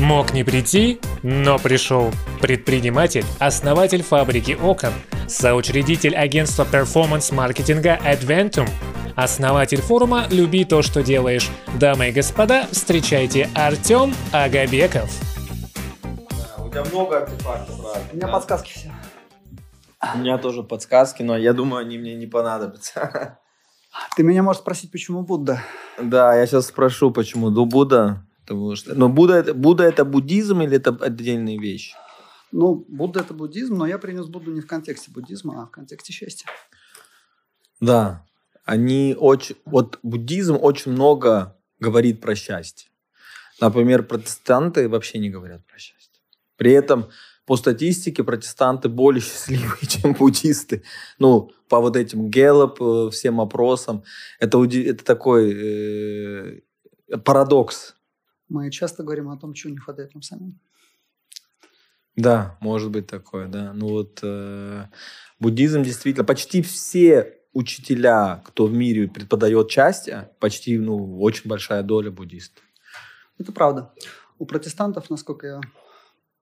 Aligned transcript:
Мог 0.00 0.32
не 0.32 0.44
прийти, 0.44 0.98
но 1.22 1.58
пришел. 1.58 2.10
Предприниматель, 2.40 3.24
основатель 3.38 4.02
фабрики 4.02 4.56
окон, 4.60 4.94
соучредитель 5.28 6.16
агентства 6.16 6.64
перформанс-маркетинга 6.64 7.98
Adventum, 8.02 8.66
основатель 9.14 9.82
форума 9.82 10.24
«Люби 10.30 10.64
то, 10.64 10.80
что 10.80 11.02
делаешь». 11.02 11.50
Дамы 11.78 12.08
и 12.08 12.12
господа, 12.12 12.66
встречайте 12.72 13.50
Артем 13.54 14.14
Агабеков. 14.32 15.10
Да, 16.02 16.64
у 16.64 16.70
тебя 16.70 16.84
много 16.86 17.18
артефактов 17.18 17.84
разных. 17.84 18.12
У 18.12 18.16
меня 18.16 18.26
да? 18.26 18.32
подсказки 18.32 18.72
все. 18.72 18.92
У 20.14 20.18
меня 20.18 20.38
тоже 20.38 20.62
подсказки, 20.62 21.22
но 21.22 21.36
я 21.36 21.52
думаю, 21.52 21.82
они 21.82 21.98
мне 21.98 22.14
не 22.14 22.26
понадобятся. 22.26 23.38
Ты 24.16 24.22
меня 24.22 24.42
можешь 24.42 24.62
спросить, 24.62 24.90
почему 24.90 25.24
Будда? 25.24 25.62
Да, 26.00 26.34
я 26.34 26.46
сейчас 26.46 26.68
спрошу, 26.68 27.10
почему 27.10 27.50
до 27.50 27.66
Будда. 27.66 28.24
Потому 28.50 28.74
что... 28.74 28.94
Но 28.96 29.08
Будда, 29.08 29.34
это- 29.34 29.54
Будда 29.54 29.84
это 29.84 30.04
буддизм 30.04 30.60
или 30.62 30.76
это 30.76 30.90
отдельные 30.90 31.56
вещи? 31.56 31.94
Ну, 32.50 32.84
Будда 32.88 33.20
это 33.20 33.32
буддизм, 33.32 33.76
но 33.76 33.86
я 33.86 33.96
принес 33.96 34.26
Будду 34.26 34.50
не 34.50 34.60
в 34.60 34.66
контексте 34.66 35.12
буддизма, 35.12 35.62
а 35.62 35.66
в 35.66 35.70
контексте 35.70 36.12
счастья. 36.12 36.48
Да. 37.80 38.26
Они 38.64 39.14
очень... 39.16 39.54
Вот 39.64 40.00
буддизм 40.02 40.58
очень 40.60 40.90
много 40.90 41.56
говорит 41.78 42.20
про 42.20 42.34
счастье. 42.34 42.90
Например, 43.60 44.02
протестанты 44.02 44.88
вообще 44.88 45.18
не 45.18 45.30
говорят 45.30 45.64
про 45.66 45.78
счастье. 45.78 46.20
При 46.56 46.72
этом 46.72 47.08
по 47.46 47.56
статистике 47.56 48.24
протестанты 48.24 48.88
более 48.88 49.22
счастливые, 49.22 49.86
чем 49.86 50.14
буддисты. 50.14 50.82
Ну, 51.20 51.52
по 51.68 51.78
вот 51.78 51.94
этим 51.94 52.30
Гэллоп, 52.30 52.82
э, 52.82 53.10
всем 53.12 53.40
опросам. 53.40 54.02
Это, 54.40 54.60
это 54.64 55.04
такой 55.04 55.52
э, 55.54 56.60
парадокс. 57.24 57.94
Мы 58.50 58.70
часто 58.70 59.02
говорим 59.04 59.30
о 59.30 59.38
том, 59.38 59.54
чего 59.54 59.72
не 59.72 59.78
хватает 59.78 60.12
нам 60.14 60.22
самим. 60.22 60.58
Да, 62.16 62.58
может 62.60 62.90
быть 62.90 63.06
такое, 63.06 63.46
да. 63.46 63.72
Ну 63.72 63.88
вот 63.88 64.18
э, 64.22 64.86
буддизм 65.38 65.82
действительно, 65.82 66.24
почти 66.24 66.60
все 66.60 67.38
учителя, 67.52 68.42
кто 68.44 68.66
в 68.66 68.72
мире 68.72 69.08
преподает 69.08 69.70
счастье, 69.70 70.30
почти, 70.40 70.78
ну, 70.78 71.20
очень 71.20 71.48
большая 71.48 71.82
доля 71.82 72.10
буддистов. 72.10 72.62
Это 73.38 73.52
правда. 73.52 73.92
У 74.38 74.46
протестантов, 74.46 75.10
насколько 75.10 75.46
я 75.46 75.60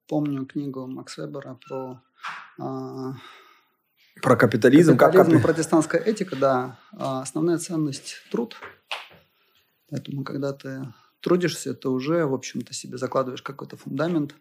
помню 0.08 0.46
книгу 0.46 0.86
Макс 0.86 1.18
Вебера 1.18 1.58
про 1.68 2.02
а, 2.58 3.12
Про 4.22 4.36
капитализм, 4.36 4.96
как 4.96 5.12
капитализм 5.12 5.36
и 5.36 5.40
капи- 5.40 5.42
протестантская 5.42 6.00
этика, 6.00 6.36
да, 6.36 6.78
а, 6.92 7.20
основная 7.20 7.58
ценность– 7.58 8.16
труд. 8.30 8.56
Поэтому, 9.90 10.24
когда 10.24 10.52
ты 10.52 10.92
трудишься, 11.20 11.74
ты 11.74 11.88
уже, 11.88 12.24
в 12.27 12.34
общем-то, 12.34 12.72
себе 12.74 12.98
закладываешь 12.98 13.42
какой-то 13.42 13.77
фундамент, 13.77 14.34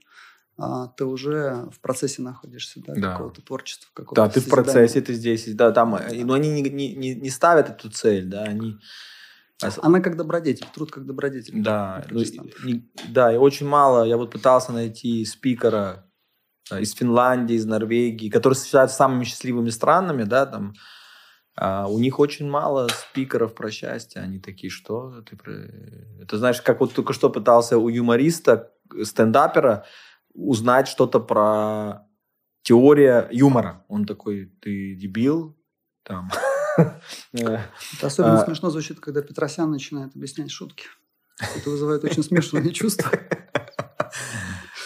а, 0.58 0.88
ты 0.88 1.06
уже 1.06 1.68
в 1.72 1.80
процессе 1.80 2.22
находишься, 2.22 2.82
да, 2.86 2.94
Да. 2.96 3.12
какого-то 3.12 3.42
творчества, 3.42 3.90
какого-то 3.94 4.22
Да, 4.24 4.30
ты 4.30 4.40
в 4.40 4.50
процессе, 4.50 5.02
ты 5.02 5.14
здесь, 5.14 5.54
да, 5.54 5.72
там, 5.72 5.96
э, 5.96 6.24
но 6.24 6.34
они 6.34 6.50
не, 6.50 6.62
не- 6.70 6.96
не- 6.96 7.16
не 7.16 7.30
ставят 7.30 7.70
эту 7.70 7.90
цель, 7.90 8.26
да, 8.26 8.44
они... 8.44 8.78
Она 9.82 10.02
как 10.02 10.18
добродетель, 10.18 10.68
труд 10.72 10.92
как 10.92 11.06
добродетель. 11.06 11.62
Да, 11.64 12.06
ну, 12.12 12.20
не- 12.64 12.88
да, 13.10 13.34
и 13.34 13.38
очень 13.38 13.68
мало. 13.68 14.04
Я 14.04 14.18
вот 14.18 14.32
пытался 14.32 14.72
найти 14.72 15.26
спикера 15.26 16.06
э, 16.70 16.82
из 16.82 16.94
Финляндии, 16.94 17.56
из 17.56 17.66
Норвегии, 17.66 18.30
которые 18.30 18.60
считаются 18.60 18.98
самыми 18.98 19.24
счастливыми 19.24 19.70
странами, 19.72 20.24
да, 20.24 20.46
там. 20.46 20.74
А 21.60 21.88
у 21.88 21.98
них 21.98 22.20
очень 22.20 22.48
мало 22.48 22.88
спикеров 22.88 23.56
про 23.56 23.72
счастье. 23.72 24.22
Они 24.22 24.40
такие, 24.40 24.70
что 24.70 25.24
ты. 25.24 25.36
Это 26.22 26.38
знаешь, 26.38 26.62
как 26.62 26.80
вот 26.80 26.94
только 26.94 27.14
что 27.14 27.32
пытался 27.32 27.80
у 27.80 27.90
юмориста, 27.90 28.72
стендапера 29.04 29.86
узнать 30.34 30.88
что-то 30.88 31.20
про 31.20 32.08
теория 32.62 33.28
юмора. 33.32 33.84
Он 33.88 34.06
такой, 34.06 34.54
ты 34.62 34.96
дебил? 34.96 35.58
Там. 36.04 36.30
Э, 37.34 37.58
Это 37.98 38.06
особенно 38.06 38.40
а- 38.40 38.46
смешно 38.46 38.70
звучит, 38.70 39.00
когда 39.00 39.24
Петросян 39.24 39.72
начинает 39.72 40.16
объяснять 40.16 40.52
шутки. 40.52 40.86
Это 41.40 41.72
вызывает 41.72 42.04
очень 42.04 42.22
смешанные 42.22 42.72
чувства. 42.72 43.10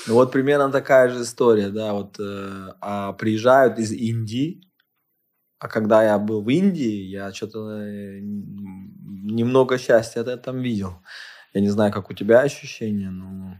Вот 0.07 0.31
примерно 0.31 0.72
такая 0.72 1.09
же 1.09 1.22
история, 1.22 1.69
да, 1.69 1.94
вот 1.94 2.16
э, 2.19 2.73
а 2.81 3.13
приезжают 3.13 3.78
из 3.78 3.91
Индии, 3.91 4.62
а 5.61 5.67
когда 5.67 6.03
я 6.03 6.17
был 6.17 6.41
в 6.41 6.49
Индии, 6.49 7.03
я 7.03 7.31
что-то 7.31 7.69
э, 7.69 8.19
немного 8.19 9.77
счастья 9.77 10.22
от 10.22 10.41
там 10.41 10.59
видел. 10.59 10.94
Я 11.53 11.61
не 11.61 11.69
знаю, 11.69 11.94
как 11.94 12.09
у 12.09 12.16
тебя 12.16 12.39
ощущения, 12.39 13.11
но 13.11 13.57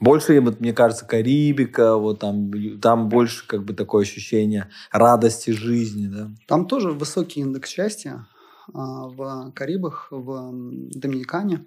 больше, 0.00 0.40
мне 0.40 0.72
кажется, 0.72 1.06
Карибика, 1.06 1.96
вот 1.96 2.18
там, 2.18 2.50
там 2.80 3.08
больше 3.08 3.46
как 3.46 3.64
бы 3.64 3.72
такое 3.72 4.02
ощущение 4.02 4.68
радости 4.90 5.50
жизни, 5.52 6.08
да. 6.08 6.28
Там 6.48 6.66
тоже 6.66 6.90
высокий 6.90 7.40
индекс 7.40 7.70
счастья 7.70 8.26
а, 8.72 9.06
в 9.06 9.52
Карибах, 9.52 10.08
в 10.10 10.50
Доминикане. 10.90 11.66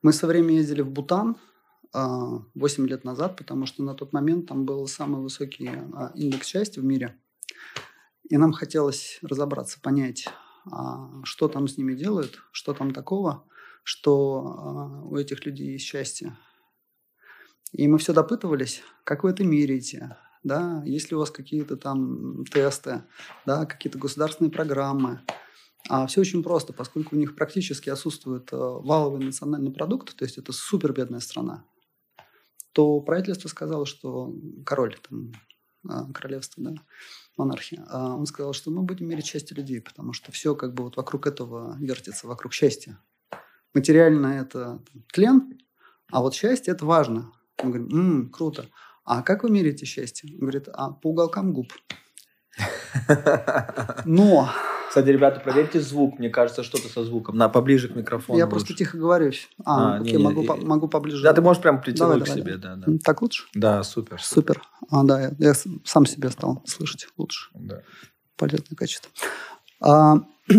Мы 0.00 0.12
со 0.12 0.28
временем 0.28 0.58
ездили 0.58 0.82
в 0.82 0.90
Бутан 0.90 1.36
а, 1.92 2.38
8 2.54 2.86
лет 2.86 3.02
назад, 3.02 3.36
потому 3.36 3.66
что 3.66 3.82
на 3.82 3.94
тот 3.94 4.12
момент 4.12 4.46
там 4.46 4.64
был 4.64 4.86
самый 4.86 5.20
высокий 5.20 5.68
а, 5.68 6.12
индекс 6.14 6.46
счастья 6.46 6.80
в 6.80 6.84
мире. 6.84 7.16
И 8.28 8.36
нам 8.36 8.52
хотелось 8.52 9.18
разобраться, 9.22 9.80
понять, 9.80 10.28
а, 10.70 11.24
что 11.24 11.48
там 11.48 11.66
с 11.66 11.78
ними 11.78 11.94
делают, 11.94 12.38
что 12.52 12.74
там 12.74 12.92
такого, 12.92 13.44
что 13.82 14.54
а, 14.58 15.02
у 15.04 15.16
этих 15.16 15.46
людей 15.46 15.72
есть 15.72 15.86
счастье. 15.86 16.36
И 17.72 17.88
мы 17.88 17.98
все 17.98 18.12
допытывались, 18.12 18.82
как 19.04 19.24
вы 19.24 19.30
это 19.30 19.44
меряете, 19.44 20.16
да, 20.42 20.82
есть 20.84 21.10
ли 21.10 21.16
у 21.16 21.20
вас 21.20 21.30
какие-то 21.30 21.76
там 21.76 22.44
тесты, 22.44 23.04
да, 23.46 23.66
какие-то 23.66 23.98
государственные 23.98 24.50
программы. 24.50 25.20
А 25.88 26.06
все 26.06 26.20
очень 26.20 26.42
просто, 26.42 26.72
поскольку 26.72 27.16
у 27.16 27.18
них 27.18 27.34
практически 27.34 27.88
отсутствует 27.88 28.52
э, 28.52 28.56
валовый 28.56 29.24
национальный 29.24 29.72
продукт, 29.72 30.14
то 30.14 30.24
есть 30.24 30.36
это 30.36 30.52
супер 30.52 30.92
бедная 30.92 31.20
страна, 31.20 31.64
то 32.72 33.00
правительство 33.00 33.48
сказало, 33.48 33.86
что 33.86 34.34
король, 34.66 34.98
там, 35.08 35.32
а, 35.88 36.12
королевство, 36.12 36.62
да, 36.62 36.74
монархия, 37.38 37.84
а, 37.88 38.14
он 38.14 38.26
сказал, 38.26 38.52
что 38.52 38.70
мы 38.70 38.82
будем 38.82 39.08
мерить 39.08 39.26
счастье 39.26 39.56
людей, 39.56 39.80
потому 39.80 40.12
что 40.12 40.32
все 40.32 40.54
как 40.54 40.74
бы 40.74 40.84
вот 40.84 40.96
вокруг 40.96 41.26
этого 41.26 41.76
вертится, 41.78 42.26
вокруг 42.26 42.52
счастья. 42.52 42.98
Материально 43.74 44.26
это 44.28 44.82
тлен, 45.12 45.58
а 46.10 46.20
вот 46.20 46.34
счастье 46.34 46.72
это 46.72 46.84
важно. 46.84 47.32
Мы 47.62 47.70
говорим, 47.70 47.88
«М, 47.90 48.30
круто. 48.30 48.66
А 49.04 49.22
как 49.22 49.42
вы 49.42 49.50
меряете 49.50 49.86
счастье? 49.86 50.30
Он 50.34 50.40
говорит, 50.40 50.68
а 50.72 50.90
по 50.90 51.10
уголкам 51.10 51.52
губ. 51.52 51.72
Но 54.04 54.50
Кстати, 54.88 55.08
ребята, 55.08 55.40
проверьте 55.40 55.80
звук. 55.80 56.18
Мне 56.18 56.30
кажется, 56.30 56.62
что-то 56.62 56.88
со 56.88 57.04
звуком. 57.04 57.36
На, 57.36 57.48
поближе 57.48 57.88
к 57.88 57.94
микрофону. 57.96 58.38
я 58.38 58.44
лучше. 58.46 58.50
просто 58.56 58.74
тихо 58.74 58.96
говорю. 58.96 59.32
А, 59.64 59.96
А, 59.96 60.00
окей, 60.00 60.12
не-не, 60.12 60.24
могу, 60.24 60.42
и- 60.42 60.46
по- 60.46 60.56
могу 60.56 60.88
поближе. 60.88 61.22
Да, 61.22 61.32
ты 61.34 61.42
можешь 61.42 61.62
прям 61.62 61.80
притянуть 61.80 61.98
Давай, 61.98 62.20
к 62.20 62.24
давай, 62.26 62.40
себе, 62.42 62.56
да, 62.56 62.76
да. 62.76 62.92
Так 63.04 63.20
лучше? 63.22 63.44
Да, 63.54 63.82
супер. 63.82 64.20
Супер. 64.20 64.62
А, 64.90 65.04
да, 65.04 65.30
я, 65.38 65.52
сам 65.84 66.06
себя 66.06 66.30
стал 66.30 66.62
слышать 66.66 67.06
лучше. 67.18 67.50
Да. 67.54 67.82
Полезное 68.36 68.76
качество. 68.76 69.10
А, 69.80 70.16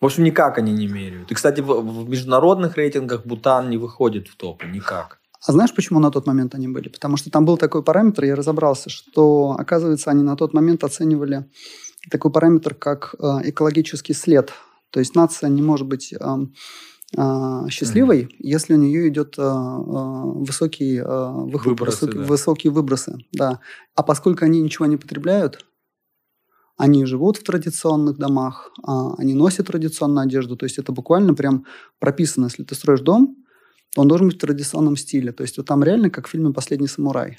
В 0.00 0.04
общем, 0.04 0.24
никак 0.24 0.58
они 0.58 0.72
не 0.72 0.86
меряют. 0.88 1.30
И, 1.30 1.34
кстати, 1.34 1.60
в, 1.62 1.68
в 1.80 2.08
международных 2.08 2.76
рейтингах 2.76 3.24
Бутан 3.24 3.70
не 3.70 3.78
выходит 3.78 4.28
в 4.28 4.36
топ. 4.36 4.62
Никак. 4.64 5.20
А 5.44 5.52
знаешь, 5.52 5.74
почему 5.74 6.00
на 6.00 6.10
тот 6.10 6.26
момент 6.26 6.54
они 6.54 6.68
были? 6.68 6.88
Потому 6.88 7.16
что 7.16 7.30
там 7.30 7.44
был 7.44 7.56
такой 7.56 7.82
параметр, 7.82 8.24
я 8.24 8.36
разобрался, 8.36 8.90
что, 8.90 9.56
оказывается, 9.58 10.10
они 10.10 10.22
на 10.22 10.36
тот 10.36 10.54
момент 10.54 10.84
оценивали 10.84 11.44
такой 12.10 12.30
параметр, 12.30 12.74
как 12.74 13.14
э, 13.18 13.24
экологический 13.44 14.14
след. 14.14 14.52
То 14.90 15.00
есть 15.00 15.14
нация 15.14 15.48
не 15.50 15.62
может 15.62 15.86
быть 15.86 16.14
эм, 16.18 16.54
э, 17.16 17.68
счастливой, 17.68 18.34
если 18.38 18.74
у 18.74 18.78
нее 18.78 19.08
идет 19.08 19.34
э, 19.38 19.42
э, 19.42 19.44
высокие, 19.44 21.02
э, 21.02 21.30
выхлоп, 21.32 21.80
Выбросы, 21.80 22.06
высоки- 22.06 22.18
да. 22.18 22.24
высокие 22.24 22.72
выбросы. 22.72 23.18
Да. 23.32 23.60
А 23.94 24.02
поскольку 24.02 24.44
они 24.44 24.60
ничего 24.60 24.86
не 24.86 24.96
потребляют, 24.96 25.64
они 26.76 27.06
живут 27.06 27.38
в 27.38 27.42
традиционных 27.42 28.18
домах, 28.18 28.70
а, 28.82 29.14
они 29.14 29.32
носят 29.34 29.68
традиционную 29.68 30.24
одежду. 30.24 30.56
То 30.56 30.64
есть 30.66 30.78
это 30.78 30.92
буквально 30.92 31.32
прям 31.34 31.64
прописано. 31.98 32.44
Если 32.46 32.64
ты 32.64 32.74
строишь 32.74 33.00
дом, 33.00 33.36
он 33.96 34.08
должен 34.08 34.28
быть 34.28 34.36
в 34.36 34.40
традиционном 34.40 34.96
стиле. 34.96 35.32
То 35.32 35.42
есть 35.42 35.56
вот 35.56 35.66
там 35.66 35.82
реально 35.82 36.10
как 36.10 36.26
в 36.26 36.30
фильме 36.30 36.52
«Последний 36.52 36.88
самурай». 36.88 37.38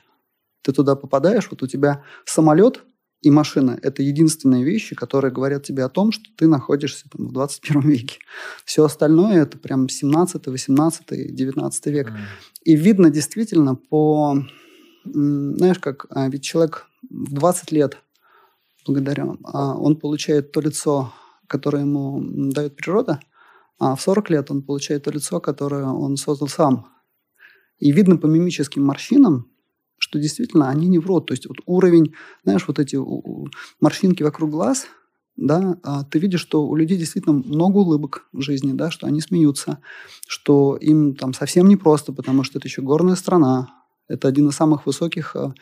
Ты 0.62 0.74
туда 0.74 0.96
попадаешь, 0.96 1.48
вот 1.50 1.64
у 1.64 1.68
тебя 1.68 2.04
самолет 2.26 2.84
и 3.22 3.32
машина– 3.32 3.80
это 3.82 4.04
единственные 4.04 4.64
вещи, 4.64 4.96
которые 4.96 5.32
говорят 5.32 5.64
тебе 5.64 5.84
о 5.84 5.90
том, 5.90 6.12
что 6.12 6.26
ты 6.36 6.48
находишься 6.48 7.10
там, 7.10 7.28
в 7.28 7.32
21 7.34 7.82
веке. 7.82 8.20
Все 8.64 8.84
остальное– 8.84 9.42
это 9.44 9.58
прям 9.58 9.90
17, 9.90 10.46
18, 10.48 11.36
19 11.36 11.86
век. 11.88 12.12
И 12.64 12.76
видно 12.76 13.10
действительно 13.10 13.76
по... 13.76 14.44
Знаешь, 15.04 15.80
как 15.80 16.06
а, 16.10 16.28
ведь 16.30 16.44
человек 16.44 16.88
в 17.10 17.34
20 17.34 17.72
лет, 17.72 17.98
благодаря, 18.86 19.26
а, 19.46 19.76
он 19.76 19.96
получает 19.96 20.52
то 20.52 20.60
лицо, 20.60 21.14
которое 21.48 21.84
ему 21.84 22.22
дает 22.52 22.76
природа, 22.76 23.20
А 23.80 23.96
в 23.96 24.02
40 24.02 24.30
лет 24.30 24.52
он 24.52 24.62
получает 24.62 25.04
то 25.04 25.12
лицо, 25.12 25.40
которое 25.40 25.86
он 25.86 26.18
создал 26.18 26.48
сам. 26.48 26.88
И 27.80 27.92
видно 27.92 28.18
по 28.18 28.26
мимическим 28.26 28.84
морщинам, 28.84 29.52
что 29.98 30.20
действительно 30.20 30.70
они 30.70 30.88
не 30.88 31.00
врут. 31.00 31.28
То 31.28 31.34
есть 31.34 31.48
вот 31.48 31.58
уровень, 31.66 32.14
знаешь, 32.44 32.68
вот 32.68 32.80
эти 32.80 32.98
морщинки 33.80 34.24
вокруг 34.24 34.50
глаз, 34.50 34.88
да, 35.36 35.78
а 35.84 36.04
ты 36.04 36.18
видишь, 36.18 36.42
что 36.42 36.66
у 36.66 36.76
людей 36.76 36.98
действительно 36.98 37.36
много 37.36 37.78
улыбок 37.78 38.28
в 38.34 38.42
жизни, 38.42 38.74
да, 38.74 38.90
что 38.90 39.06
они 39.06 39.22
смеются, 39.22 39.80
что 40.28 40.76
им 40.78 41.14
там 41.14 41.34
совсем 41.36 41.68
непросто, 41.68 42.12
потому 42.12 42.44
что 42.44 42.58
это 42.58 42.68
еще 42.68 42.82
горная 42.82 43.16
страна, 43.16 43.70
это 44.08 44.28
один 44.28 44.50
из 44.50 44.56
самых 44.56 44.86
высоких 44.86 45.36
а, 45.36 45.54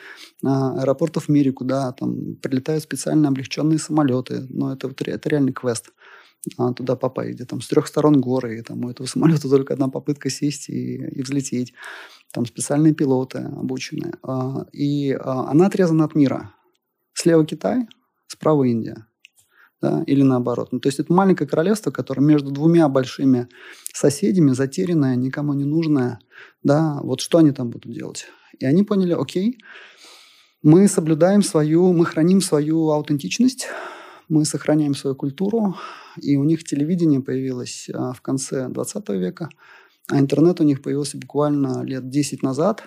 а, 0.44 0.82
аэропортов 0.82 1.26
в 1.26 1.30
мире, 1.30 1.52
куда 1.52 1.92
там 1.92 2.36
прилетают 2.36 2.84
специально 2.84 3.28
облегченные 3.28 3.80
самолеты. 3.80 4.46
Но 4.50 4.72
это, 4.72 4.94
это 5.06 5.30
реальный 5.30 5.52
квест 5.52 5.92
туда 6.76 6.96
попасть, 6.96 7.32
где 7.32 7.46
там 7.46 7.62
с 7.62 7.68
трех 7.68 7.88
сторон 7.88 8.22
горы, 8.22 8.60
и 8.60 8.62
там 8.62 8.86
у 8.86 8.90
этого 8.90 9.08
самолета 9.08 9.50
только 9.50 9.74
одна 9.74 9.88
попытка 9.88 10.30
сесть 10.30 10.70
и, 10.70 10.96
и 10.96 11.22
взлететь. 11.22 11.74
Там 12.32 12.46
специальные 12.46 12.94
пилоты 12.94 13.40
обученные. 13.40 14.14
А, 14.24 14.66
и 14.72 15.12
а, 15.14 15.50
она 15.50 15.68
отрезана 15.68 16.06
от 16.06 16.16
мира. 16.16 16.54
Слева 17.14 17.46
Китай, 17.46 17.88
справа 18.28 18.64
Индия. 18.64 19.08
Да, 19.82 20.04
или 20.08 20.24
наоборот. 20.24 20.70
Ну, 20.72 20.80
то 20.80 20.88
есть 20.88 21.00
это 21.00 21.14
маленькое 21.14 21.48
королевство, 21.48 21.92
которое 21.92 22.22
между 22.22 22.50
двумя 22.50 22.88
большими 22.90 23.48
соседями, 23.94 24.52
затерянное, 24.52 25.16
никому 25.16 25.54
не 25.54 25.66
нужное. 25.66 26.20
Да, 26.64 27.00
вот 27.04 27.22
что 27.22 27.40
они 27.40 27.52
там 27.52 27.70
будут 27.70 27.94
делать? 27.94 28.26
И 28.60 28.66
они 28.66 28.84
поняли, 28.84 29.14
окей, 29.14 29.60
мы 30.64 30.88
соблюдаем 30.88 31.44
свою, 31.44 31.94
мы 31.94 32.06
храним 32.06 32.42
свою 32.42 32.90
аутентичность, 32.90 33.68
мы 34.30 34.46
сохраняем 34.46 34.96
свою 34.96 35.16
культуру, 35.16 35.76
и 36.22 36.38
у 36.38 36.44
них 36.44 36.64
телевидение 36.64 37.22
появилось 37.22 37.90
а, 37.94 38.14
в 38.14 38.22
конце 38.22 38.70
20 38.70 39.10
века, 39.10 39.50
а 40.08 40.20
интернет 40.20 40.60
у 40.62 40.64
них 40.64 40.82
появился 40.82 41.18
буквально 41.18 41.84
лет 41.84 42.10
10 42.10 42.44
назад. 42.44 42.84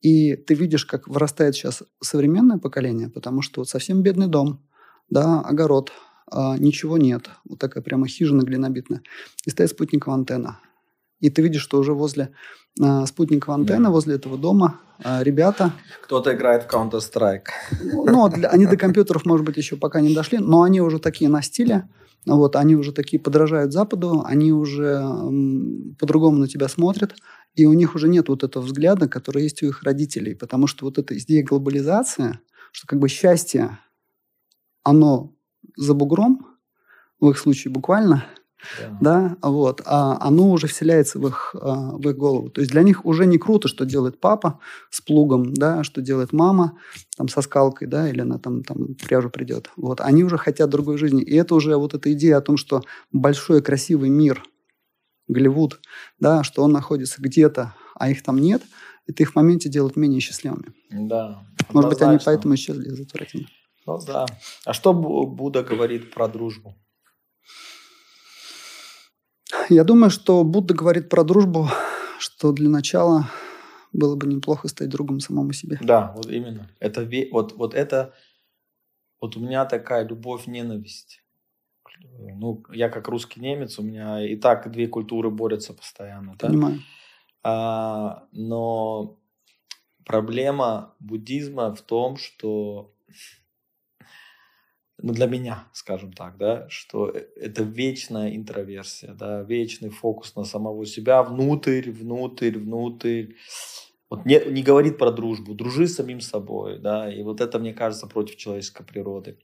И 0.00 0.36
ты 0.36 0.54
видишь, 0.54 0.84
как 0.84 1.08
вырастает 1.08 1.54
сейчас 1.54 1.82
современное 2.00 2.58
поколение, 2.58 3.08
потому 3.08 3.42
что 3.42 3.60
вот 3.60 3.68
совсем 3.68 4.02
бедный 4.02 4.28
дом, 4.28 4.64
да, 5.10 5.40
огород, 5.40 5.92
а, 6.30 6.56
ничего 6.58 6.98
нет, 6.98 7.30
вот 7.44 7.58
такая 7.58 7.82
прямо 7.82 8.06
хижина 8.06 8.42
глинобитная, 8.42 9.02
и 9.44 9.50
стоит 9.50 9.70
спутниковая 9.70 10.18
антенна. 10.18 10.60
И 11.20 11.30
ты 11.30 11.42
видишь, 11.42 11.62
что 11.62 11.78
уже 11.78 11.92
возле 11.94 12.30
э, 12.80 13.06
спутниковой 13.06 13.58
антенны, 13.58 13.84
да. 13.84 13.90
возле 13.90 14.14
этого 14.14 14.38
дома 14.38 14.80
э, 15.02 15.22
ребята... 15.24 15.72
Кто-то 16.02 16.34
играет 16.34 16.64
в 16.64 16.72
Counter-Strike. 16.72 17.46
Ну, 17.82 18.28
для, 18.28 18.48
они 18.48 18.66
до 18.66 18.76
компьютеров, 18.76 19.26
может 19.26 19.44
быть, 19.44 19.56
еще 19.56 19.76
пока 19.76 20.00
не 20.00 20.14
дошли, 20.14 20.38
но 20.38 20.62
они 20.62 20.80
уже 20.80 20.98
такие 20.98 21.28
на 21.28 21.42
стиле. 21.42 21.88
Вот, 22.24 22.56
они 22.56 22.76
уже 22.76 22.92
такие 22.92 23.20
подражают 23.20 23.72
Западу, 23.72 24.22
они 24.24 24.52
уже 24.52 24.96
м, 24.96 25.96
по-другому 25.98 26.38
на 26.38 26.48
тебя 26.48 26.68
смотрят, 26.68 27.14
и 27.54 27.64
у 27.66 27.72
них 27.72 27.94
уже 27.94 28.08
нет 28.08 28.28
вот 28.28 28.44
этого 28.44 28.62
взгляда, 28.62 29.08
который 29.08 29.44
есть 29.44 29.62
у 29.62 29.66
их 29.66 29.82
родителей, 29.82 30.34
потому 30.34 30.66
что 30.66 30.84
вот 30.84 30.98
эта 30.98 31.16
идея 31.16 31.42
глобализации, 31.42 32.38
что 32.72 32.86
как 32.86 32.98
бы 32.98 33.08
счастье, 33.08 33.78
оно 34.82 35.34
за 35.76 35.94
бугром, 35.94 36.46
в 37.18 37.30
их 37.30 37.38
случае 37.38 37.72
буквально– 37.72 38.24
да, 39.00 39.36
вот, 39.42 39.82
а 39.84 40.18
оно 40.20 40.50
уже 40.50 40.66
вселяется 40.66 41.18
в 41.18 41.26
их, 41.26 41.54
а, 41.60 41.92
в 41.96 42.08
их 42.08 42.16
голову. 42.16 42.50
То 42.50 42.60
есть 42.60 42.72
для 42.72 42.82
них 42.82 43.04
уже 43.04 43.26
не 43.26 43.38
круто, 43.38 43.68
что 43.68 43.84
делает 43.84 44.20
папа 44.20 44.60
с 44.90 45.00
плугом, 45.00 45.54
да, 45.54 45.84
что 45.84 46.00
делает 46.00 46.32
мама 46.32 46.78
там 47.16 47.28
со 47.28 47.42
скалкой, 47.42 47.88
да, 47.88 48.08
или 48.08 48.20
она 48.20 48.38
там, 48.38 48.62
там 48.62 48.94
пряжу 48.94 49.30
придет. 49.30 49.70
Вот, 49.76 50.00
они 50.00 50.24
уже 50.24 50.38
хотят 50.38 50.70
другой 50.70 50.98
жизни. 50.98 51.22
И 51.22 51.34
это 51.34 51.54
уже 51.54 51.76
вот 51.76 51.94
эта 51.94 52.12
идея 52.12 52.38
о 52.38 52.42
том, 52.42 52.56
что 52.56 52.82
большой 53.12 53.62
красивый 53.62 54.10
мир, 54.10 54.42
Голливуд, 55.28 55.80
да, 56.18 56.42
что 56.42 56.62
он 56.62 56.72
находится 56.72 57.20
где-то, 57.20 57.74
а 57.94 58.10
их 58.10 58.22
там 58.22 58.38
нет, 58.38 58.62
это 59.06 59.22
их 59.22 59.32
в 59.32 59.36
моменте 59.36 59.68
делает 59.68 59.96
менее 59.96 60.20
счастливыми. 60.20 60.72
Да. 60.90 61.42
Может 61.70 61.90
быть, 61.90 62.02
они 62.02 62.18
поэтому 62.24 62.54
исчезли 62.54 62.88
из 62.88 63.00
этого 63.00 63.26
Ну 63.86 63.98
да. 64.06 64.26
А 64.64 64.72
что 64.72 64.92
Будда 64.92 65.62
говорит 65.62 66.12
про 66.12 66.28
дружбу? 66.28 66.74
Я 69.68 69.84
думаю, 69.84 70.10
что 70.10 70.44
Будда 70.44 70.74
говорит 70.74 71.08
про 71.08 71.24
дружбу, 71.24 71.68
что 72.18 72.52
для 72.52 72.68
начала 72.68 73.30
было 73.92 74.16
бы 74.16 74.26
неплохо 74.26 74.68
стать 74.68 74.88
другом 74.88 75.20
самому 75.20 75.52
себе. 75.52 75.78
Да, 75.82 76.12
вот 76.16 76.26
именно. 76.26 76.70
Это 76.80 77.08
вот, 77.32 77.54
вот 77.54 77.74
это 77.74 78.14
вот 79.20 79.36
у 79.36 79.40
меня 79.40 79.64
такая 79.64 80.06
любовь-ненависть. 80.06 81.22
Ну, 82.18 82.62
я 82.72 82.88
как 82.90 83.08
русский 83.08 83.40
немец, 83.40 83.78
у 83.78 83.82
меня 83.82 84.24
и 84.24 84.36
так 84.36 84.70
две 84.70 84.86
культуры 84.86 85.30
борются 85.30 85.74
постоянно. 85.74 86.36
Да? 86.38 86.48
Понимаю. 86.48 86.80
А, 87.42 88.28
но 88.32 89.18
проблема 90.04 90.94
буддизма 91.00 91.74
в 91.74 91.82
том, 91.82 92.16
что 92.16 92.94
ну, 95.00 95.12
для 95.12 95.26
меня, 95.26 95.68
скажем 95.72 96.12
так, 96.12 96.36
да, 96.38 96.68
что 96.68 97.08
э, 97.08 97.26
это 97.36 97.62
вечная 97.62 98.34
интроверсия, 98.34 99.14
да, 99.14 99.42
вечный 99.42 99.90
фокус 99.90 100.34
на 100.34 100.44
самого 100.44 100.86
себя, 100.86 101.22
внутрь, 101.22 101.90
внутрь, 101.90 102.58
внутрь. 102.58 103.34
Вот 104.10 104.24
не, 104.24 104.40
не 104.50 104.62
говорит 104.62 104.98
про 104.98 105.12
дружбу, 105.12 105.54
дружи 105.54 105.86
с 105.86 105.94
самим 105.94 106.20
собой, 106.20 106.78
да, 106.78 107.12
и 107.12 107.22
вот 107.22 107.40
это, 107.40 107.58
мне 107.58 107.72
кажется, 107.72 108.06
против 108.06 108.36
человеческой 108.36 108.84
природы. 108.84 109.38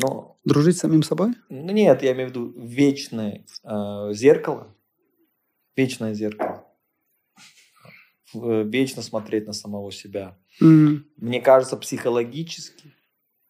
Но, 0.00 0.38
Дружить 0.44 0.76
с 0.76 0.80
самим 0.80 1.02
собой? 1.02 1.30
Ну, 1.48 1.72
нет, 1.72 2.02
я 2.02 2.12
имею 2.12 2.28
в 2.28 2.30
виду 2.30 2.52
вечное 2.56 3.46
э, 3.64 4.12
зеркало, 4.12 4.74
вечное 5.76 6.14
зеркало, 6.14 6.66
вечно 8.34 9.02
смотреть 9.02 9.46
на 9.46 9.52
самого 9.52 9.90
себя. 9.92 10.38
Mm. 10.62 11.02
Мне 11.16 11.40
кажется, 11.40 11.76
психологически 11.76 12.94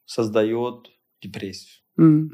создает 0.05 0.91
депрессию. 1.23 1.83
Mm. 1.99 2.29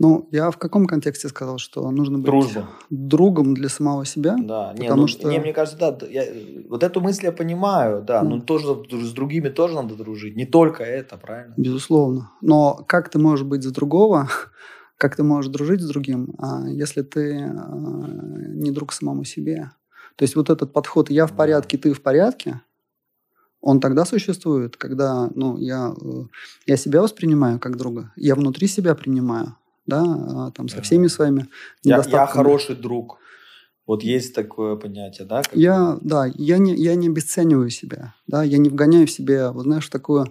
Ну, 0.00 0.28
я 0.30 0.50
в 0.50 0.58
каком 0.58 0.86
контексте 0.86 1.28
сказал, 1.28 1.58
что 1.58 1.90
нужно 1.90 2.18
быть 2.18 2.26
Дружба. 2.26 2.68
другом 2.88 3.54
для 3.54 3.68
самого 3.68 4.06
себя? 4.06 4.36
Да, 4.38 4.72
не, 4.78 4.94
ну, 4.94 5.08
что... 5.08 5.28
не, 5.28 5.40
мне 5.40 5.52
кажется, 5.52 5.76
да, 5.78 6.06
я, 6.06 6.22
вот 6.68 6.84
эту 6.84 7.00
мысль 7.00 7.24
я 7.24 7.32
понимаю, 7.32 8.02
да, 8.02 8.22
mm. 8.22 8.28
но 8.28 8.40
тоже 8.40 8.66
с 8.92 9.12
другими 9.12 9.48
тоже 9.48 9.74
надо 9.74 9.96
дружить, 9.96 10.36
не 10.36 10.46
только 10.46 10.84
это, 10.84 11.16
правильно? 11.16 11.54
Безусловно. 11.56 12.30
Но 12.42 12.84
как 12.86 13.08
ты 13.08 13.18
можешь 13.18 13.44
быть 13.44 13.64
за 13.64 13.72
другого, 13.72 14.28
как 14.96 15.16
ты 15.16 15.24
можешь 15.24 15.50
дружить 15.50 15.80
с 15.80 15.88
другим, 15.88 16.34
а 16.38 16.68
если 16.68 17.02
ты 17.02 17.42
а, 17.42 17.74
не 18.54 18.70
друг 18.70 18.92
самому 18.92 19.24
себе? 19.24 19.72
То 20.14 20.24
есть 20.24 20.36
вот 20.36 20.48
этот 20.48 20.72
подход 20.72 21.10
«я 21.10 21.26
в 21.26 21.32
порядке, 21.32 21.76
ты 21.76 21.92
в 21.92 22.02
порядке», 22.02 22.60
он 23.60 23.80
тогда 23.80 24.04
существует, 24.04 24.76
когда 24.76 25.30
ну, 25.34 25.58
я, 25.58 25.94
э, 26.00 26.24
я 26.66 26.76
себя 26.76 27.02
воспринимаю 27.02 27.58
как 27.58 27.76
друга, 27.76 28.12
я 28.16 28.34
внутри 28.34 28.68
себя 28.68 28.94
принимаю, 28.94 29.56
да, 29.86 30.02
а, 30.04 30.50
там 30.52 30.68
со 30.68 30.82
всеми 30.82 31.08
своими 31.08 31.48
я, 31.82 32.02
я 32.06 32.26
хороший 32.26 32.76
друг. 32.76 33.18
Вот 33.86 34.02
есть 34.02 34.34
такое 34.34 34.76
понятие, 34.76 35.26
да? 35.26 35.42
Я, 35.52 35.98
да, 36.02 36.26
я 36.34 36.58
не, 36.58 36.74
я 36.74 36.94
не 36.94 37.08
обесцениваю 37.08 37.70
себя, 37.70 38.14
да, 38.26 38.42
я 38.42 38.58
не 38.58 38.68
вгоняю 38.68 39.06
в 39.06 39.10
себя, 39.10 39.50
вот 39.50 39.62
знаешь, 39.62 39.88
такое, 39.88 40.26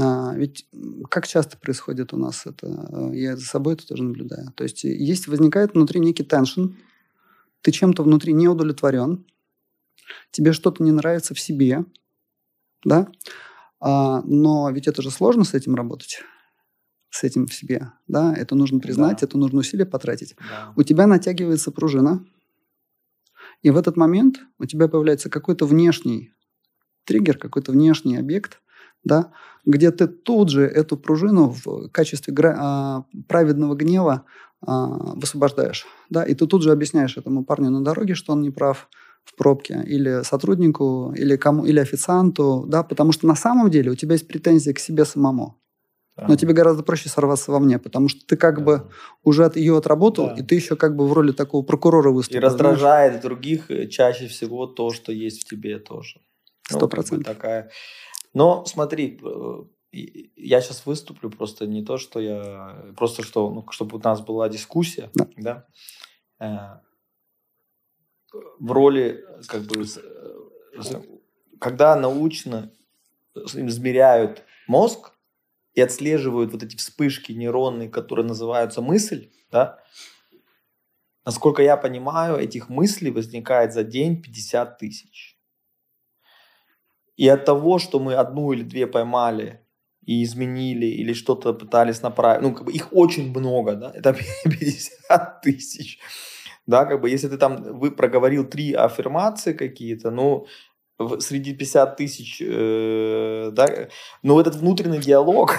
а, 0.00 0.34
ведь 0.34 0.66
как 1.10 1.26
часто 1.26 1.58
происходит 1.58 2.12
у 2.12 2.16
нас 2.16 2.46
это, 2.46 2.88
э, 2.90 3.10
я 3.16 3.36
за 3.36 3.44
собой 3.44 3.74
это 3.74 3.86
тоже 3.86 4.02
наблюдаю. 4.02 4.52
То 4.54 4.64
есть 4.64 4.84
есть, 4.84 5.28
возникает 5.28 5.74
внутри 5.74 6.00
некий 6.00 6.24
теншн, 6.24 6.68
ты 7.60 7.70
чем-то 7.70 8.02
внутри 8.02 8.32
не 8.32 8.48
удовлетворен, 8.48 9.24
тебе 10.30 10.52
что-то 10.52 10.82
не 10.82 10.92
нравится 10.92 11.34
в 11.34 11.40
себе, 11.40 11.84
да? 12.86 13.08
А, 13.80 14.22
но 14.22 14.70
ведь 14.70 14.86
это 14.86 15.02
же 15.02 15.10
сложно 15.10 15.44
с 15.44 15.52
этим 15.52 15.74
работать, 15.74 16.22
с 17.10 17.24
этим 17.24 17.46
в 17.46 17.52
себе, 17.52 17.92
да? 18.06 18.34
Это 18.34 18.54
нужно 18.54 18.80
признать, 18.80 19.18
да. 19.20 19.26
это 19.26 19.36
нужно 19.36 19.58
усилия 19.58 19.84
потратить. 19.84 20.36
Да. 20.38 20.72
У 20.76 20.82
тебя 20.82 21.06
натягивается 21.06 21.70
пружина, 21.72 22.24
и 23.62 23.70
в 23.70 23.76
этот 23.76 23.96
момент 23.96 24.38
у 24.58 24.64
тебя 24.66 24.88
появляется 24.88 25.28
какой-то 25.28 25.66
внешний 25.66 26.32
триггер, 27.04 27.38
какой-то 27.38 27.72
внешний 27.72 28.16
объект, 28.16 28.60
да, 29.04 29.32
где 29.64 29.90
ты 29.90 30.06
тут 30.06 30.50
же 30.50 30.62
эту 30.62 30.96
пружину 30.96 31.54
в 31.64 31.88
качестве 31.88 32.32
гра- 32.32 32.56
а, 32.58 33.04
праведного 33.28 33.74
гнева 33.74 34.24
а, 34.64 34.86
высвобождаешь, 35.16 35.86
да, 36.08 36.24
и 36.24 36.34
ты 36.34 36.46
тут 36.46 36.62
же 36.62 36.70
объясняешь 36.70 37.16
этому 37.16 37.44
парню 37.44 37.70
на 37.70 37.82
дороге, 37.82 38.14
что 38.14 38.32
он 38.32 38.42
не 38.42 38.50
прав, 38.50 38.88
в 39.26 39.34
пробке, 39.36 39.82
или 39.84 40.22
сотруднику, 40.22 41.12
или 41.16 41.36
кому, 41.36 41.66
или 41.66 41.80
официанту, 41.80 42.64
да, 42.66 42.82
потому 42.82 43.12
что 43.12 43.26
на 43.26 43.34
самом 43.34 43.70
деле 43.70 43.90
у 43.90 43.96
тебя 43.96 44.14
есть 44.14 44.26
претензии 44.26 44.70
к 44.70 44.78
себе 44.78 45.04
самому. 45.04 45.60
Да. 46.16 46.26
Но 46.28 46.36
тебе 46.36 46.54
гораздо 46.54 46.82
проще 46.82 47.10
сорваться 47.10 47.52
во 47.52 47.58
мне, 47.58 47.78
потому 47.78 48.08
что 48.08 48.24
ты 48.24 48.36
как 48.36 48.58
да. 48.58 48.64
бы 48.64 48.90
уже 49.22 49.44
от 49.44 49.56
ее 49.56 49.76
отработал, 49.76 50.28
да. 50.28 50.34
и 50.34 50.42
ты 50.42 50.54
еще 50.54 50.74
как 50.74 50.96
бы 50.96 51.06
в 51.06 51.12
роли 51.12 51.32
такого 51.32 51.62
прокурора 51.62 52.10
выступил. 52.10 52.38
И 52.38 52.42
раздражает 52.42 53.12
знаешь? 53.12 53.22
других 53.22 53.70
э, 53.70 53.86
чаще 53.88 54.26
всего 54.26 54.66
то, 54.66 54.90
что 54.92 55.12
есть 55.12 55.42
в 55.42 55.50
тебе 55.50 55.78
тоже. 55.78 56.20
Ну, 56.70 56.78
Сто 56.78 56.88
процентов. 56.88 57.26
Ну, 57.26 57.34
такая... 57.34 57.70
Но 58.32 58.64
смотри, 58.64 59.20
э, 59.22 59.98
я 60.36 60.62
сейчас 60.62 60.86
выступлю, 60.86 61.30
просто 61.30 61.66
не 61.66 61.84
то, 61.84 61.98
что 61.98 62.18
я... 62.18 62.92
Просто 62.96 63.22
что, 63.22 63.50
ну, 63.50 63.66
чтобы 63.70 63.98
у 63.98 64.00
нас 64.00 64.22
была 64.22 64.48
дискуссия, 64.48 65.10
да. 65.14 65.66
да? 66.38 66.82
В 68.58 68.72
роли, 68.72 69.24
как 69.46 69.62
бы, 69.62 69.84
когда 71.60 71.96
научно 71.96 72.72
измеряют 73.34 74.44
мозг 74.66 75.12
и 75.74 75.80
отслеживают 75.80 76.52
вот 76.52 76.62
эти 76.62 76.76
вспышки 76.76 77.32
нейронные, 77.32 77.88
которые 77.88 78.26
называются 78.26 78.80
мысль, 78.80 79.30
да, 79.50 79.78
насколько 81.24 81.62
я 81.62 81.76
понимаю, 81.76 82.36
этих 82.36 82.68
мыслей 82.68 83.10
возникает 83.10 83.72
за 83.72 83.84
день 83.84 84.22
50 84.22 84.78
тысяч. 84.78 85.38
И 87.16 87.28
от 87.28 87.44
того, 87.44 87.78
что 87.78 87.98
мы 87.98 88.14
одну 88.14 88.52
или 88.52 88.62
две 88.62 88.86
поймали 88.86 89.66
и 90.04 90.22
изменили, 90.22 90.86
или 90.86 91.12
что-то 91.12 91.52
пытались 91.52 92.02
направить, 92.02 92.42
ну, 92.42 92.54
как 92.54 92.64
бы 92.64 92.72
их 92.72 92.92
очень 92.92 93.30
много, 93.30 93.74
да, 93.74 93.90
это 93.94 94.16
50 94.44 95.40
тысяч. 95.42 95.98
Да, 96.66 96.84
как 96.84 97.00
бы, 97.00 97.10
если 97.10 97.28
ты 97.28 97.38
там 97.38 97.78
вы 97.78 97.90
проговорил 97.90 98.44
три 98.44 98.72
аффирмации 98.72 99.52
какие-то, 99.52 100.10
ну, 100.10 100.46
среди 101.18 101.54
50 101.54 101.96
тысяч, 101.96 102.40
э, 102.40 103.50
да, 103.52 103.88
но 104.22 104.40
этот 104.40 104.56
внутренний 104.56 104.98
диалог... 104.98 105.58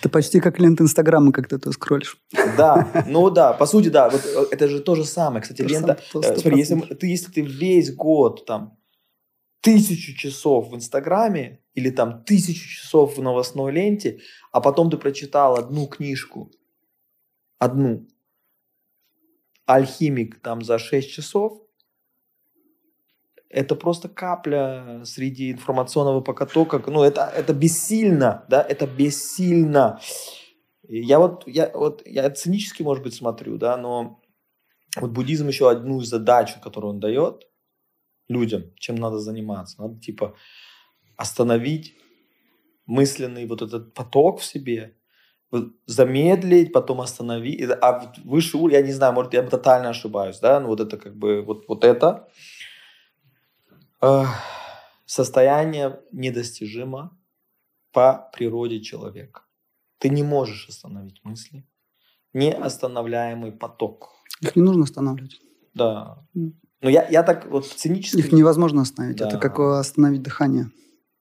Это 0.00 0.08
почти 0.08 0.40
как 0.40 0.58
лента 0.58 0.82
Инстаграма, 0.82 1.32
когда 1.32 1.58
ты 1.58 1.72
скроллишь. 1.72 2.18
Да, 2.56 3.04
ну 3.06 3.30
да, 3.30 3.52
по 3.52 3.66
сути, 3.66 3.88
да, 3.88 4.08
вот 4.08 4.22
э, 4.24 4.46
это 4.50 4.68
же 4.68 4.80
то 4.80 4.94
же 4.94 5.04
самое. 5.04 5.42
Кстати, 5.42 5.62
то 5.62 5.68
лента... 5.68 5.98
Сам, 6.12 6.22
э, 6.22 6.36
смотри, 6.36 6.58
если 6.58 6.80
ты, 6.80 7.06
если 7.06 7.30
ты 7.30 7.40
весь 7.42 7.94
год 7.94 8.44
там 8.46 8.76
тысячу 9.60 10.14
часов 10.14 10.70
в 10.70 10.76
Инстаграме 10.76 11.60
или 11.74 11.90
там 11.90 12.24
тысячу 12.24 12.68
часов 12.68 13.16
в 13.16 13.22
новостной 13.22 13.72
ленте, 13.72 14.18
а 14.52 14.60
потом 14.60 14.90
ты 14.90 14.98
прочитал 14.98 15.56
одну 15.56 15.86
книжку, 15.86 16.50
одну, 17.58 18.06
«Алхимик» 19.66 20.40
там 20.40 20.62
за 20.62 20.78
6 20.78 21.10
часов, 21.10 21.64
это 23.54 23.76
просто 23.76 24.08
капля 24.08 25.02
среди 25.04 25.52
информационного 25.52 26.20
потока. 26.20 26.82
Ну, 26.88 27.04
это, 27.04 27.32
это 27.34 27.54
бессильно, 27.54 28.44
да, 28.48 28.60
это 28.62 28.86
бессильно. 28.86 30.00
Я 30.82 31.20
вот, 31.20 31.46
я 31.46 31.70
вот, 31.72 32.02
я 32.04 32.28
цинически, 32.30 32.82
может 32.82 33.04
быть, 33.04 33.14
смотрю, 33.14 33.56
да, 33.56 33.76
но 33.76 34.20
вот 35.00 35.12
буддизм 35.12 35.48
еще 35.48 35.70
одну 35.70 36.00
задачу, 36.00 36.60
которую 36.60 36.94
он 36.94 37.00
дает, 37.00 37.46
людям, 38.28 38.64
чем 38.76 38.96
надо 38.96 39.18
заниматься. 39.18 39.80
Надо 39.80 40.00
типа 40.00 40.34
остановить 41.16 41.94
мысленный 42.86 43.46
вот 43.46 43.62
этот 43.62 43.94
поток 43.94 44.40
в 44.40 44.44
себе, 44.44 44.96
замедлить, 45.86 46.72
потом 46.72 47.00
остановить. 47.00 47.70
А 47.80 48.12
выше 48.24 48.56
уровень, 48.56 48.76
я 48.76 48.82
не 48.82 48.92
знаю, 48.92 49.12
может, 49.12 49.34
я 49.34 49.42
тотально 49.42 49.90
ошибаюсь, 49.90 50.38
да, 50.40 50.60
но 50.60 50.68
вот 50.68 50.80
это 50.80 50.96
как 50.96 51.16
бы, 51.16 51.42
вот, 51.42 51.64
вот 51.68 51.84
это 51.84 52.28
э, 54.00 54.24
состояние 55.06 56.00
недостижимо 56.12 57.16
по 57.92 58.30
природе 58.32 58.80
человека. 58.80 59.42
Ты 59.98 60.08
не 60.10 60.22
можешь 60.22 60.68
остановить 60.68 61.20
мысли. 61.24 61.64
Неостанавливаемый 62.32 63.52
поток. 63.52 64.10
Их 64.40 64.56
не 64.56 64.62
нужно 64.62 64.84
останавливать. 64.84 65.40
Да. 65.74 66.26
Но 66.34 66.90
я, 66.90 67.08
я 67.08 67.22
так 67.22 67.46
вот 67.46 67.66
цинически... 67.66 68.18
Их 68.18 68.32
невозможно 68.32 68.82
остановить. 68.82 69.16
Да. 69.16 69.28
Это 69.28 69.38
как 69.38 69.58
остановить 69.58 70.22
дыхание. 70.22 70.70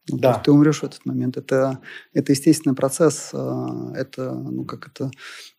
Ну, 0.10 0.17
да. 0.17 0.33
ты 0.33 0.51
умрешь 0.51 0.81
в 0.81 0.83
этот 0.83 1.05
момент. 1.05 1.38
Это, 1.38 1.79
это 2.13 2.33
естественный 2.33 2.75
процесс. 2.75 3.29
А, 3.33 3.93
это, 3.95 4.33
ну, 4.33 4.65
как 4.65 4.88
это... 4.88 5.12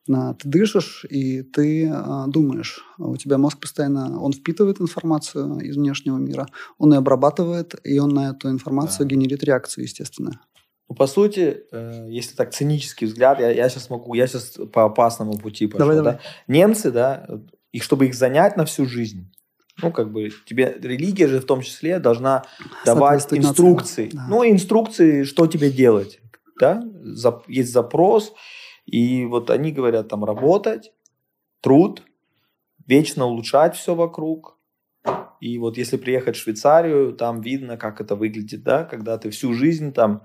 Ты 0.07 0.49
дышишь, 0.49 1.07
и 1.09 1.43
ты 1.43 1.91
а, 1.91 2.27
думаешь. 2.27 2.85
У 2.99 3.17
тебя 3.17 3.39
мозг 3.39 3.59
постоянно... 3.59 4.21
Он 4.21 4.33
впитывает 4.33 4.81
информацию 4.81 5.61
из 5.61 5.77
внешнего 5.77 6.19
мира, 6.19 6.47
он 6.77 6.93
ее 6.93 6.99
обрабатывает, 6.99 7.75
и 7.85 7.99
он 7.99 8.11
на 8.11 8.31
эту 8.31 8.51
информацию 8.51 9.07
да. 9.07 9.15
генерит 9.15 9.43
реакцию, 9.43 9.85
естественно. 9.85 10.41
Ну, 10.89 10.95
по 10.95 11.07
сути, 11.07 11.63
э, 11.73 12.07
если 12.11 12.37
так 12.37 12.53
цинический 12.53 13.07
взгляд, 13.07 13.41
я, 13.41 13.51
я 13.51 13.69
сейчас 13.71 13.89
могу, 13.89 14.13
я 14.13 14.27
сейчас 14.27 14.59
по 14.73 14.85
опасному 14.85 15.39
пути 15.39 15.67
пошел. 15.67 15.89
Давай, 15.89 15.97
да? 15.97 16.03
давай. 16.03 16.21
Немцы, 16.49 16.91
да, 16.91 17.27
их, 17.73 17.83
чтобы 17.83 18.07
их 18.07 18.15
занять 18.15 18.57
на 18.57 18.67
всю 18.67 18.85
жизнь, 18.85 19.33
ну, 19.83 19.91
как 19.91 20.13
бы 20.13 20.31
тебе 20.47 20.77
религия 20.81 21.29
же 21.29 21.41
в 21.41 21.47
том 21.47 21.63
числе 21.63 21.99
должна 21.99 22.45
давать 22.85 23.27
инструкции. 23.33 24.11
Да. 24.13 24.27
Ну, 24.29 24.49
инструкции, 24.49 25.25
что 25.25 25.47
тебе 25.47 25.71
делать. 25.71 26.21
Да? 26.61 26.83
Есть 27.49 27.73
запрос, 27.73 28.33
и 28.87 29.25
вот 29.25 29.51
они 29.51 29.73
говорят 29.73 30.09
там 30.09 30.25
работать, 30.25 30.93
труд, 31.61 32.03
вечно 32.87 33.27
улучшать 33.27 33.75
все 33.77 33.95
вокруг. 33.95 34.59
И 35.41 35.59
вот 35.59 35.77
если 35.77 35.97
приехать 35.97 36.37
в 36.37 36.41
Швейцарию, 36.41 37.13
там 37.13 37.41
видно, 37.41 37.77
как 37.77 38.01
это 38.01 38.15
выглядит, 38.15 38.63
да, 38.63 38.85
когда 38.85 39.19
ты 39.19 39.31
всю 39.31 39.53
жизнь 39.53 39.93
там, 39.93 40.23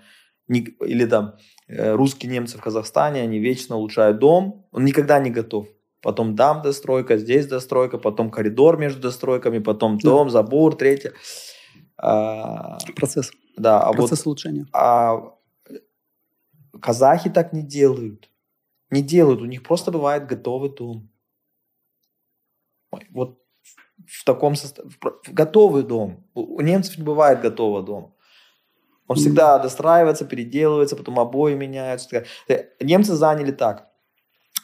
или 0.47 1.05
там 1.05 1.35
э, 1.67 1.93
русские 1.93 2.31
немцы 2.31 2.57
в 2.57 2.61
Казахстане, 2.61 3.21
они 3.21 3.39
вечно 3.39 3.75
улучшают 3.75 4.19
дом, 4.19 4.67
он 4.71 4.85
никогда 4.85 5.19
не 5.19 5.31
готов 5.31 5.67
потом 6.01 6.35
дам 6.35 6.61
достройка, 6.61 7.17
здесь 7.17 7.47
достройка, 7.47 7.97
потом 7.97 8.29
коридор 8.31 8.77
между 8.77 9.01
достройками, 9.01 9.59
потом 9.59 9.97
дом, 9.97 10.27
да. 10.27 10.33
забор, 10.33 10.75
третье. 10.75 11.13
А, 11.97 12.77
Процесс. 12.95 13.31
Да, 13.57 13.81
а 13.81 13.91
Процесс 13.91 14.19
вот, 14.19 14.27
улучшения. 14.27 14.67
А 14.73 15.33
казахи 16.81 17.29
так 17.29 17.53
не 17.53 17.61
делают. 17.61 18.29
Не 18.89 19.01
делают. 19.01 19.41
У 19.41 19.45
них 19.45 19.63
просто 19.63 19.91
бывает 19.91 20.25
готовый 20.25 20.73
дом. 20.73 21.09
Вот 23.11 23.39
в 24.07 24.23
таком 24.23 24.55
составе. 24.55 24.89
Готовый 25.27 25.83
дом. 25.83 26.25
У 26.33 26.61
немцев 26.61 26.97
не 26.97 27.03
бывает 27.03 27.41
готового 27.41 27.83
дома. 27.83 28.13
Он 29.07 29.15
всегда 29.15 29.57
достраивается, 29.57 30.23
переделывается, 30.23 30.95
потом 30.95 31.19
обои 31.19 31.55
меняются. 31.55 32.25
Немцы 32.79 33.15
заняли 33.15 33.51
так. 33.51 33.88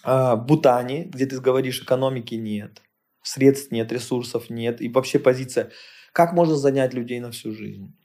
А, 0.06 0.36
Бутане, 0.36 1.06
где 1.06 1.26
ты 1.26 1.40
говоришь, 1.42 1.82
экономики 1.82 2.36
нет, 2.36 2.84
средств 3.24 3.72
нет, 3.72 3.92
ресурсов 3.92 4.52
нет, 4.52 4.80
и 4.80 4.88
вообще 4.88 5.18
позиция, 5.18 5.72
как 6.14 6.34
можно 6.34 6.56
занять 6.56 6.94
людей 6.94 7.20
на 7.20 7.32
всю 7.32 7.52
жизнь? 7.52 7.98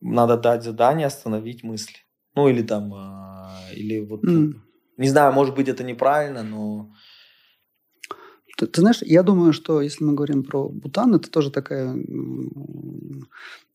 Надо 0.00 0.38
дать 0.38 0.62
задание, 0.62 1.06
остановить 1.06 1.62
мысли. 1.62 1.98
Ну, 2.34 2.48
или 2.48 2.62
там, 2.62 2.94
а, 2.94 3.60
или 3.74 4.00
вот, 4.00 4.24
mm. 4.24 4.54
не 4.96 5.08
знаю, 5.08 5.32
может 5.32 5.54
быть, 5.54 5.68
это 5.68 5.84
неправильно, 5.84 6.42
но 6.42 6.94
ты, 8.58 8.66
ты 8.66 8.80
знаешь, 8.80 9.02
я 9.02 9.22
думаю, 9.22 9.52
что 9.52 9.80
если 9.80 10.02
мы 10.02 10.14
говорим 10.14 10.42
про 10.42 10.68
Бутан, 10.68 11.14
это 11.14 11.30
тоже 11.30 11.52
такая 11.52 11.96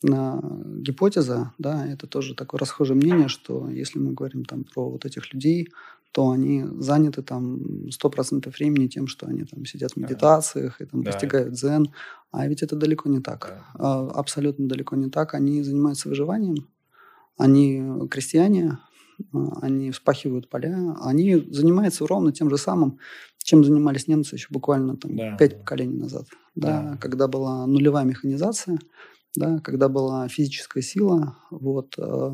на, 0.03 0.41
гипотеза, 0.81 1.53
да, 1.57 1.87
это 1.87 2.05
тоже 2.05 2.35
такое 2.35 2.59
расхожее 2.59 2.97
мнение, 2.97 3.29
что 3.29 3.69
если 3.69 3.99
мы 3.99 4.11
говорим 4.11 4.43
там 4.43 4.65
про 4.65 4.89
вот 4.89 5.05
этих 5.05 5.33
людей, 5.33 5.69
то 6.11 6.31
они 6.31 6.65
заняты 6.79 7.21
там 7.21 7.87
100% 7.87 8.53
времени 8.57 8.87
тем, 8.87 9.07
что 9.07 9.25
они 9.25 9.45
там 9.45 9.65
сидят 9.65 9.93
в 9.93 9.97
медитациях 9.97 10.81
и 10.81 10.85
там 10.85 11.01
да. 11.01 11.11
постигают 11.11 11.53
дзен, 11.53 11.93
а 12.31 12.45
ведь 12.45 12.61
это 12.61 12.75
далеко 12.75 13.07
не 13.07 13.21
так. 13.21 13.63
Да. 13.79 14.09
Абсолютно 14.09 14.67
далеко 14.67 14.97
не 14.97 15.09
так. 15.09 15.33
Они 15.33 15.63
занимаются 15.63 16.09
выживанием, 16.09 16.67
они 17.37 17.81
крестьяне, 18.11 18.71
а, 18.71 18.92
они 19.61 19.91
вспахивают 19.91 20.49
поля, 20.49 20.95
они 21.01 21.35
занимаются 21.51 22.05
ровно 22.07 22.31
тем 22.31 22.49
же 22.49 22.57
самым, 22.57 22.99
чем 23.43 23.63
занимались 23.63 24.07
немцы 24.07 24.35
еще 24.35 24.47
буквально 24.49 24.95
там 24.97 25.15
да, 25.15 25.35
пять 25.37 25.59
поколений 25.59 25.97
назад, 25.97 26.25
да, 26.55 26.81
да, 26.81 26.97
когда 26.97 27.27
была 27.27 27.67
нулевая 27.67 28.05
механизация, 28.05 28.79
да, 29.35 29.59
когда 29.59 29.89
была 29.89 30.27
физическая 30.27 30.83
сила, 30.83 31.37
вот, 31.51 31.95
э, 31.97 32.33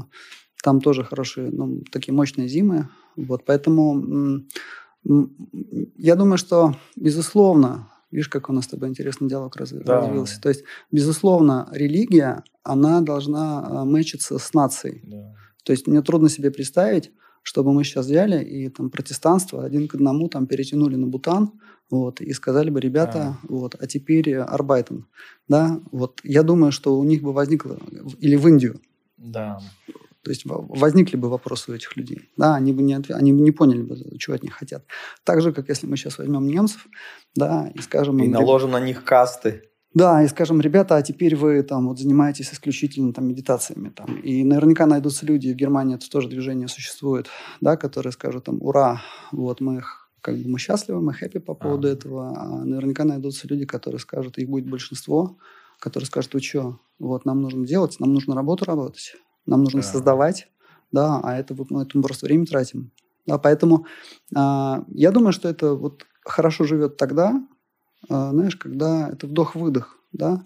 там 0.64 0.82
тоже 0.82 1.04
хорошие, 1.04 1.50
ну, 1.52 1.82
такие 1.92 2.14
мощные 2.14 2.48
зимы, 2.48 2.90
вот, 3.16 3.46
поэтому 3.46 4.44
я 5.04 6.16
думаю, 6.16 6.38
что, 6.38 6.76
безусловно, 6.96 7.90
видишь, 8.12 8.30
как 8.30 8.50
у 8.50 8.54
нас 8.54 8.66
с 8.66 8.68
тобой 8.68 8.90
интересный 8.90 9.30
диалог 9.30 9.56
раз, 9.56 9.72
да. 9.72 10.02
развился, 10.02 10.40
то 10.42 10.50
есть, 10.50 10.64
безусловно, 10.92 11.70
религия, 11.72 12.44
она 12.64 13.02
должна 13.02 13.66
э, 13.68 13.84
мэчиться 13.86 14.38
с 14.38 14.54
нацией, 14.54 15.02
да. 15.06 15.34
То 15.64 15.72
есть 15.72 15.88
мне 15.88 16.02
трудно 16.02 16.30
себе 16.30 16.52
представить, 16.52 17.12
чтобы 17.44 17.74
мы 17.74 17.84
сейчас 17.84 18.06
взяли 18.06 18.44
и 18.44 18.70
там 18.70 18.90
протестанство 18.90 19.64
один 19.64 19.88
к 19.88 19.96
одному 19.96 20.28
там 20.30 20.48
перетянули 20.48 20.96
на 20.96 21.08
Бутан, 21.08 21.52
вот, 21.90 22.22
и 22.22 22.34
сказали 22.34 22.70
бы, 22.70 22.80
ребята, 22.80 23.20
а. 23.20 23.38
вот, 23.48 23.76
а 23.80 23.88
теперь 23.88 24.36
Арбайтен, 24.36 25.08
да, 25.48 25.80
вот, 25.92 26.20
я 26.24 26.44
думаю, 26.44 26.72
что 26.72 26.98
у 26.98 27.04
них 27.04 27.22
бы 27.24 27.34
возникло, 27.34 27.80
или 28.20 28.36
в 28.36 28.48
Индию, 28.48 28.80
да. 29.18 29.60
То 30.24 30.32
есть 30.32 30.44
возникли 30.46 31.16
бы 31.16 31.30
вопросы 31.30 31.72
у 31.72 31.74
этих 31.74 31.96
людей. 31.96 32.30
Да, 32.36 32.56
они 32.56 32.74
бы 32.74 32.82
не, 32.82 32.94
они 33.10 33.34
бы 33.34 33.42
не 33.42 33.52
поняли 33.52 33.82
бы, 33.82 34.18
чего 34.18 34.36
от 34.36 34.44
них 34.44 34.54
хотят. 34.54 34.86
Так 35.24 35.42
же, 35.42 35.54
как 35.54 35.70
если 35.70 35.88
мы 35.88 35.96
сейчас 35.96 36.18
возьмем 36.18 36.46
немцев, 36.46 36.88
да, 37.36 37.72
и 37.74 37.80
скажем... 37.80 38.20
И 38.20 38.26
им, 38.26 38.32
наложим 38.32 38.72
на 38.72 38.80
них 38.80 39.06
касты. 39.06 39.64
Да, 39.94 40.24
и 40.24 40.28
скажем, 40.28 40.62
ребята, 40.62 40.98
а 40.98 41.02
теперь 41.02 41.36
вы 41.36 41.64
там 41.64 41.88
вот 41.88 41.98
занимаетесь 41.98 42.54
исключительно 42.54 43.12
там 43.12 43.28
медитациями 43.28 43.90
там, 43.90 44.20
и 44.20 44.44
наверняка 44.44 44.86
найдутся 44.86 45.26
люди 45.26 45.52
в 45.52 45.56
Германии 45.56 45.96
это 45.96 46.08
тоже 46.10 46.30
движение 46.30 46.68
существует, 46.68 47.28
да, 47.60 47.76
которые 47.76 48.14
скажут 48.14 48.46
там, 48.46 48.62
ура, 48.62 49.02
вот 49.32 49.62
мы 49.62 49.82
как 50.22 50.38
бы 50.38 50.48
мы 50.48 50.60
счастливы, 50.60 51.02
мы 51.02 51.14
хэппи 51.14 51.40
по 51.40 51.56
поводу 51.56 51.88
а. 51.88 51.92
этого, 51.92 52.34
а 52.38 52.66
наверняка 52.66 53.04
найдутся 53.04 53.48
люди, 53.48 53.66
которые 53.66 54.00
скажут, 54.00 54.38
их 54.38 54.48
будет 54.48 54.70
большинство, 54.70 55.38
которые 55.80 56.06
скажут, 56.06 56.34
вы 56.34 56.42
что, 56.42 56.80
вот 57.00 57.26
нам 57.26 57.42
нужно 57.42 57.66
делать, 57.66 58.00
нам 58.00 58.14
нужно 58.14 58.36
работу 58.36 58.66
работать, 58.66 59.16
нам 59.48 59.64
нужно 59.64 59.82
да. 59.82 59.88
создавать, 59.88 60.50
да, 60.92 61.20
а 61.24 61.36
это 61.36 61.56
вот 61.56 61.72
мы 61.72 61.82
этому 61.82 62.04
просто 62.04 62.28
время 62.28 62.46
тратим. 62.46 62.92
Да, 63.26 63.38
поэтому 63.38 63.86
а, 64.36 64.84
я 64.90 65.12
думаю, 65.12 65.34
что 65.34 65.50
это 65.50 65.74
вот 65.74 66.06
хорошо 66.22 66.64
живет 66.64 66.98
тогда, 66.98 67.42
знаешь, 68.08 68.56
когда 68.56 69.10
это 69.10 69.28
вдох-выдох, 69.28 69.98
да. 70.12 70.44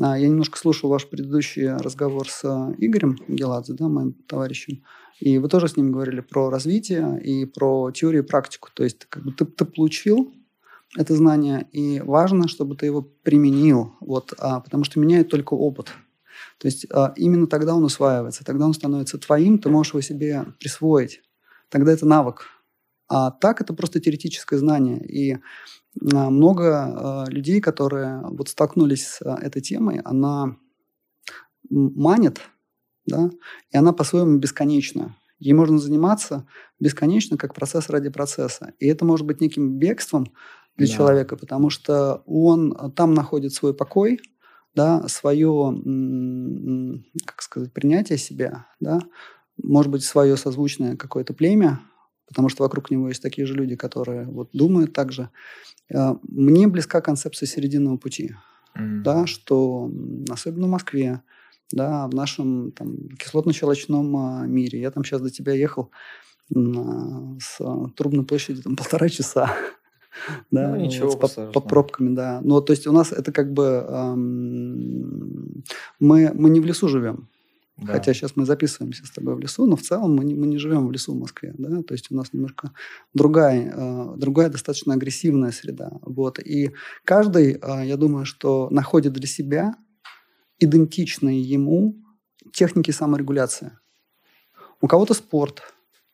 А, 0.00 0.18
я 0.18 0.28
немножко 0.28 0.58
слушал 0.58 0.88
ваш 0.88 1.06
предыдущий 1.08 1.68
разговор 1.68 2.28
с 2.28 2.44
а, 2.44 2.74
Игорем 2.78 3.18
Геладзе, 3.28 3.74
да, 3.74 3.88
моим 3.88 4.14
товарищем, 4.14 4.82
и 5.20 5.38
вы 5.38 5.48
тоже 5.48 5.68
с 5.68 5.76
ним 5.76 5.92
говорили 5.92 6.20
про 6.20 6.50
развитие 6.50 7.20
и 7.22 7.44
про 7.44 7.90
теорию 7.90 8.22
и 8.22 8.26
практику. 8.26 8.70
То 8.72 8.84
есть 8.84 9.04
как 9.06 9.22
бы 9.22 9.32
ты, 9.32 9.44
ты 9.44 9.64
получил 9.64 10.32
это 10.96 11.14
знание, 11.14 11.68
и 11.72 12.00
важно, 12.00 12.48
чтобы 12.48 12.76
ты 12.76 12.86
его 12.86 13.02
применил, 13.02 13.94
вот, 14.00 14.32
а, 14.38 14.60
потому 14.60 14.84
что 14.84 14.98
меняет 14.98 15.28
только 15.28 15.54
опыт. 15.54 15.92
То 16.58 16.66
есть 16.66 16.86
а, 16.90 17.12
именно 17.16 17.46
тогда 17.46 17.74
он 17.74 17.84
усваивается, 17.84 18.44
тогда 18.44 18.64
он 18.66 18.74
становится 18.74 19.18
твоим, 19.18 19.58
ты 19.58 19.68
можешь 19.68 19.92
его 19.92 20.00
себе 20.00 20.46
присвоить. 20.58 21.22
Тогда 21.68 21.92
это 21.92 22.06
навык. 22.06 22.46
А 23.08 23.30
так 23.30 23.60
это 23.60 23.74
просто 23.74 24.00
теоретическое 24.00 24.58
знание. 24.58 25.04
И 25.06 25.32
а, 25.34 25.40
много 26.00 26.84
а, 26.84 27.24
людей, 27.28 27.60
которые 27.60 28.22
вот 28.22 28.48
столкнулись 28.48 29.06
с 29.06 29.22
а, 29.22 29.38
этой 29.40 29.60
темой, 29.60 30.00
она 30.04 30.56
манит, 31.68 32.40
да, 33.06 33.30
и 33.70 33.76
она 33.76 33.92
по-своему 33.92 34.38
бесконечна. 34.38 35.16
Ей 35.38 35.52
можно 35.54 35.78
заниматься 35.78 36.46
бесконечно, 36.78 37.36
как 37.36 37.54
процесс 37.54 37.88
ради 37.90 38.10
процесса. 38.10 38.74
И 38.78 38.86
это 38.86 39.04
может 39.04 39.26
быть 39.26 39.40
неким 39.40 39.78
бегством 39.78 40.32
для 40.76 40.86
да. 40.86 40.92
человека, 40.92 41.36
потому 41.36 41.68
что 41.68 42.22
он 42.26 42.92
там 42.94 43.12
находит 43.12 43.52
свой 43.52 43.74
покой, 43.74 44.20
да, 44.74 45.06
свое, 45.08 45.74
как 47.26 47.42
сказать, 47.42 47.72
принятие 47.72 48.18
себя, 48.18 48.66
да, 48.80 49.00
может 49.62 49.90
быть, 49.90 50.04
свое 50.04 50.36
созвучное 50.36 50.96
какое-то 50.96 51.34
племя, 51.34 51.80
потому 52.26 52.48
что 52.48 52.62
вокруг 52.62 52.90
него 52.90 53.08
есть 53.08 53.22
такие 53.22 53.46
же 53.46 53.54
люди, 53.54 53.76
которые 53.76 54.26
вот 54.26 54.50
думают 54.52 54.92
так 54.92 55.12
же. 55.12 55.30
Э, 55.92 56.14
мне 56.22 56.66
близка 56.66 57.00
концепция 57.00 57.46
серединного 57.46 57.96
пути, 57.96 58.34
mm-hmm. 58.76 59.02
да, 59.02 59.26
что 59.26 59.90
особенно 60.30 60.66
в 60.66 60.70
Москве, 60.70 61.22
да, 61.70 62.06
в 62.06 62.14
нашем 62.14 62.72
там, 62.72 62.96
кислотно-щелочном 63.18 64.16
а, 64.16 64.46
мире. 64.46 64.80
Я 64.80 64.90
там 64.90 65.04
сейчас 65.04 65.20
до 65.20 65.30
тебя 65.30 65.52
ехал 65.52 65.90
на, 66.50 67.38
с 67.40 67.58
Трубной 67.96 68.24
площади 68.24 68.62
там, 68.62 68.76
полтора 68.76 69.08
часа. 69.08 69.54
да, 70.50 70.70
ну, 70.70 70.76
ничего 70.76 71.10
вот, 71.10 71.20
по, 71.20 71.28
по 71.28 71.60
пробками, 71.60 72.14
да. 72.14 72.40
Ну, 72.42 72.60
то 72.60 72.72
есть 72.72 72.86
у 72.86 72.92
нас 72.92 73.12
это 73.12 73.32
как 73.32 73.52
бы 73.52 73.86
эм, 73.88 75.64
мы, 75.98 76.30
мы 76.34 76.50
не 76.50 76.60
в 76.60 76.66
лесу 76.66 76.88
живем. 76.88 77.28
Да. 77.78 77.94
Хотя 77.94 78.12
сейчас 78.12 78.36
мы 78.36 78.44
записываемся 78.44 79.06
с 79.06 79.10
тобой 79.10 79.34
в 79.34 79.38
лесу, 79.38 79.66
но 79.66 79.76
в 79.76 79.82
целом 79.82 80.14
мы 80.14 80.24
не, 80.24 80.34
мы 80.34 80.46
не 80.46 80.58
живем 80.58 80.86
в 80.86 80.92
лесу 80.92 81.14
в 81.14 81.18
Москве. 81.18 81.54
Да? 81.56 81.82
То 81.82 81.94
есть 81.94 82.10
у 82.10 82.14
нас 82.14 82.32
немножко 82.32 82.72
другая, 83.14 83.72
э, 83.74 84.14
другая 84.16 84.50
достаточно 84.50 84.94
агрессивная 84.94 85.52
среда. 85.52 85.90
Вот. 86.02 86.38
И 86.38 86.72
каждый, 87.04 87.54
э, 87.54 87.86
я 87.86 87.96
думаю, 87.96 88.26
что 88.26 88.68
находит 88.70 89.14
для 89.14 89.26
себя 89.26 89.74
идентичные 90.58 91.40
ему 91.40 91.96
техники 92.52 92.90
саморегуляции. 92.90 93.72
У 94.80 94.86
кого-то 94.86 95.14
спорт, 95.14 95.62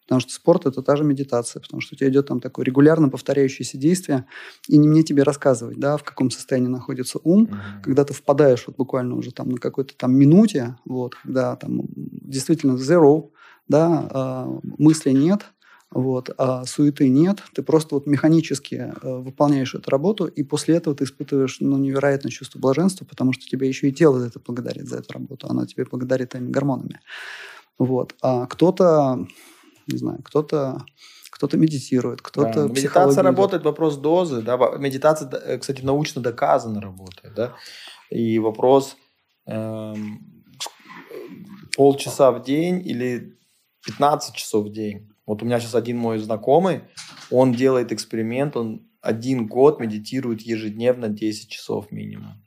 Потому 0.08 0.22
что 0.22 0.32
спорт– 0.32 0.64
это 0.64 0.80
та 0.80 0.96
же 0.96 1.04
медитация, 1.04 1.60
потому 1.60 1.82
что 1.82 1.94
у 1.94 1.98
тебя 1.98 2.08
идет 2.08 2.28
там 2.28 2.40
такое 2.40 2.64
регулярно 2.64 3.10
повторяющееся 3.10 3.76
действие, 3.76 4.24
и 4.66 4.78
не 4.78 4.88
мне 4.88 5.02
тебе 5.02 5.22
рассказывать, 5.22 5.78
да, 5.78 5.98
в 5.98 6.02
каком 6.02 6.30
состоянии 6.30 6.68
находится 6.68 7.18
ум, 7.24 7.44
mm-hmm. 7.44 7.82
когда 7.82 8.04
ты 8.06 8.14
впадаешь 8.14 8.64
вот 8.66 8.76
буквально 8.76 9.16
уже 9.16 9.32
там 9.32 9.50
на 9.50 9.58
какой-то 9.58 9.94
там 9.94 10.14
минуте, 10.14 10.78
вот, 10.86 11.14
когда 11.14 11.56
там 11.56 11.82
действительно 11.94 12.78
zero, 12.78 13.32
да, 13.68 14.08
э, 14.10 14.60
мыслей 14.78 15.12
нет, 15.12 15.42
вот, 15.90 16.30
а 16.38 16.64
суеты 16.64 17.10
нет, 17.10 17.42
ты 17.52 17.62
просто 17.62 17.94
вот 17.94 18.06
механически 18.06 18.94
э, 19.02 19.16
выполняешь 19.18 19.74
эту 19.74 19.90
работу, 19.90 20.24
и 20.24 20.42
после 20.42 20.76
этого 20.76 20.96
ты 20.96 21.04
испытываешь 21.04 21.58
ну, 21.60 21.76
невероятное 21.76 22.30
чувство 22.30 22.58
блаженства, 22.58 23.04
потому 23.04 23.34
что 23.34 23.44
тебе 23.44 23.68
еще 23.68 23.90
и 23.90 23.92
тело 23.92 24.20
за 24.20 24.28
это 24.28 24.40
благодарит, 24.40 24.88
за 24.88 25.00
эту 25.00 25.12
работу, 25.12 25.48
оно 25.50 25.66
тебе 25.66 25.84
благодарит 25.84 26.34
этими 26.34 26.50
гормонами. 26.50 27.00
Вот. 27.78 28.14
А 28.22 28.46
кто-то 28.46 29.26
не 29.88 29.98
знаю, 29.98 30.20
кто-то 30.22 30.84
кто-то 31.30 31.56
медитирует, 31.56 32.20
кто-то 32.20 32.66
да, 32.66 32.74
Медитация 32.74 33.22
работает, 33.22 33.62
вопрос 33.62 33.96
дозы. 33.96 34.42
Да? 34.42 34.56
Медитация, 34.78 35.30
э, 35.30 35.58
кстати, 35.58 35.82
научно 35.82 36.20
доказано 36.20 36.80
работает. 36.80 37.34
Да? 37.34 37.54
И 38.10 38.38
вопрос 38.40 38.96
эм, 39.46 40.42
полчаса 41.76 42.32
в 42.32 42.42
день 42.42 42.84
или 42.84 43.38
15 43.84 44.34
часов 44.34 44.66
в 44.66 44.72
день. 44.72 45.08
Вот 45.26 45.42
у 45.42 45.46
меня 45.46 45.60
сейчас 45.60 45.74
один 45.74 45.98
мой 45.98 46.18
знакомый, 46.18 46.82
он 47.30 47.52
делает 47.52 47.92
эксперимент, 47.92 48.56
он 48.56 48.88
один 49.00 49.46
год 49.46 49.78
медитирует 49.78 50.40
ежедневно 50.40 51.08
10 51.08 51.50
часов 51.50 51.92
минимум. 51.92 52.42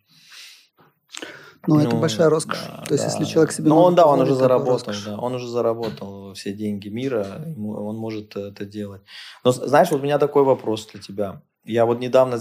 Ну, 1.68 1.76
ну 1.76 1.82
это 1.82 1.96
большая 1.96 2.30
роскошь. 2.30 2.60
Да, 2.68 2.84
То 2.88 2.94
есть, 2.94 3.06
да. 3.06 3.12
если 3.12 3.32
человек 3.32 3.52
себе... 3.52 3.70
Ну, 3.70 3.78
он, 3.78 3.96
да, 3.96 4.06
он 4.08 4.22
уже 4.22 4.34
заработал, 4.34 4.94
да, 5.06 5.18
он 5.18 5.36
уже 5.36 5.48
заработал 5.48 6.34
все 6.34 6.54
деньги 6.54 6.90
мира, 6.90 7.44
он 7.58 7.98
может 7.98 8.36
это 8.36 8.66
делать. 8.66 9.02
Но, 9.44 9.52
знаешь, 9.52 9.92
вот 9.92 10.02
у 10.02 10.04
меня 10.04 10.18
такой 10.18 10.44
вопрос 10.44 10.88
для 10.88 11.02
тебя. 11.02 11.42
Я 11.64 11.86
вот 11.86 12.00
недавно 12.00 12.40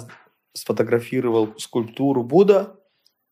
сфотографировал 0.55 1.55
скульптуру 1.59 2.23
Будда 2.23 2.77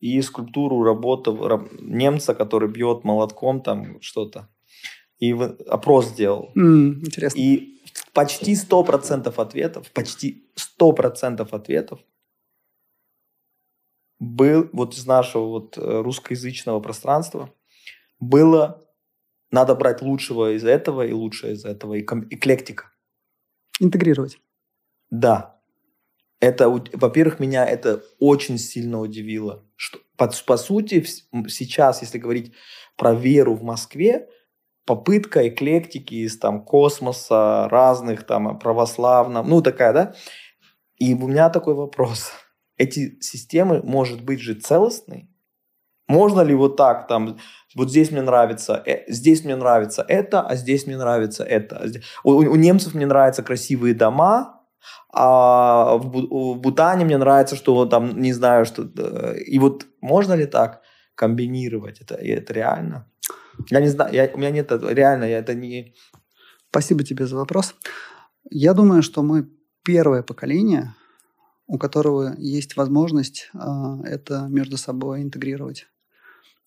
и 0.00 0.20
скульптуру 0.22 0.82
работы 0.82 1.32
немца, 1.80 2.34
который 2.34 2.68
бьет 2.68 3.04
молотком 3.04 3.62
там 3.62 4.00
что-то. 4.00 4.48
И 5.18 5.32
опрос 5.32 6.08
сделал. 6.08 6.50
Mm, 6.54 7.00
интересно. 7.00 7.38
И 7.38 7.80
почти 8.12 8.54
100% 8.54 9.32
ответов, 9.36 9.90
почти 9.92 10.44
100% 10.80 11.48
ответов 11.50 12.00
был 14.18 14.68
вот 14.72 14.94
из 14.94 15.06
нашего 15.06 15.44
вот 15.44 15.78
э, 15.78 16.00
русскоязычного 16.02 16.80
пространства 16.80 17.52
было 18.20 18.84
надо 19.50 19.74
брать 19.74 20.02
лучшего 20.02 20.54
из 20.54 20.64
этого 20.64 21.06
и 21.06 21.12
лучшее 21.12 21.54
из 21.54 21.64
этого, 21.64 21.94
и 21.94 22.02
эклектика. 22.02 22.90
Интегрировать. 23.80 24.40
Да. 25.10 25.60
Это, 26.40 26.68
во-первых, 26.68 27.40
меня 27.40 27.64
это 27.64 28.02
очень 28.18 28.58
сильно 28.58 29.00
удивило. 29.00 29.64
Что, 29.76 29.98
по, 30.16 30.30
по 30.46 30.56
сути, 30.56 31.04
сейчас, 31.48 32.02
если 32.02 32.18
говорить 32.18 32.52
про 32.96 33.14
веру 33.14 33.54
в 33.54 33.62
Москве, 33.62 34.28
попытка 34.84 35.48
эклектики 35.48 36.14
из 36.14 36.38
там 36.38 36.64
космоса, 36.64 37.68
разных 37.70 38.24
там 38.24 38.58
православных, 38.58 39.46
ну 39.46 39.62
такая, 39.62 39.92
да? 39.92 40.14
И 40.96 41.14
у 41.14 41.28
меня 41.28 41.48
такой 41.50 41.74
вопрос– 41.74 42.32
эти 42.78 43.20
системы 43.20 43.82
может 43.82 44.22
быть 44.22 44.40
же 44.40 44.54
целостной? 44.54 45.28
Можно 46.08 46.40
ли 46.40 46.54
вот 46.54 46.76
так 46.76 47.06
там, 47.06 47.38
вот 47.74 47.90
здесь 47.90 48.10
мне 48.10 48.22
нравится, 48.22 48.82
э, 48.86 49.04
здесь 49.08 49.44
мне 49.44 49.56
нравится 49.56 50.02
это, 50.08 50.40
а 50.40 50.56
здесь 50.56 50.86
мне 50.86 50.96
нравится 50.96 51.44
это. 51.44 51.86
У, 52.24 52.30
у 52.30 52.56
немцев 52.56 52.94
мне 52.94 53.04
нравятся 53.04 53.42
красивые 53.42 53.94
дома, 53.94 54.62
а 55.12 55.96
в, 55.96 56.54
в 56.54 56.60
Бутане 56.60 57.04
мне 57.04 57.18
нравится, 57.18 57.56
что 57.56 57.84
там, 57.84 58.20
не 58.20 58.32
знаю, 58.32 58.64
что... 58.64 58.84
И 59.34 59.58
вот 59.58 59.86
можно 60.00 60.32
ли 60.32 60.46
так 60.46 60.80
комбинировать 61.14 62.00
это? 62.00 62.14
И 62.14 62.28
это 62.28 62.54
реально? 62.54 63.06
Я 63.70 63.80
не 63.80 63.88
знаю, 63.88 64.14
я, 64.14 64.30
у 64.32 64.38
меня 64.38 64.50
нет, 64.50 64.70
реально, 64.72 65.24
я 65.24 65.38
это 65.38 65.54
не... 65.54 65.94
Спасибо 66.70 67.04
тебе 67.04 67.26
за 67.26 67.36
вопрос. 67.36 67.74
Я 68.50 68.72
думаю, 68.72 69.02
что 69.02 69.22
мы 69.22 69.48
первое 69.82 70.22
поколение, 70.22 70.94
у 71.68 71.78
которого 71.78 72.34
есть 72.38 72.76
возможность 72.76 73.50
э, 73.54 73.58
это 74.04 74.48
между 74.48 74.76
собой 74.76 75.22
интегрировать, 75.22 75.86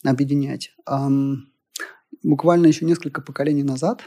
объединять. 0.04 0.74
Э, 0.90 1.10
буквально 2.24 2.68
еще 2.68 2.86
несколько 2.86 3.22
поколений 3.22 3.64
назад 3.64 4.04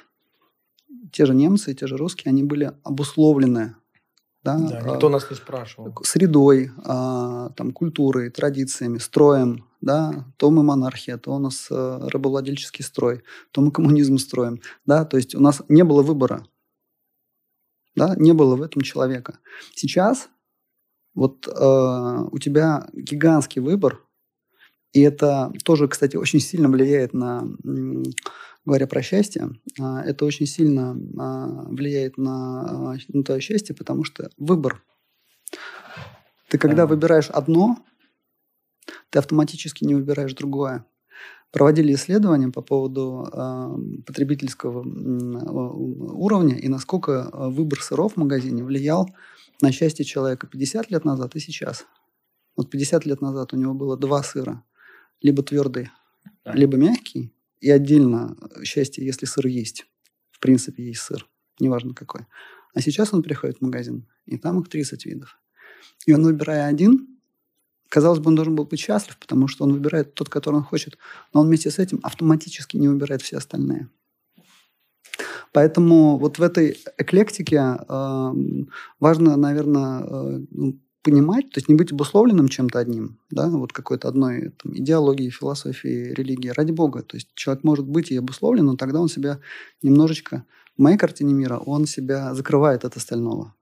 те 1.13 1.27
же 1.27 1.35
немцы, 1.35 1.75
те 1.75 1.87
же 1.87 1.97
русские, 1.97 2.31
они 2.31 2.43
были 2.43 2.73
обусловлены 2.83 3.77
да, 4.45 4.59
да, 4.59 4.81
никто 4.83 5.09
нас 5.09 5.31
не 5.31 5.37
спрашивал. 5.37 5.95
Средой, 6.03 6.71
а, 6.85 7.49
там, 7.57 7.73
культурой, 7.73 8.29
традициями, 8.29 8.99
строем. 8.99 9.67
Да? 9.81 10.27
То 10.37 10.51
мы 10.51 10.63
монархия, 10.63 11.17
то 11.17 11.33
у 11.33 11.39
нас 11.39 11.69
а, 11.71 12.07
рабовладельческий 12.11 12.85
строй, 12.85 13.23
то 13.53 13.63
мы 13.63 13.71
коммунизм 13.73 14.19
строим. 14.19 14.61
Да? 14.85 15.07
То 15.07 15.17
есть 15.17 15.35
у 15.35 15.41
нас 15.41 15.63
не 15.71 15.83
было 15.83 16.03
выбора. 16.03 16.47
Да? 17.97 18.15
Не 18.19 18.33
было 18.35 18.55
в 18.57 18.61
этом 18.61 18.83
человека. 18.83 19.39
Сейчас 19.75 20.29
Вот 21.15 21.47
э, 21.47 22.25
у 22.31 22.39
тебя 22.39 22.89
гигантский 22.93 23.61
выбор, 23.61 24.01
и 24.93 25.01
это 25.01 25.53
тоже, 25.65 25.89
кстати, 25.89 26.17
очень 26.17 26.41
сильно 26.41 26.69
влияет 26.69 27.15
на, 27.15 27.47
говоря 28.65 28.87
про 28.87 29.03
счастье, 29.03 29.51
э, 29.81 29.83
это 29.83 30.25
очень 30.25 30.47
сильно 30.47 30.97
э, 30.97 31.67
влияет 31.73 32.17
на, 32.19 32.97
на 33.09 33.25
твое 33.25 33.41
счастье, 33.41 33.75
потому 33.75 34.05
что 34.05 34.31
выбор. 34.39 34.83
Ты 36.49 36.59
когда 36.59 36.87
выбираешь 36.87 37.31
одно, 37.31 37.79
ты 39.11 39.19
автоматически 39.19 39.85
не 39.85 39.95
выбираешь 39.95 40.35
другое. 40.35 40.85
Проводили 41.51 41.95
исследования 41.95 42.49
по 42.49 42.63
поводу 42.63 43.29
э, 43.33 44.03
потребительского 44.05 44.83
э, 44.83 44.87
уровня 44.87 46.57
и 46.57 46.69
насколько 46.69 47.31
выбор 47.33 47.81
сыров 47.81 48.15
в 48.15 48.17
магазине 48.17 48.65
влиял 48.65 49.09
на 49.61 49.73
счастье 49.73 50.05
человека 50.05 50.47
50 50.47 50.91
лет 50.91 51.05
назад 51.05 51.37
и 51.37 51.41
сейчас. 51.41 51.87
Вот 52.57 52.71
50 52.71 53.07
лет 53.07 53.21
назад 53.21 53.53
у 53.53 53.57
него 53.57 53.75
было 53.75 53.97
два 53.97 54.23
сыра. 54.23 54.63
Либо 55.21 55.43
твердый, 55.43 55.91
да. 56.45 56.53
либо 56.53 56.77
мягкий. 56.77 57.33
И 57.61 57.71
отдельно 57.71 58.37
счастье, 58.63 59.05
если 59.05 59.27
сыр 59.27 59.47
есть. 59.47 59.87
В 60.31 60.39
принципе, 60.41 60.85
есть 60.85 61.01
сыр. 61.01 61.27
Неважно 61.61 61.95
какой. 61.95 62.27
А 62.75 62.81
сейчас 62.81 63.15
он 63.15 63.23
приходит 63.23 63.59
в 63.59 63.61
магазин, 63.63 64.07
и 64.27 64.37
там 64.37 64.61
их 64.61 64.69
30 64.69 65.07
видов. 65.07 65.39
И 66.07 66.13
он, 66.13 66.23
выбирая 66.25 66.67
один, 66.67 67.09
казалось 67.89 68.19
бы, 68.19 68.29
он 68.29 68.35
должен 68.35 68.57
был 68.57 68.65
быть 68.65 68.81
счастлив, 68.81 69.17
потому 69.19 69.49
что 69.49 69.65
он 69.65 69.73
выбирает 69.73 70.15
тот, 70.15 70.29
который 70.29 70.57
он 70.57 70.65
хочет. 70.65 70.99
Но 71.33 71.41
он 71.41 71.47
вместе 71.47 71.71
с 71.71 71.79
этим 71.79 72.01
автоматически 72.03 72.77
не 72.77 72.89
выбирает 72.89 73.23
все 73.23 73.37
остальные. 73.37 73.89
Поэтому 75.55 76.19
вот 76.19 76.39
в 76.39 76.43
этой 76.43 76.77
эклектике 76.99 77.79
э, 77.89 78.33
важно, 78.99 79.37
наверное, 79.37 80.03
э, 80.03 80.41
ну, 80.51 80.81
понимать, 81.03 81.51
то 81.51 81.59
есть 81.59 81.69
не 81.69 81.77
быть 81.77 81.93
обусловленным 81.93 82.49
чем-то 82.49 82.81
одним, 82.81 83.21
да, 83.31 83.49
вот 83.49 83.73
какой-то 83.73 84.09
одной 84.09 84.51
там, 84.61 84.77
идеологией, 84.77 85.31
философией, 85.31 86.13
религии. 86.13 86.49
Ради 86.49 86.73
Бога. 86.73 87.03
То 87.03 87.17
есть 87.17 87.29
человек 87.35 87.63
может 87.63 87.87
быть 87.87 88.11
и 88.11 88.17
обусловлен, 88.17 88.65
но 88.65 88.77
тогда 88.77 89.01
он 89.01 89.09
себя 89.09 89.39
немножечко, 89.81 90.45
в 90.77 90.83
моей 90.83 90.97
картине 90.97 91.35
мира, 91.35 91.59
он 91.59 91.87
себя 91.87 92.35
закрывает 92.35 92.85
от 92.85 92.97
остального. 92.97 93.55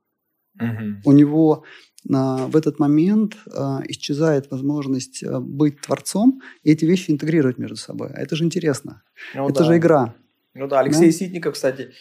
Угу. 0.59 1.03
У 1.05 1.13
него 1.13 1.65
а, 2.11 2.47
в 2.47 2.57
этот 2.57 2.79
момент 2.79 3.37
а, 3.55 3.83
исчезает 3.87 4.51
возможность 4.51 5.23
а, 5.23 5.41
быть 5.41 5.79
творцом 5.83 6.41
и 6.63 6.73
эти 6.73 6.87
вещи 6.87 7.11
интегрировать 7.11 7.59
между 7.59 7.77
собой. 7.77 8.09
А 8.15 8.21
это 8.21 8.35
же 8.35 8.45
интересно. 8.45 9.03
Ну, 9.35 9.51
это 9.51 9.61
да. 9.61 9.65
же 9.67 9.77
игра. 9.77 10.15
Ну 10.55 10.67
да, 10.67 10.81
Алексей 10.81 11.07
да? 11.07 11.12
Ситников, 11.12 11.55
кстати, 11.55 11.93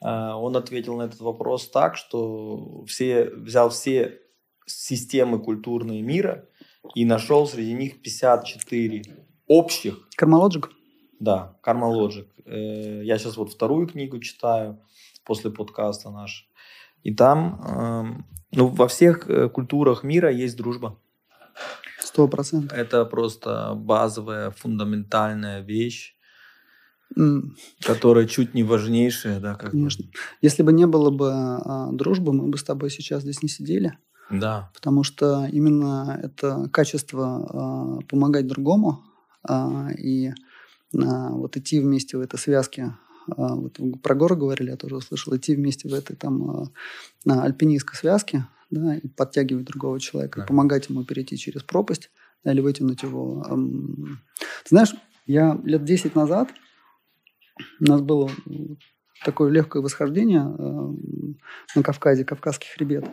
а, 0.00 0.36
он 0.36 0.56
ответил 0.56 0.96
на 0.96 1.02
этот 1.02 1.20
вопрос 1.20 1.68
так, 1.70 1.96
что 1.96 2.84
все, 2.86 3.26
взял 3.30 3.70
все 3.70 4.20
системы 4.66 5.38
культурные 5.42 6.02
мира 6.02 6.48
и 6.94 7.04
нашел 7.04 7.46
среди 7.46 7.72
них 7.74 8.00
54 8.02 9.02
общих. 9.46 10.08
Кармалоджик? 10.16 10.70
Да, 11.18 11.58
Кармалоджик. 11.60 12.28
Э, 12.46 13.02
я 13.04 13.18
сейчас 13.18 13.36
вот 13.36 13.52
вторую 13.52 13.86
книгу 13.86 14.18
читаю 14.20 14.80
после 15.24 15.50
подкаста 15.50 16.10
наш. 16.10 16.48
И 17.02 17.14
там, 17.14 17.60
эм, 17.66 18.26
ну, 18.52 18.68
во 18.68 18.88
всех 18.88 19.28
э, 19.28 19.48
культурах 19.48 20.02
мира 20.02 20.30
есть 20.30 20.56
дружба. 20.56 20.98
Сто 21.98 22.28
процентов. 22.28 22.76
Это 22.76 23.04
просто 23.04 23.74
базовая, 23.74 24.50
фундаментальная 24.50 25.60
вещь 25.60 26.16
Которая 27.82 28.26
чуть 28.26 28.54
не 28.54 28.62
важнейшая, 28.62 29.40
да, 29.40 29.54
как 29.54 29.72
Конечно. 29.72 30.04
Бы. 30.04 30.10
Если 30.42 30.62
бы 30.62 30.72
не 30.72 30.86
было 30.86 31.10
бы 31.10 31.30
а, 31.32 31.90
дружбы, 31.92 32.32
мы 32.32 32.48
бы 32.48 32.56
с 32.56 32.62
тобой 32.62 32.90
сейчас 32.90 33.22
здесь 33.22 33.42
не 33.42 33.48
сидели. 33.48 33.98
Да. 34.30 34.70
Потому 34.74 35.02
что 35.02 35.46
именно 35.50 36.20
это 36.22 36.68
качество 36.72 37.98
а, 37.98 38.00
помогать 38.08 38.46
другому 38.46 39.02
а, 39.42 39.88
и 39.98 40.32
а, 40.96 41.30
вот 41.30 41.56
идти 41.56 41.80
вместе 41.80 42.16
в 42.16 42.20
этой 42.20 42.38
связке. 42.38 42.94
А, 43.36 43.54
вот 43.54 43.78
про 44.02 44.14
горы 44.14 44.36
говорили, 44.36 44.70
я 44.70 44.76
тоже 44.76 44.96
услышал, 44.96 45.36
идти 45.36 45.54
вместе 45.54 45.88
в 45.88 45.94
этой 45.94 46.16
там 46.16 46.70
а, 47.26 47.42
альпинистской 47.42 47.96
связке, 47.96 48.46
да, 48.70 48.96
и 48.96 49.08
подтягивать 49.08 49.66
другого 49.66 49.98
человека, 49.98 50.40
да. 50.40 50.46
помогать 50.46 50.88
ему 50.88 51.04
перейти 51.04 51.36
через 51.36 51.62
пропасть, 51.62 52.10
да, 52.44 52.52
или 52.52 52.60
вытянуть 52.60 53.02
его. 53.02 53.44
Ты 53.48 54.68
знаешь, 54.68 54.94
я 55.26 55.60
лет 55.64 55.84
10 55.84 56.14
назад 56.14 56.48
у 57.80 57.84
нас 57.84 58.00
было 58.00 58.30
такое 59.24 59.50
легкое 59.50 59.82
восхождение 59.82 60.40
э, 60.40 61.76
на 61.76 61.82
Кавказе, 61.82 62.24
Кавказский 62.24 62.68
хребет. 62.74 63.04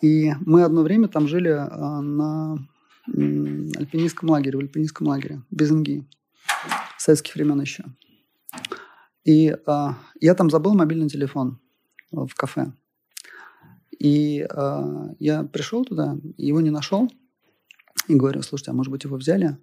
И 0.00 0.32
мы 0.44 0.62
одно 0.62 0.82
время 0.82 1.08
там 1.08 1.28
жили 1.28 1.50
э, 1.50 2.00
на 2.00 2.58
альпинистском 3.06 4.30
лагере, 4.30 4.58
в 4.58 4.60
альпинистском 4.60 5.06
лагере, 5.06 5.42
без 5.50 5.70
МГИ, 5.70 6.04
советских 6.98 7.34
времен 7.34 7.60
еще. 7.60 7.84
И 9.24 9.48
э, 9.48 9.88
я 10.20 10.34
там 10.34 10.50
забыл 10.50 10.74
мобильный 10.74 11.08
телефон 11.08 11.60
в 12.10 12.34
кафе. 12.34 12.72
И 13.98 14.46
я 15.18 15.44
пришел 15.44 15.84
туда, 15.86 16.18
его 16.36 16.60
не 16.60 16.68
нашел. 16.68 17.10
И 18.08 18.14
говорю, 18.14 18.42
слушайте, 18.42 18.70
а 18.70 18.74
может 18.74 18.90
быть 18.90 19.04
его 19.04 19.16
взяли? 19.16 19.46
Он 19.46 19.56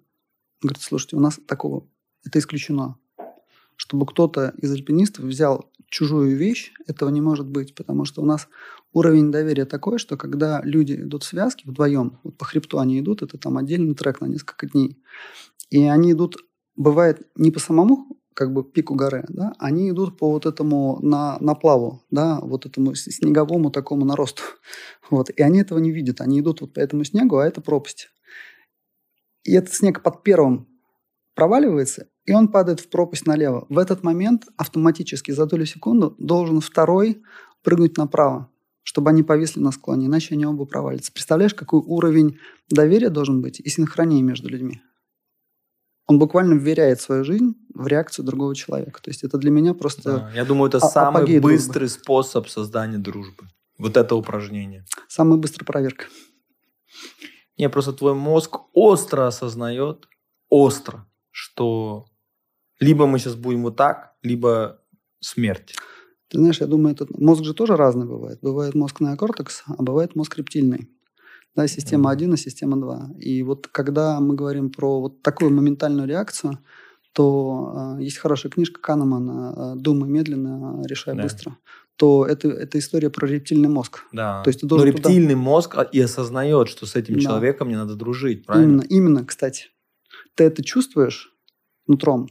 говорит, 0.62 0.82
слушайте, 0.82 1.16
у 1.16 1.20
нас 1.20 1.38
такого, 1.46 1.86
это 2.24 2.40
исключено 2.40 2.98
чтобы 3.76 4.06
кто-то 4.06 4.54
из 4.58 4.72
альпинистов 4.72 5.24
взял 5.24 5.70
чужую 5.88 6.36
вещь, 6.36 6.72
этого 6.86 7.08
не 7.10 7.20
может 7.20 7.46
быть, 7.46 7.74
потому 7.74 8.04
что 8.04 8.22
у 8.22 8.24
нас 8.24 8.48
уровень 8.92 9.30
доверия 9.30 9.64
такой, 9.64 9.98
что 9.98 10.16
когда 10.16 10.60
люди 10.64 10.94
идут 10.94 11.22
в 11.22 11.26
связке 11.26 11.64
вдвоем, 11.66 12.18
вот 12.24 12.36
по 12.36 12.44
хребту 12.44 12.78
они 12.78 12.98
идут, 12.98 13.22
это 13.22 13.38
там 13.38 13.58
отдельный 13.58 13.94
трек 13.94 14.20
на 14.20 14.26
несколько 14.26 14.66
дней, 14.66 14.98
и 15.70 15.82
они 15.84 16.12
идут, 16.12 16.36
бывает, 16.76 17.26
не 17.36 17.50
по 17.50 17.60
самому 17.60 18.18
как 18.34 18.52
бы 18.52 18.64
пику 18.64 18.96
горы, 18.96 19.24
да, 19.28 19.52
они 19.58 19.90
идут 19.90 20.18
по 20.18 20.30
вот 20.30 20.44
этому 20.44 20.98
на, 21.00 21.38
наплаву, 21.40 22.02
да, 22.10 22.40
вот 22.40 22.66
этому 22.66 22.94
снеговому 22.94 23.70
такому 23.70 24.04
наросту. 24.04 24.42
Вот, 25.10 25.30
и 25.30 25.42
они 25.42 25.60
этого 25.60 25.78
не 25.78 25.92
видят, 25.92 26.20
они 26.20 26.40
идут 26.40 26.62
вот 26.62 26.72
по 26.72 26.80
этому 26.80 27.04
снегу, 27.04 27.36
а 27.36 27.46
это 27.46 27.60
пропасть. 27.60 28.08
И 29.44 29.52
этот 29.52 29.74
снег 29.74 30.02
под 30.02 30.22
первым 30.22 30.66
проваливается, 31.34 32.08
и 32.24 32.32
он 32.32 32.48
падает 32.48 32.80
в 32.80 32.88
пропасть 32.88 33.26
налево. 33.26 33.66
В 33.68 33.78
этот 33.78 34.02
момент 34.02 34.46
автоматически 34.56 35.30
за 35.30 35.46
долю 35.46 35.66
секунды 35.66 36.10
должен 36.18 36.60
второй 36.60 37.22
прыгнуть 37.62 37.96
направо, 37.96 38.50
чтобы 38.82 39.10
они 39.10 39.22
повисли 39.22 39.60
на 39.60 39.72
склоне, 39.72 40.06
иначе 40.06 40.34
они 40.34 40.46
оба 40.46 40.64
провалятся. 40.64 41.12
Представляешь, 41.12 41.54
какой 41.54 41.80
уровень 41.80 42.38
доверия 42.70 43.10
должен 43.10 43.42
быть 43.42 43.60
и 43.60 43.68
синхронии 43.68 44.22
между 44.22 44.48
людьми? 44.48 44.80
Он 46.06 46.18
буквально 46.18 46.54
вверяет 46.54 47.00
свою 47.00 47.24
жизнь 47.24 47.54
в 47.74 47.86
реакцию 47.86 48.26
другого 48.26 48.54
человека. 48.54 49.00
То 49.02 49.10
есть 49.10 49.24
это 49.24 49.38
для 49.38 49.50
меня 49.50 49.72
просто... 49.72 50.18
Да, 50.18 50.32
я 50.34 50.44
думаю, 50.44 50.68
это 50.68 50.78
самый 50.80 51.40
быстрый 51.40 51.88
дружбы. 51.88 52.02
способ 52.02 52.48
создания 52.48 52.98
дружбы. 52.98 53.48
Вот 53.78 53.96
это 53.96 54.14
упражнение. 54.14 54.84
Самая 55.08 55.38
быстрая 55.38 55.66
проверка. 55.66 56.04
Не, 57.56 57.70
просто 57.70 57.92
твой 57.92 58.14
мозг 58.14 58.58
остро 58.74 59.26
осознает, 59.26 60.06
остро, 60.50 61.06
что 61.34 62.06
либо 62.78 63.06
мы 63.06 63.18
сейчас 63.18 63.34
будем 63.34 63.62
вот 63.64 63.76
так, 63.76 64.14
либо 64.22 64.80
смерть. 65.20 65.74
Ты 66.28 66.38
знаешь, 66.38 66.60
я 66.60 66.66
думаю, 66.66 66.94
этот 66.94 67.10
мозг 67.18 67.44
же 67.44 67.54
тоже 67.54 67.76
разный 67.76 68.06
бывает. 68.06 68.38
Бывает 68.40 68.74
мозг 68.74 69.00
неокортекс, 69.00 69.64
а 69.66 69.82
бывает 69.82 70.14
мозг 70.14 70.38
рептильный. 70.38 70.88
Да, 71.56 71.66
система 71.66 72.10
1 72.10 72.34
и 72.34 72.36
система 72.36 72.76
2. 72.76 73.10
И 73.18 73.42
вот 73.42 73.66
когда 73.66 74.20
мы 74.20 74.36
говорим 74.36 74.70
про 74.70 75.00
вот 75.00 75.22
такую 75.22 75.52
моментальную 75.52 76.06
реакцию, 76.08 76.58
то 77.12 77.96
э, 77.98 78.02
есть 78.04 78.18
хорошая 78.18 78.50
книжка 78.50 78.80
Канемана 78.80 79.74
«Думай 79.76 80.08
медленно, 80.08 80.82
решай 80.86 81.16
да. 81.16 81.22
быстро», 81.22 81.56
то 81.96 82.26
это, 82.26 82.48
это 82.48 82.78
история 82.78 83.10
про 83.10 83.26
рептильный 83.26 83.68
мозг. 83.68 84.02
Да. 84.12 84.42
То 84.44 84.48
есть 84.48 84.60
ты 84.60 84.66
Но 84.66 84.84
рептильный 84.84 85.34
туда... 85.34 85.42
мозг 85.42 85.76
и 85.92 86.00
осознает, 86.00 86.68
что 86.68 86.86
с 86.86 86.96
этим 86.96 87.14
да. 87.14 87.20
человеком 87.20 87.68
мне 87.68 87.76
надо 87.76 87.94
дружить, 87.96 88.46
правильно? 88.46 88.82
Именно, 88.82 88.82
именно, 88.88 89.24
кстати. 89.24 89.66
Ты 90.34 90.44
это 90.44 90.64
чувствуешь 90.64 91.32
нутром, 91.86 92.28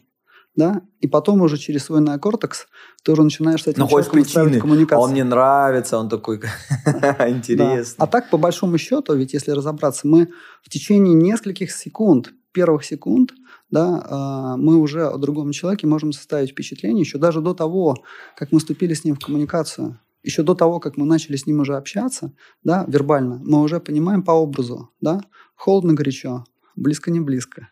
да, 0.56 0.82
и 1.00 1.08
потом 1.08 1.42
уже 1.42 1.58
через 1.58 1.86
свой 1.86 2.02
неокортекс 2.02 2.68
ты 3.04 3.12
уже 3.12 3.24
начинаешь 3.24 3.64
с 3.64 3.68
этим 3.68 3.82
Находишь 3.82 4.10
причины. 4.10 4.60
коммуникацию. 4.60 5.00
Он 5.00 5.12
мне 5.12 5.24
нравится, 5.24 5.98
он 5.98 6.10
такой 6.10 6.38
интересный. 6.88 7.96
А 7.98 8.08
так, 8.08 8.30
по 8.30 8.38
большому 8.38 8.78
счету, 8.78 9.16
ведь 9.16 9.34
если 9.34 9.52
разобраться, 9.52 10.08
мы 10.08 10.30
в 10.62 10.70
течение 10.70 11.14
нескольких 11.14 11.72
секунд, 11.72 12.34
первых 12.52 12.86
секунд, 12.86 13.34
да, 13.72 14.06
а, 14.08 14.58
мы 14.58 14.78
уже 14.78 15.08
о 15.08 15.18
другом 15.18 15.52
человеке 15.52 15.88
можем 15.88 16.12
составить 16.14 16.52
впечатление 16.52 17.02
еще 17.02 17.18
даже 17.18 17.42
до 17.42 17.54
того, 17.56 17.98
как 18.38 18.52
мы 18.52 18.60
вступили 18.60 18.94
с 18.94 19.04
ним 19.04 19.16
в 19.16 19.20
коммуникацию. 19.20 20.00
Еще 20.22 20.44
до 20.44 20.54
того, 20.54 20.80
как 20.80 20.96
мы 20.96 21.06
начали 21.06 21.36
с 21.36 21.48
ним 21.48 21.62
уже 21.62 21.76
общаться, 21.76 22.32
да, 22.64 22.86
вербально, 22.88 23.42
мы 23.44 23.62
уже 23.62 23.80
понимаем 23.80 24.24
по 24.24 24.32
образу, 24.32 24.90
да, 25.02 25.22
холодно, 25.56 25.94
горячо, 25.94 26.46
близко, 26.76 27.12
не 27.12 27.20
близко, 27.20 27.70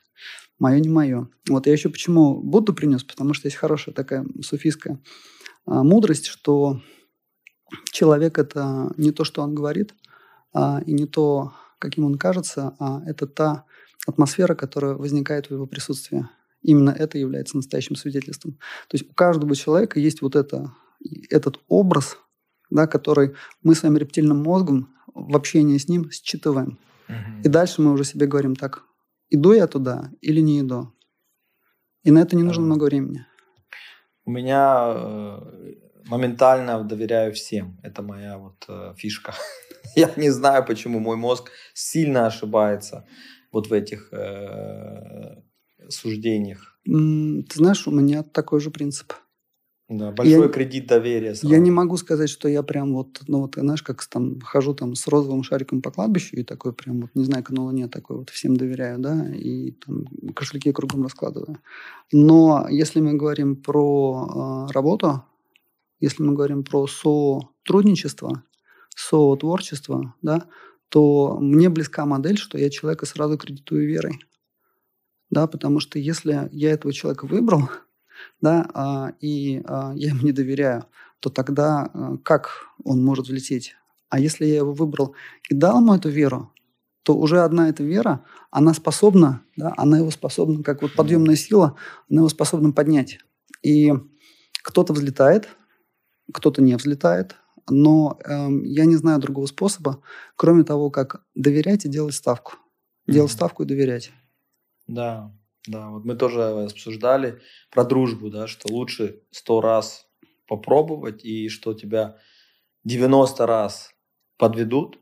мое 0.61 0.79
не 0.79 0.89
мое. 0.89 1.27
Вот 1.49 1.65
я 1.65 1.73
еще 1.73 1.89
почему 1.89 2.39
Будду 2.39 2.73
принес, 2.73 3.03
потому 3.03 3.33
что 3.33 3.47
есть 3.47 3.57
хорошая 3.57 3.95
такая 3.95 4.23
суфийская 4.41 4.99
а, 5.65 5.83
мудрость, 5.83 6.27
что 6.27 6.79
человек 7.91 8.37
это 8.37 8.93
не 8.95 9.11
то, 9.11 9.23
что 9.23 9.41
он 9.41 9.55
говорит, 9.55 9.95
а, 10.53 10.83
и 10.85 10.93
не 10.93 11.07
то, 11.07 11.53
каким 11.79 12.05
он 12.05 12.19
кажется, 12.19 12.75
а 12.79 13.01
это 13.07 13.25
та 13.25 13.65
атмосфера, 14.05 14.53
которая 14.53 14.93
возникает 14.93 15.47
в 15.47 15.51
его 15.51 15.65
присутствии. 15.65 16.27
Именно 16.61 16.91
это 16.91 17.17
является 17.17 17.57
настоящим 17.57 17.95
свидетельством. 17.95 18.53
То 18.87 18.97
есть 18.97 19.09
у 19.09 19.13
каждого 19.15 19.55
человека 19.55 19.99
есть 19.99 20.21
вот 20.21 20.35
это, 20.35 20.75
этот 21.31 21.59
образ, 21.69 22.19
да, 22.69 22.85
который 22.85 23.33
мы 23.63 23.73
своим 23.73 23.97
рептильным 23.97 24.43
мозгом 24.43 24.93
в 25.15 25.35
общении 25.35 25.79
с 25.79 25.87
ним 25.87 26.11
считываем. 26.11 26.77
Угу. 27.09 27.41
И 27.45 27.47
дальше 27.47 27.81
мы 27.81 27.93
уже 27.93 28.03
себе 28.03 28.27
говорим 28.27 28.55
так, 28.55 28.83
иду 29.31 29.53
я 29.53 29.67
туда 29.67 30.11
или 30.21 30.41
не 30.41 30.59
иду. 30.59 30.93
И 32.03 32.11
на 32.11 32.19
это 32.19 32.35
не 32.35 32.43
нужно 32.43 32.63
много 32.63 32.85
времени. 32.85 33.25
У 34.25 34.31
меня 34.31 34.93
э, 34.95 35.73
моментально 36.05 36.83
доверяю 36.83 37.31
всем. 37.33 37.79
Это 37.83 38.01
моя 38.03 38.37
вот 38.37 38.65
э, 38.67 38.93
фишка. 38.97 39.33
Я 39.95 40.11
не 40.17 40.31
знаю, 40.31 40.65
почему 40.65 40.99
мой 40.99 41.15
мозг 41.15 41.51
сильно 41.73 42.27
ошибается 42.27 43.05
вот 43.51 43.67
в 43.67 43.73
этих 43.73 44.09
э, 44.13 45.41
суждениях. 45.89 46.79
Ты 46.85 47.55
знаешь, 47.55 47.87
у 47.87 47.91
меня 47.91 48.23
такой 48.23 48.59
же 48.59 48.71
принцип. 48.71 49.13
Да, 49.91 50.11
большой 50.11 50.43
я, 50.43 50.47
кредит 50.47 50.87
доверия. 50.87 51.35
Сразу. 51.35 51.53
Я 51.53 51.59
не 51.59 51.69
могу 51.69 51.97
сказать, 51.97 52.29
что 52.29 52.47
я 52.47 52.63
прям 52.63 52.93
вот, 52.93 53.19
ну 53.27 53.41
вот, 53.41 53.55
знаешь, 53.57 53.83
как 53.83 54.05
там 54.05 54.39
хожу 54.39 54.73
там 54.73 54.95
с 54.95 55.05
розовым 55.07 55.43
шариком 55.43 55.81
по 55.81 55.91
кладбищу 55.91 56.37
и 56.37 56.43
такой 56.43 56.71
прям 56.71 57.01
вот, 57.01 57.09
не 57.13 57.25
знаю, 57.25 57.43
на 57.49 57.63
Луне 57.63 57.89
такой 57.89 58.15
вот 58.19 58.29
всем 58.29 58.55
доверяю, 58.55 58.99
да, 58.99 59.29
и 59.35 59.71
там 59.71 60.05
кошельки 60.33 60.71
кругом 60.71 61.03
раскладываю. 61.03 61.57
Но 62.13 62.67
если 62.69 63.01
мы 63.01 63.15
говорим 63.15 63.57
про 63.57 64.67
э, 64.69 64.71
работу, 64.71 65.25
если 65.99 66.23
мы 66.23 66.35
говорим 66.35 66.63
про 66.63 66.87
сотрудничество, 66.87 68.43
со-творчество, 68.95 70.15
да, 70.21 70.47
то 70.87 71.37
мне 71.41 71.67
близка 71.67 72.05
модель, 72.05 72.37
что 72.37 72.57
я 72.57 72.69
человека 72.69 73.05
сразу 73.05 73.37
кредитую 73.37 73.85
верой. 73.85 74.19
Да, 75.29 75.47
потому 75.47 75.81
что 75.81 75.99
если 75.99 76.47
я 76.53 76.71
этого 76.71 76.93
человека 76.93 77.25
выбрал, 77.25 77.69
да, 78.41 78.69
а, 78.73 79.13
и 79.19 79.61
а, 79.65 79.93
я 79.95 80.09
ему 80.09 80.23
не 80.23 80.31
доверяю, 80.31 80.85
то 81.19 81.29
тогда 81.29 81.89
а, 81.93 82.17
как 82.23 82.67
он 82.83 83.03
может 83.03 83.25
взлететь? 83.25 83.75
А 84.09 84.19
если 84.19 84.45
я 84.45 84.57
его 84.57 84.73
выбрал 84.73 85.15
и 85.49 85.55
дал 85.55 85.79
ему 85.79 85.93
эту 85.93 86.09
веру, 86.09 86.51
то 87.03 87.17
уже 87.17 87.41
одна 87.41 87.69
эта 87.69 87.83
вера, 87.83 88.23
она 88.51 88.73
способна, 88.73 89.41
да, 89.55 89.73
она 89.77 89.97
его 89.97 90.11
способна, 90.11 90.63
как 90.63 90.81
вот 90.81 90.93
подъемная 90.95 91.35
сила, 91.35 91.75
она 92.09 92.21
его 92.21 92.29
способна 92.29 92.71
поднять. 92.71 93.19
И 93.63 93.91
кто-то 94.63 94.93
взлетает, 94.93 95.49
кто-то 96.31 96.61
не 96.61 96.75
взлетает, 96.75 97.35
но 97.69 98.19
э, 98.23 98.47
я 98.65 98.85
не 98.85 98.95
знаю 98.95 99.19
другого 99.19 99.45
способа, 99.45 100.01
кроме 100.35 100.63
того, 100.63 100.89
как 100.89 101.23
доверять 101.35 101.85
и 101.85 101.89
делать 101.89 102.15
ставку. 102.15 102.53
Делать 103.07 103.31
mm-hmm. 103.31 103.35
ставку 103.35 103.63
и 103.63 103.65
доверять. 103.65 104.11
Да, 104.87 105.31
да. 105.67 105.89
Вот 105.89 106.05
мы 106.05 106.15
тоже 106.15 106.43
обсуждали 106.43 107.41
про 107.69 107.83
дружбу, 107.83 108.29
да, 108.29 108.47
что 108.47 108.71
лучше 108.71 109.21
сто 109.31 109.61
раз 109.61 110.07
попробовать, 110.47 111.23
и 111.23 111.49
что 111.49 111.73
тебя 111.73 112.17
90 112.83 113.45
раз 113.45 113.93
подведут, 114.37 114.99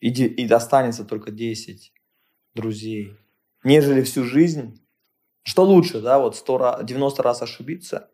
и, 0.00 0.10
и 0.10 0.52
останется 0.52 1.04
только 1.04 1.30
10 1.30 1.92
друзей, 2.54 3.16
нежели 3.64 4.02
всю 4.02 4.24
жизнь. 4.24 4.80
Что 5.42 5.64
лучше, 5.64 6.00
да, 6.00 6.18
вот 6.18 6.36
100 6.36 6.58
раз, 6.58 6.84
90 6.84 7.22
раз 7.22 7.42
ошибиться, 7.42 8.10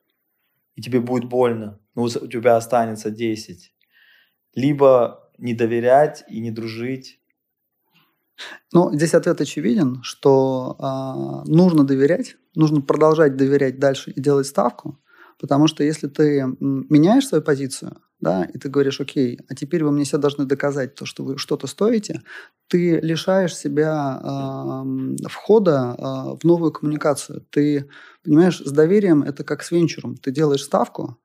и 0.75 0.83
тебе 0.83 1.01
будет 1.01 1.25
больно, 1.25 1.81
но 1.95 2.05
у 2.05 2.09
тебя 2.09 2.57
останется 2.57 3.11
10. 3.11 3.75
Либо 4.55 5.31
не 5.39 5.55
доверять 5.55 6.25
и 6.29 6.41
не 6.41 6.51
дружить. 6.51 7.20
Ну, 8.73 8.93
здесь 8.93 9.15
ответ 9.15 9.41
очевиден, 9.41 10.01
что 10.03 10.77
э, 10.79 11.51
нужно 11.51 11.85
доверять, 11.85 12.37
нужно 12.55 12.81
продолжать 12.81 13.37
доверять 13.37 13.79
дальше 13.79 14.11
и 14.11 14.21
делать 14.21 14.47
ставку, 14.47 14.99
потому 15.39 15.67
что 15.67 15.85
если 15.85 16.09
ты 16.09 16.47
меняешь 16.61 17.27
свою 17.27 17.43
позицию, 17.43 17.97
да, 18.21 18.45
и 18.45 18.59
ты 18.59 18.69
говоришь, 18.69 19.01
окей, 19.01 19.41
а 19.49 19.55
теперь 19.55 19.83
вы 19.83 19.93
мне 19.93 20.05
все 20.05 20.19
должны 20.19 20.45
доказать 20.45 20.95
то, 20.95 21.07
что 21.07 21.25
вы 21.25 21.39
что-то 21.39 21.67
стоите, 21.67 22.23
ты 22.69 23.01
лишаешь 23.01 23.57
себя 23.57 24.21
э, 24.23 25.27
входа 25.29 25.97
э, 25.97 26.03
в 26.39 26.45
новую 26.45 26.71
коммуникацию. 26.71 27.47
Ты, 27.51 27.89
понимаешь, 28.23 28.61
с 28.61 28.71
доверием 28.71 29.23
это 29.23 29.43
как 29.43 29.63
с 29.63 29.71
венчуром. 29.71 30.17
Ты 30.17 30.33
делаешь 30.33 30.65
ставку, 30.65 31.19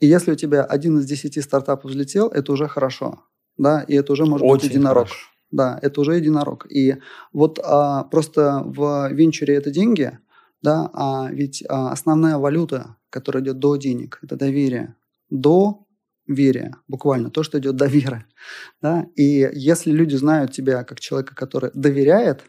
и 0.00 0.06
если 0.06 0.32
у 0.32 0.36
тебя 0.36 0.62
один 0.62 0.98
из 0.98 1.06
десяти 1.06 1.40
стартапов 1.40 1.90
взлетел, 1.90 2.28
это 2.28 2.52
уже 2.52 2.68
хорошо, 2.68 3.24
да, 3.56 3.82
и 3.82 3.94
это 3.94 4.12
уже 4.12 4.24
может 4.24 4.46
Очень 4.46 4.68
быть 4.68 4.70
единорог. 4.70 5.08
Хорошо. 5.08 5.26
Да, 5.50 5.78
это 5.80 6.00
уже 6.00 6.16
единорог. 6.16 6.66
И 6.70 6.96
вот 7.32 7.58
а, 7.62 8.04
просто 8.04 8.62
в 8.64 9.10
венчуре 9.12 9.54
это 9.54 9.70
деньги, 9.70 10.18
да, 10.62 10.90
а 10.92 11.28
ведь 11.30 11.64
а, 11.68 11.90
основная 11.92 12.36
валюта, 12.38 12.96
которая 13.10 13.42
идет 13.42 13.58
до 13.58 13.76
денег, 13.76 14.18
это 14.22 14.36
доверие. 14.36 14.94
До 15.30 15.86
вере, 16.26 16.74
буквально, 16.88 17.30
то, 17.30 17.42
что 17.42 17.58
идет 17.58 17.76
до 17.76 17.86
веры. 17.86 18.24
Да? 18.82 19.06
И 19.16 19.50
если 19.54 19.90
люди 19.90 20.14
знают 20.16 20.52
тебя 20.52 20.84
как 20.84 21.00
человека, 21.00 21.34
который 21.34 21.70
доверяет, 21.74 22.44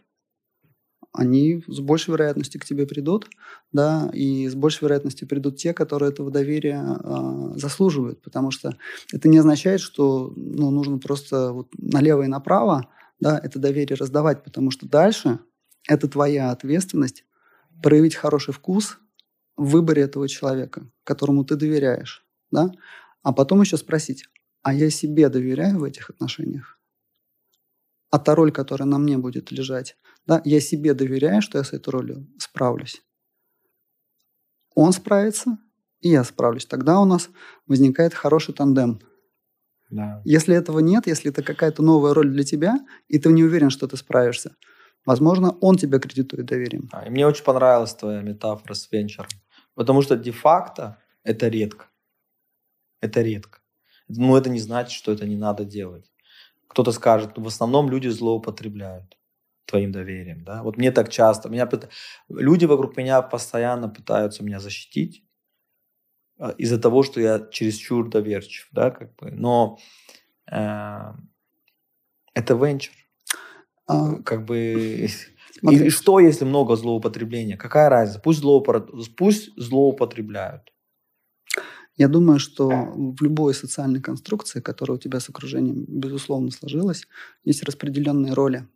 они 1.12 1.64
с 1.68 1.80
большей 1.80 2.12
вероятностью 2.12 2.62
к 2.62 2.66
тебе 2.66 2.86
придут, 2.86 3.28
да, 3.72 4.10
и 4.14 4.48
с 4.48 4.56
большей 4.56 4.84
вероятностью 4.84 5.28
придут 5.28 5.58
те, 5.58 5.74
которые 5.74 6.12
этого 6.12 6.30
доверия 6.30 6.84
э, 6.84 7.52
заслуживают, 7.56 8.22
потому 8.22 8.52
что 8.52 8.76
это 9.12 9.28
не 9.28 9.40
означает, 9.40 9.82
что 9.82 10.32
ну, 10.36 10.70
нужно 10.70 11.00
просто 11.00 11.52
вот 11.52 11.70
налево 11.78 12.24
и 12.24 12.28
направо, 12.28 12.90
да, 13.20 13.40
это 13.42 13.60
доверие 13.60 13.98
раздавать, 13.98 14.44
потому 14.44 14.72
что 14.72 14.88
дальше 14.88 15.40
это 15.88 16.08
твоя 16.08 16.52
ответственность 16.52 17.26
проявить 17.82 18.16
хороший 18.16 18.54
вкус 18.54 19.00
в 19.58 19.70
выборе 19.72 20.04
этого 20.04 20.28
человека, 20.30 20.90
которому 21.04 21.44
ты 21.44 21.56
доверяешь, 21.56 22.26
да, 22.52 22.72
а 23.24 23.34
потом 23.34 23.62
еще 23.62 23.78
спросить, 23.78 24.26
а 24.62 24.74
я 24.74 24.90
себе 24.90 25.30
доверяю 25.30 25.80
в 25.80 25.84
этих 25.84 26.10
отношениях? 26.10 26.80
А 28.12 28.20
та 28.20 28.36
роль, 28.36 28.52
которая 28.52 28.88
на 28.88 28.98
мне 28.98 29.18
будет 29.18 29.52
лежать, 29.52 29.96
да, 30.30 30.44
я 30.46 30.62
себе 30.62 30.94
доверяю, 30.94 31.42
что 31.42 31.58
я 31.58 31.64
с 31.64 31.74
этой 31.74 31.90
ролью 31.90 32.28
справлюсь. 32.38 33.02
Он 34.76 34.94
справится, 34.94 35.58
и 36.02 36.10
я 36.10 36.24
справлюсь. 36.24 36.68
Тогда 36.68 37.00
у 37.00 37.06
нас 37.06 37.32
возникает 37.66 38.14
хороший 38.14 38.54
тандем. 38.54 39.02
Да. 39.90 40.22
Если 40.26 40.56
этого 40.56 40.80
нет, 40.80 41.08
если 41.08 41.32
это 41.32 41.42
какая-то 41.42 41.82
новая 41.82 42.14
роль 42.14 42.30
для 42.30 42.44
тебя, 42.44 42.80
и 43.08 43.18
ты 43.18 43.32
не 43.32 43.44
уверен, 43.44 43.72
что 43.72 43.88
ты 43.88 43.98
справишься, 43.98 44.56
возможно, 45.04 45.58
он 45.62 45.78
тебя 45.78 45.98
кредитует 45.98 46.46
доверием. 46.46 46.90
А, 46.92 47.08
и 47.08 47.10
мне 47.10 47.26
очень 47.26 47.44
понравилась 47.44 47.96
твоя 47.96 48.22
метафора 48.22 48.76
с 48.76 48.92
венчуром. 48.92 49.32
Потому 49.74 50.04
что 50.04 50.16
де-факто 50.16 51.00
это 51.24 51.48
редко. 51.48 51.88
Это 53.02 53.24
редко. 53.24 53.62
Но 54.08 54.38
это 54.38 54.52
не 54.52 54.60
значит, 54.60 54.92
что 54.92 55.12
это 55.12 55.26
не 55.26 55.38
надо 55.38 55.66
делать. 55.66 56.12
Кто-то 56.68 56.92
скажет, 56.92 57.32
в 57.36 57.48
основном 57.48 57.90
люди 57.90 58.10
злоупотребляют 58.10 59.19
твоим 59.70 59.92
доверием. 59.92 60.44
Да? 60.44 60.64
Вот 60.64 60.78
мне 60.78 60.92
так 60.92 61.10
часто. 61.10 61.50
Меня, 61.50 61.70
люди 62.30 62.66
вокруг 62.66 62.98
меня 62.98 63.22
постоянно 63.22 63.90
пытаются 63.90 64.44
меня 64.44 64.60
защитить 64.60 65.24
а, 66.40 66.50
из-за 66.58 66.80
того, 66.80 67.04
что 67.04 67.22
я 67.22 67.48
чересчур 67.52 68.10
доверчив. 68.10 68.68
Да, 68.72 68.92
как 68.92 69.16
бы. 69.16 69.32
Но 69.32 69.78
э, 70.52 71.14
это 72.34 72.54
венчур. 72.56 72.96
А, 73.88 74.16
как 74.24 74.46
бы... 74.46 75.08
И, 75.62 75.76
и 75.76 75.90
что, 75.90 76.22
если 76.22 76.46
много 76.46 76.78
злоупотребления? 76.78 77.58
Какая 77.58 77.90
разница? 77.90 78.22
Пусть, 78.22 78.40
злоупор... 78.40 78.88
Пусть 79.18 79.50
злоупотребляют. 79.58 80.72
Я 81.98 82.08
думаю, 82.08 82.40
что 82.40 82.70
в 82.96 83.22
любой 83.22 83.54
социальной 83.54 84.00
конструкции, 84.00 84.62
которая 84.62 84.96
у 84.98 85.02
тебя 85.02 85.20
с 85.20 85.28
окружением, 85.28 85.84
безусловно, 85.86 86.50
сложилась, 86.50 87.08
есть 87.44 87.64
распределенные 87.64 88.32
роли. 88.32 88.70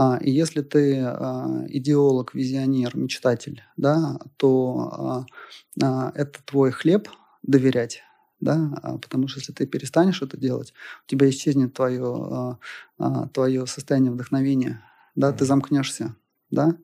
А, 0.00 0.16
и 0.18 0.30
если 0.30 0.62
ты 0.62 1.00
а, 1.00 1.64
идеолог, 1.66 2.32
визионер, 2.32 2.96
мечтатель, 2.96 3.64
да, 3.76 4.20
то 4.36 5.26
а, 5.82 6.12
это 6.14 6.40
твой 6.44 6.70
хлеб 6.70 7.08
доверять 7.42 8.02
да, 8.40 8.98
потому 9.02 9.26
что 9.26 9.40
если 9.40 9.52
ты 9.52 9.66
перестанешь 9.66 10.22
это 10.22 10.36
делать, 10.36 10.72
у 11.04 11.10
тебя 11.10 11.28
исчезнет 11.28 11.74
твое, 11.74 12.56
твое 13.34 13.66
состояние 13.66 14.12
вдохновения, 14.12 14.80
да, 15.16 15.32
ты 15.32 15.44
замкнешься, 15.44 16.14
да, 16.48 16.76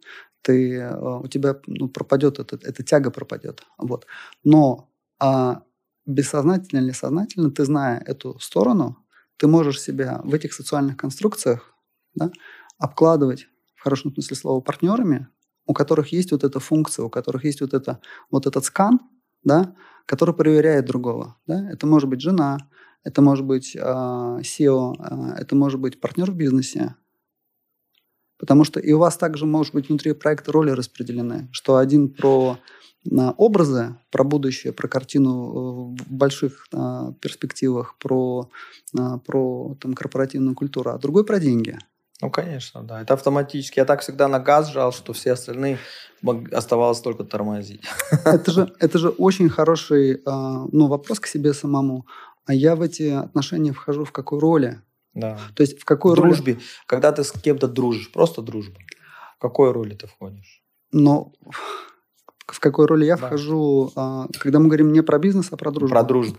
ты, 0.42 0.84
у 1.00 1.28
тебя 1.28 1.56
ну, 1.68 1.88
пропадет 1.88 2.40
это, 2.40 2.58
эта 2.60 2.82
тяга 2.82 3.12
пропадет, 3.12 3.62
вот. 3.78 4.08
Но 4.42 4.90
а 5.20 5.62
бессознательно 6.06 6.80
или 6.80 6.90
сознательно, 6.90 7.52
ты 7.52 7.64
зная 7.64 8.00
эту 8.00 8.36
сторону, 8.40 8.98
ты 9.36 9.46
можешь 9.46 9.80
себя 9.80 10.20
в 10.24 10.34
этих 10.34 10.54
социальных 10.54 10.96
конструкциях 10.96 11.74
да, 12.14 12.30
обкладывать, 12.78 13.48
в 13.74 13.82
хорошем 13.82 14.12
смысле 14.12 14.36
слова, 14.36 14.60
партнерами, 14.60 15.28
у 15.66 15.74
которых 15.74 16.12
есть 16.12 16.32
вот 16.32 16.44
эта 16.44 16.60
функция, 16.60 17.04
у 17.04 17.10
которых 17.10 17.44
есть 17.44 17.60
вот, 17.60 17.74
это, 17.74 18.00
вот 18.30 18.46
этот 18.46 18.64
скан, 18.64 19.00
да, 19.42 19.74
который 20.06 20.34
проверяет 20.34 20.86
другого. 20.86 21.36
Да? 21.46 21.70
Это 21.70 21.86
может 21.86 22.08
быть 22.08 22.20
жена, 22.20 22.58
это 23.02 23.22
может 23.22 23.44
быть 23.44 23.74
э, 23.76 23.80
SEO, 23.80 24.94
э, 24.98 25.40
это 25.40 25.56
может 25.56 25.80
быть 25.80 26.00
партнер 26.00 26.30
в 26.30 26.36
бизнесе. 26.36 26.94
Потому 28.38 28.64
что 28.64 28.80
и 28.80 28.92
у 28.92 28.98
вас 28.98 29.16
также 29.16 29.46
может 29.46 29.74
быть 29.74 29.88
внутри 29.88 30.12
проекта 30.12 30.52
роли 30.52 30.70
распределены, 30.70 31.48
что 31.52 31.76
один 31.76 32.08
про 32.12 32.58
на 33.04 33.32
образы, 33.32 33.96
про 34.10 34.24
будущее, 34.24 34.72
про 34.72 34.88
картину 34.88 35.94
э, 35.98 36.02
в 36.02 36.12
больших 36.12 36.66
а, 36.72 37.12
перспективах, 37.20 37.96
про, 37.98 38.48
а, 38.98 39.18
про 39.18 39.76
там, 39.80 39.92
корпоративную 39.92 40.54
культуру, 40.54 40.90
а 40.90 40.98
другой 40.98 41.24
про 41.24 41.38
деньги. 41.38 41.78
Ну, 42.22 42.30
конечно, 42.30 42.82
да. 42.82 43.02
Это 43.02 43.14
автоматически. 43.14 43.80
Я 43.80 43.84
так 43.84 44.00
всегда 44.00 44.28
на 44.28 44.38
газ 44.38 44.70
жал, 44.72 44.92
что 44.92 45.12
все 45.12 45.32
остальные 45.32 45.78
оставалось 46.52 47.00
только 47.00 47.24
тормозить. 47.24 47.82
Это 48.24 48.50
же, 48.50 48.72
это 48.80 48.98
же 48.98 49.08
очень 49.10 49.50
хороший 49.50 50.22
а, 50.24 50.64
ну, 50.72 50.86
вопрос 50.86 51.20
к 51.20 51.26
себе 51.26 51.52
самому. 51.52 52.06
А 52.46 52.54
я 52.54 52.76
в 52.76 52.82
эти 52.82 53.10
отношения 53.10 53.72
вхожу 53.72 54.04
в 54.04 54.12
какой 54.12 54.38
роли? 54.38 54.80
Да. 55.12 55.38
То 55.54 55.62
есть 55.62 55.78
в 55.80 55.84
какой 55.84 56.12
в 56.12 56.14
роли? 56.14 56.28
дружбе. 56.32 56.58
Когда 56.86 57.12
ты 57.12 57.24
с 57.24 57.32
кем-то 57.32 57.68
дружишь, 57.68 58.10
просто 58.10 58.42
дружба. 58.42 58.78
В 59.36 59.40
какой 59.40 59.72
роли 59.72 59.94
ты 59.94 60.06
входишь? 60.06 60.62
Но 60.92 61.32
в 62.46 62.60
какой 62.60 62.86
роли 62.86 63.04
я 63.04 63.16
Да. 63.16 63.26
вхожу, 63.26 63.92
а, 63.96 64.26
когда 64.38 64.60
мы 64.60 64.66
говорим 64.66 64.92
не 64.92 65.02
про 65.02 65.18
бизнес, 65.18 65.48
а 65.50 65.56
про 65.56 65.70
дружбу. 65.70 65.94
Про 65.94 66.04
дружбу. 66.04 66.38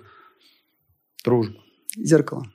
Дружба. 1.24 1.60
Зеркало. 1.98 2.46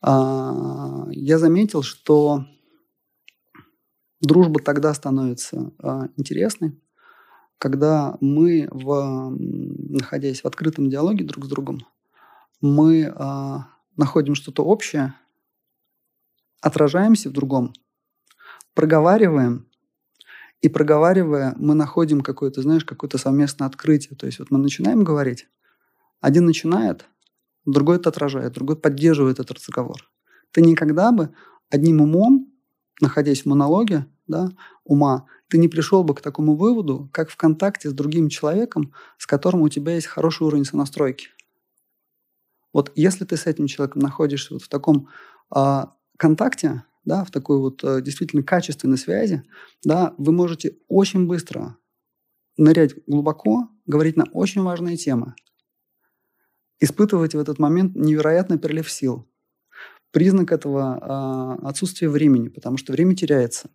А, 0.00 1.06
Я 1.10 1.38
заметил, 1.38 1.82
что 1.82 2.44
дружба 4.20 4.60
тогда 4.60 4.94
становится 4.94 5.72
а, 5.78 6.08
интересной, 6.16 6.80
когда 7.58 8.16
мы, 8.20 8.68
в, 8.70 9.30
находясь 9.30 10.42
в 10.42 10.46
открытом 10.46 10.88
диалоге 10.88 11.24
друг 11.24 11.44
с 11.44 11.48
другом, 11.48 11.80
мы 12.60 13.12
а, 13.14 13.68
находим 13.96 14.34
что-то 14.34 14.64
общее, 14.64 15.14
отражаемся 16.60 17.30
в 17.30 17.32
другом, 17.32 17.72
проговариваем, 18.74 19.68
и 20.60 20.68
проговаривая, 20.68 21.54
мы 21.56 21.74
находим 21.74 22.20
какое-то, 22.20 22.62
знаешь, 22.62 22.84
какое-то 22.84 23.16
совместное 23.16 23.68
открытие. 23.68 24.16
То 24.16 24.26
есть 24.26 24.40
вот 24.40 24.50
мы 24.50 24.58
начинаем 24.58 25.04
говорить, 25.04 25.46
один 26.20 26.46
начинает, 26.46 27.06
другой 27.72 27.96
это 27.96 28.08
отражает, 28.08 28.52
другой 28.52 28.76
поддерживает 28.76 29.38
этот 29.38 29.58
разговор. 29.58 30.10
Ты 30.52 30.62
никогда 30.62 31.12
бы 31.12 31.30
одним 31.70 32.00
умом, 32.00 32.52
находясь 33.00 33.42
в 33.42 33.46
монологе 33.46 34.06
да, 34.26 34.50
ума, 34.84 35.26
ты 35.48 35.58
не 35.58 35.68
пришел 35.68 36.04
бы 36.04 36.14
к 36.14 36.20
такому 36.20 36.56
выводу, 36.56 37.08
как 37.12 37.30
в 37.30 37.36
контакте 37.36 37.88
с 37.88 37.92
другим 37.92 38.28
человеком, 38.28 38.92
с 39.16 39.26
которым 39.26 39.62
у 39.62 39.68
тебя 39.68 39.94
есть 39.94 40.06
хороший 40.06 40.46
уровень 40.46 40.64
сонастройки. 40.64 41.28
Вот 42.72 42.92
если 42.94 43.24
ты 43.24 43.36
с 43.36 43.46
этим 43.46 43.66
человеком 43.66 44.02
находишься 44.02 44.54
вот 44.54 44.62
в 44.62 44.68
таком 44.68 45.08
а, 45.50 45.94
контакте, 46.18 46.84
да, 47.04 47.24
в 47.24 47.30
такой 47.30 47.58
вот 47.58 47.82
а, 47.82 48.02
действительно 48.02 48.42
качественной 48.42 48.98
связи, 48.98 49.42
да, 49.82 50.14
вы 50.18 50.32
можете 50.32 50.76
очень 50.88 51.26
быстро 51.26 51.76
нырять 52.58 52.94
глубоко, 53.06 53.68
говорить 53.86 54.16
на 54.16 54.24
очень 54.32 54.62
важные 54.62 54.98
темы, 54.98 55.34
испытывать 56.80 57.34
в 57.34 57.38
этот 57.38 57.58
момент 57.58 57.96
невероятный 57.96 58.58
прилив 58.58 58.90
сил. 58.90 59.26
Признак 60.10 60.52
этого 60.52 60.98
а, 61.00 61.54
отсутствие 61.68 62.08
времени, 62.08 62.48
потому 62.48 62.76
что 62.78 62.92
время 62.92 63.14
теряется. 63.14 63.70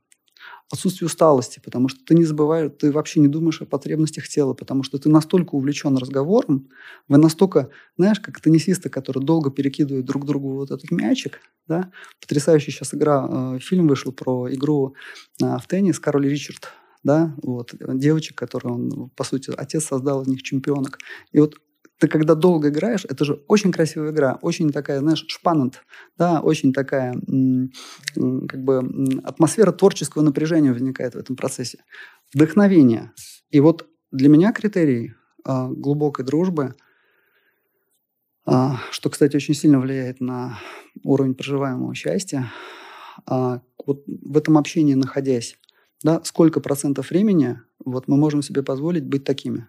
Отсутствие 0.71 1.05
усталости, 1.05 1.61
потому 1.63 1.87
что 1.87 2.03
ты 2.03 2.15
не 2.15 2.23
забываешь, 2.23 2.71
ты 2.79 2.91
вообще 2.91 3.19
не 3.19 3.27
думаешь 3.27 3.61
о 3.61 3.65
потребностях 3.65 4.27
тела, 4.27 4.53
потому 4.53 4.81
что 4.81 4.97
ты 4.97 5.09
настолько 5.09 5.55
увлечен 5.55 5.95
разговором, 5.95 6.69
вы 7.07 7.17
настолько, 7.17 7.69
знаешь, 7.97 8.19
как 8.19 8.41
теннисисты, 8.41 8.89
которые 8.89 9.23
долго 9.23 9.51
перекидывают 9.51 10.05
друг 10.05 10.25
другу 10.25 10.55
вот 10.55 10.71
этот 10.71 10.89
мячик, 10.89 11.39
да, 11.67 11.91
потрясающая 12.19 12.73
сейчас 12.73 12.93
игра, 12.93 13.55
э, 13.55 13.59
фильм 13.59 13.87
вышел 13.87 14.11
про 14.11 14.51
игру 14.53 14.95
э, 15.41 15.45
в 15.45 15.67
теннис 15.67 15.99
«Король 15.99 16.27
Ричард», 16.27 16.69
да, 17.03 17.35
вот, 17.43 17.75
девочек, 17.79 18.37
которые 18.37 18.73
он, 18.73 19.09
по 19.15 19.23
сути, 19.23 19.51
отец 19.55 19.85
создал 19.85 20.23
из 20.23 20.27
них 20.27 20.41
чемпионок. 20.41 20.97
И 21.31 21.39
вот 21.39 21.57
ты 21.99 22.07
когда 22.07 22.35
долго 22.35 22.69
играешь, 22.69 23.05
это 23.05 23.23
же 23.23 23.43
очень 23.47 23.71
красивая 23.71 24.11
игра, 24.11 24.37
очень 24.41 24.71
такая, 24.71 24.99
знаешь, 24.99 25.25
шпанант, 25.27 25.83
да, 26.17 26.41
очень 26.41 26.73
такая, 26.73 27.13
как 27.13 28.63
бы, 28.63 29.21
атмосфера 29.23 29.71
творческого 29.71 30.21
напряжения 30.21 30.73
возникает 30.73 31.15
в 31.15 31.17
этом 31.17 31.35
процессе. 31.35 31.83
Вдохновение. 32.33 33.11
И 33.51 33.59
вот 33.59 33.87
для 34.11 34.29
меня 34.29 34.51
критерий 34.51 35.13
а, 35.45 35.67
глубокой 35.69 36.25
дружбы, 36.25 36.75
а, 38.45 38.77
что, 38.91 39.09
кстати, 39.09 39.35
очень 39.35 39.53
сильно 39.53 39.79
влияет 39.79 40.19
на 40.19 40.59
уровень 41.03 41.35
проживаемого 41.35 41.95
счастья, 41.95 42.51
а, 43.25 43.61
вот 43.85 44.03
в 44.07 44.37
этом 44.37 44.57
общении 44.57 44.95
находясь, 44.95 45.57
да, 46.03 46.21
сколько 46.23 46.59
процентов 46.59 47.09
времени 47.11 47.59
вот 47.85 48.07
мы 48.07 48.17
можем 48.17 48.41
себе 48.41 48.63
позволить 48.63 49.05
быть 49.05 49.23
такими. 49.23 49.67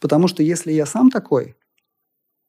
Потому 0.00 0.28
что 0.28 0.42
если 0.42 0.72
я 0.72 0.86
сам 0.86 1.10
такой, 1.10 1.56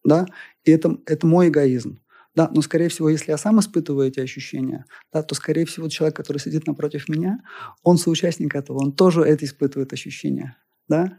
да, 0.04 0.26
и 0.63 0.71
это, 0.71 0.97
это 1.06 1.28
мой 1.28 1.50
эгоизм, 1.50 2.00
да, 2.36 2.52
но, 2.54 2.62
скорее 2.62 2.89
всего, 2.89 3.10
если 3.10 3.32
я 3.32 3.38
сам 3.38 3.60
испытываю 3.60 4.08
эти 4.08 4.19
ощущения, 4.19 4.86
да, 5.12 5.23
то, 5.23 5.34
скорее 5.34 5.65
всего, 5.65 5.89
человек, 5.89 6.15
который 6.15 6.38
сидит 6.38 6.67
напротив 6.67 7.10
меня, 7.10 7.39
он 7.82 7.97
соучастник 7.97 8.54
этого, 8.54 8.78
он 8.78 8.91
тоже 8.91 9.21
это 9.21 9.43
испытывает 9.43 9.91
ощущения, 9.91 10.56
да. 10.88 11.17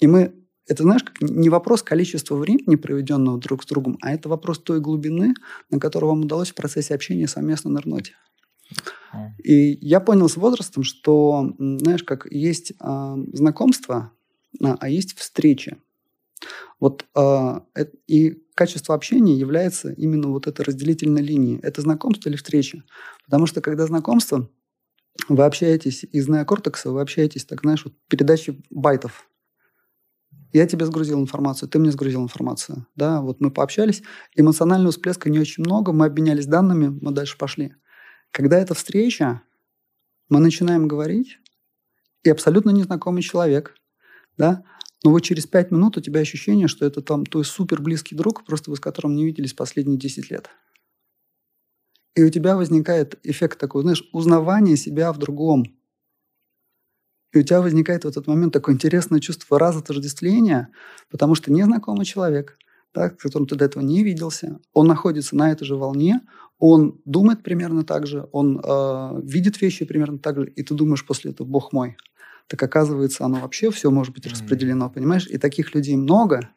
И 0.00 0.08
мы, 0.08 0.34
это, 0.66 0.82
знаешь, 0.82 1.04
как 1.04 1.20
не 1.20 1.48
вопрос 1.50 1.84
количества 1.84 2.34
времени, 2.34 2.74
проведенного 2.74 3.38
друг 3.38 3.62
с 3.62 3.66
другом, 3.66 3.96
а 4.02 4.12
это 4.12 4.28
вопрос 4.28 4.58
той 4.58 4.80
глубины, 4.80 5.34
на 5.70 5.78
которую 5.78 6.10
вам 6.10 6.22
удалось 6.22 6.50
в 6.50 6.54
процессе 6.56 6.94
общения 6.94 7.28
совместно 7.28 7.70
нырнуть. 7.70 8.14
И 9.44 9.78
я 9.80 10.00
понял 10.00 10.28
с 10.28 10.36
возрастом, 10.36 10.82
что, 10.82 11.54
знаешь, 11.58 12.02
как 12.02 12.26
есть 12.28 12.72
а, 12.80 13.16
знакомство, 13.32 14.12
а, 14.62 14.76
а 14.80 14.88
есть 14.88 15.16
встречи. 15.18 15.76
Вот 16.80 17.04
э- 17.16 17.60
и 18.06 18.42
качество 18.54 18.94
общения 18.94 19.34
является 19.34 19.92
именно 19.92 20.28
вот 20.28 20.46
этой 20.46 20.64
разделительной 20.64 21.22
линией. 21.22 21.60
Это 21.62 21.80
знакомство 21.82 22.28
или 22.28 22.36
встреча? 22.36 22.82
Потому 23.24 23.46
что 23.46 23.60
когда 23.60 23.86
знакомство, 23.86 24.50
вы 25.28 25.44
общаетесь 25.44 26.04
из 26.04 26.28
неокортекса, 26.28 26.90
вы 26.90 27.00
общаетесь, 27.00 27.44
так 27.44 27.62
знаешь, 27.62 27.84
вот 27.84 27.94
передачи 28.08 28.62
байтов. 28.70 29.28
Я 30.52 30.66
тебе 30.66 30.86
сгрузил 30.86 31.20
информацию, 31.20 31.68
ты 31.68 31.78
мне 31.78 31.90
сгрузил 31.90 32.22
информацию. 32.22 32.86
Да, 32.94 33.20
вот 33.20 33.40
мы 33.40 33.50
пообщались, 33.50 34.02
эмоционального 34.34 34.92
всплеска 34.92 35.28
не 35.28 35.38
очень 35.38 35.64
много, 35.64 35.92
мы 35.92 36.06
обменялись 36.06 36.46
данными, 36.46 36.98
мы 37.00 37.12
дальше 37.12 37.36
пошли. 37.36 37.74
Когда 38.30 38.58
это 38.58 38.74
встреча, 38.74 39.42
мы 40.28 40.40
начинаем 40.40 40.88
говорить, 40.88 41.38
и 42.22 42.30
абсолютно 42.30 42.70
незнакомый 42.70 43.22
человек, 43.22 43.74
да, 44.36 44.64
но 45.04 45.10
вот 45.10 45.20
через 45.20 45.46
пять 45.46 45.70
минут 45.70 45.96
у 45.96 46.00
тебя 46.00 46.20
ощущение, 46.20 46.68
что 46.68 46.84
это 46.86 47.00
там 47.00 47.24
твой 47.26 47.44
супер 47.44 47.80
близкий 47.80 48.14
друг, 48.14 48.44
просто 48.44 48.70
вы 48.70 48.76
с 48.76 48.80
которым 48.80 49.14
не 49.14 49.24
виделись 49.24 49.52
последние 49.52 49.98
10 49.98 50.30
лет. 50.30 50.50
И 52.16 52.24
у 52.24 52.30
тебя 52.30 52.56
возникает 52.56 53.18
эффект 53.22 53.58
такой, 53.58 53.82
знаешь, 53.82 54.02
узнавания 54.12 54.76
себя 54.76 55.12
в 55.12 55.18
другом. 55.18 55.64
И 57.32 57.38
у 57.38 57.42
тебя 57.42 57.60
возникает 57.60 58.04
в 58.04 58.08
этот 58.08 58.26
момент 58.26 58.54
такое 58.54 58.74
интересное 58.74 59.20
чувство 59.20 59.58
разотождествления, 59.58 60.70
потому 61.10 61.34
что 61.34 61.52
незнакомый 61.52 62.06
человек, 62.06 62.58
да, 62.94 63.10
с 63.10 63.22
которым 63.22 63.46
ты 63.46 63.56
до 63.56 63.66
этого 63.66 63.82
не 63.82 64.02
виделся, 64.02 64.58
он 64.72 64.86
находится 64.86 65.36
на 65.36 65.52
этой 65.52 65.66
же 65.66 65.76
волне, 65.76 66.22
он 66.58 67.00
думает 67.04 67.42
примерно 67.42 67.84
так 67.84 68.06
же, 68.06 68.26
он 68.32 68.58
э, 68.58 69.20
видит 69.22 69.60
вещи 69.60 69.84
примерно 69.84 70.18
так 70.18 70.38
же, 70.38 70.46
и 70.46 70.62
ты 70.62 70.74
думаешь 70.74 71.04
после 71.04 71.32
этого, 71.32 71.46
бог 71.46 71.74
мой, 71.74 71.98
так 72.48 72.62
оказывается, 72.62 73.24
оно 73.24 73.40
вообще 73.40 73.70
все 73.70 73.90
может 73.90 74.14
быть 74.14 74.26
распределено, 74.26 74.88
понимаешь? 74.90 75.26
И 75.26 75.38
таких 75.38 75.74
людей 75.74 75.96
много, 75.96 76.50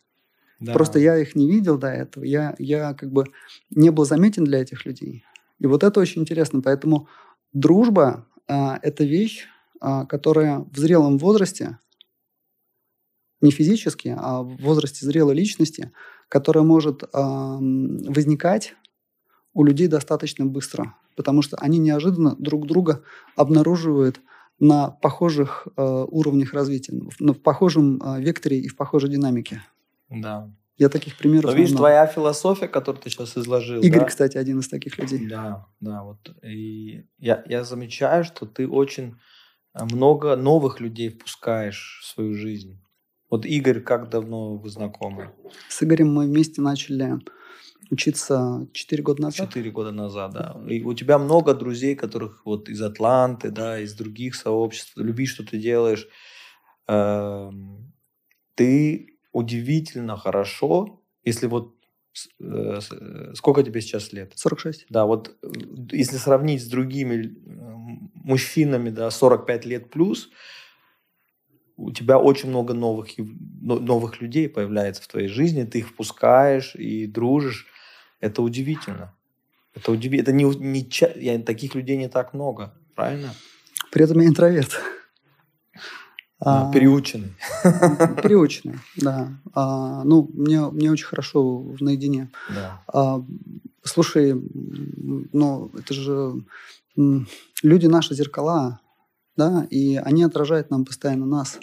Да. 0.59 0.73
просто 0.73 0.99
я 0.99 1.17
их 1.17 1.35
не 1.35 1.49
видел 1.49 1.77
до 1.77 1.87
этого, 1.87 2.23
я, 2.23 2.55
я 2.59 2.93
как 2.93 3.11
бы 3.11 3.25
не 3.71 3.89
был 3.91 4.05
заметен 4.05 4.43
для 4.43 4.59
этих 4.59 4.85
людей. 4.85 5.23
И 5.59 5.67
вот 5.67 5.83
это 5.83 5.99
очень 5.99 6.21
интересно, 6.21 6.61
поэтому 6.61 7.07
дружба 7.53 8.25
а, 8.47 8.79
это 8.81 9.03
вещь, 9.03 9.47
а, 9.81 10.05
которая 10.05 10.59
в 10.71 10.77
зрелом 10.77 11.17
возрасте, 11.17 11.77
не 13.41 13.51
физически, 13.51 14.13
а 14.17 14.41
в 14.41 14.57
возрасте 14.57 15.05
зрелой 15.05 15.33
личности, 15.35 15.91
которая 16.27 16.63
может 16.63 17.03
ам, 17.13 17.97
возникать 18.03 18.75
у 19.53 19.63
людей 19.63 19.87
достаточно 19.87 20.45
быстро, 20.45 20.95
потому 21.15 21.41
что 21.41 21.57
они 21.57 21.79
неожиданно 21.79 22.35
друг 22.37 22.67
друга 22.67 23.03
обнаруживают 23.35 24.19
на 24.59 24.89
похожих 24.89 25.67
э, 25.75 26.05
уровнях 26.09 26.53
развития, 26.53 26.93
в, 26.93 27.19
на- 27.19 27.33
в 27.33 27.41
похожем 27.41 28.01
э, 28.01 28.21
векторе 28.21 28.59
и 28.59 28.67
в 28.67 28.75
похожей 28.75 29.09
динамике. 29.09 29.61
Да. 30.09 30.51
Я 30.77 30.89
таких 30.89 31.17
примеров 31.17 31.51
Но 31.51 31.57
видишь, 31.57 31.71
много. 31.71 31.81
твоя 31.81 32.07
философия, 32.07 32.67
которую 32.67 33.01
ты 33.01 33.09
сейчас 33.09 33.37
изложил, 33.37 33.81
Игорь, 33.81 33.99
да? 33.99 34.05
кстати, 34.05 34.37
один 34.37 34.59
из 34.59 34.69
таких 34.69 34.97
людей. 34.97 35.27
Да, 35.27 35.67
да, 35.81 36.03
вот. 36.03 36.19
И 36.43 37.05
я, 37.17 37.43
я 37.47 37.63
замечаю, 37.63 38.23
что 38.23 38.45
ты 38.45 38.67
очень 38.67 39.15
а 39.73 39.85
много 39.85 40.35
новых 40.35 40.79
людей 40.79 41.09
впускаешь 41.09 41.99
в 42.01 42.07
свою 42.07 42.33
жизнь. 42.33 42.81
Вот 43.29 43.45
Игорь, 43.45 43.81
как 43.81 44.09
давно 44.09 44.55
вы 44.55 44.69
знакомы? 44.69 45.31
С 45.67 45.83
Игорем 45.83 46.13
мы 46.13 46.25
вместе 46.25 46.61
начали 46.61 47.19
учиться 47.91 48.67
4 48.73 49.03
года 49.03 49.23
назад. 49.23 49.47
4 49.47 49.71
года 49.71 49.91
назад, 49.91 50.31
да. 50.33 50.61
И 50.67 50.83
у 50.83 50.93
тебя 50.93 51.17
много 51.17 51.53
друзей, 51.53 51.95
которых 51.95 52.45
вот 52.45 52.69
из 52.69 52.81
Атланты, 52.81 53.51
да, 53.51 53.79
из 53.79 53.93
других 53.93 54.35
сообществ, 54.35 54.93
любишь, 54.95 55.31
что 55.31 55.45
ты 55.45 55.57
делаешь. 55.57 56.07
Эм, 56.87 57.93
ты 58.55 59.17
удивительно 59.31 60.17
хорошо, 60.17 61.01
если 61.23 61.47
вот 61.47 61.75
э, 62.39 62.79
э, 62.91 63.33
сколько 63.35 63.63
тебе 63.63 63.81
сейчас 63.81 64.13
лет? 64.13 64.33
46. 64.35 64.85
Да, 64.89 65.05
вот 65.05 65.37
э, 65.41 65.47
если 65.91 66.17
сравнить 66.17 66.63
с 66.63 66.67
другими 66.67 67.35
мужчинами, 68.13 68.89
да, 68.89 69.11
45 69.11 69.65
лет 69.65 69.89
плюс, 69.89 70.29
у 71.77 71.91
тебя 71.91 72.19
очень 72.19 72.49
много 72.49 72.73
новых, 72.73 73.07
новых 73.61 74.21
людей 74.21 74.49
появляется 74.49 75.01
в 75.01 75.07
твоей 75.07 75.29
жизни, 75.29 75.63
ты 75.63 75.79
их 75.79 75.89
впускаешь 75.89 76.75
и 76.75 77.07
дружишь. 77.07 77.67
Это 78.19 78.41
удивительно. 78.41 79.15
Это 79.73 79.91
удивительно. 79.91 80.21
Это 80.21 80.31
не, 80.31 80.43
не, 80.43 81.21
я, 81.21 81.39
таких 81.39 81.75
людей 81.75 81.97
не 81.97 82.09
так 82.09 82.33
много, 82.33 82.73
правильно? 82.95 83.33
При 83.91 84.03
этом 84.03 84.19
я 84.19 84.27
интроверт. 84.27 84.79
А, 86.41 86.71
переученный. 86.71 87.33
Переученный, 88.23 88.79
да. 88.95 89.29
А, 89.53 90.03
ну, 90.05 90.29
мне, 90.33 90.61
мне 90.69 90.91
очень 90.91 91.05
хорошо 91.05 91.75
наедине. 91.81 92.29
Да. 92.49 92.81
А, 92.87 93.25
слушай, 93.83 94.33
ну, 94.33 95.71
это 95.77 95.93
же 95.93 96.45
люди 96.95 97.87
наши 97.87 98.15
зеркала, 98.15 98.79
да, 99.35 99.67
и 99.69 99.95
они 99.97 100.23
отражают 100.23 100.69
нам 100.69 100.85
постоянно 100.85 101.25
нас. 101.25 101.59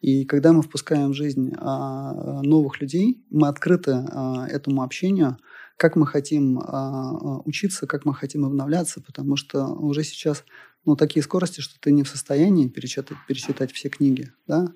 И 0.00 0.24
когда 0.24 0.52
мы 0.52 0.62
впускаем 0.62 1.10
в 1.10 1.14
жизнь 1.14 1.52
а, 1.58 2.42
новых 2.42 2.80
людей, 2.80 3.24
мы 3.30 3.48
открыты 3.48 3.92
а, 3.92 4.46
этому 4.48 4.82
общению, 4.82 5.38
как 5.76 5.96
мы 5.96 6.06
хотим 6.06 6.58
а, 6.58 7.40
учиться, 7.44 7.86
как 7.86 8.04
мы 8.04 8.14
хотим 8.14 8.44
обновляться, 8.44 9.00
потому 9.00 9.36
что 9.36 9.66
уже 9.66 10.04
сейчас 10.04 10.44
ну, 10.84 10.96
такие 10.96 11.22
скорости, 11.22 11.60
что 11.60 11.78
ты 11.80 11.92
не 11.92 12.02
в 12.02 12.08
состоянии 12.08 12.68
перечитать, 12.68 13.18
перечитать 13.28 13.72
все 13.72 13.88
книги. 13.88 14.32
Да? 14.46 14.72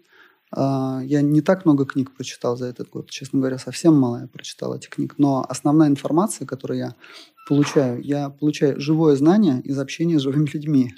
А, 0.53 1.01
я 1.05 1.23
не 1.23 1.41
так 1.41 1.65
много 1.65 1.87
книг 1.87 2.15
прочитал 2.15 2.57
за 2.57 2.67
этот 2.67 2.91
год. 2.91 3.09
Честно 3.09 3.39
говоря, 3.39 3.59
совсем 3.59 3.97
мало 3.97 4.23
я 4.23 4.27
прочитал 4.27 4.75
этих 4.75 4.91
книг. 4.91 5.15
Но 5.19 5.45
основная 5.49 5.89
информация, 5.89 6.47
которую 6.47 6.79
я 6.79 6.95
получаю, 7.49 8.03
я 8.03 8.29
получаю 8.29 8.81
живое 8.81 9.17
знание 9.17 9.61
из 9.63 9.79
общения 9.79 10.19
с 10.19 10.23
живыми 10.23 10.49
людьми. 10.53 10.95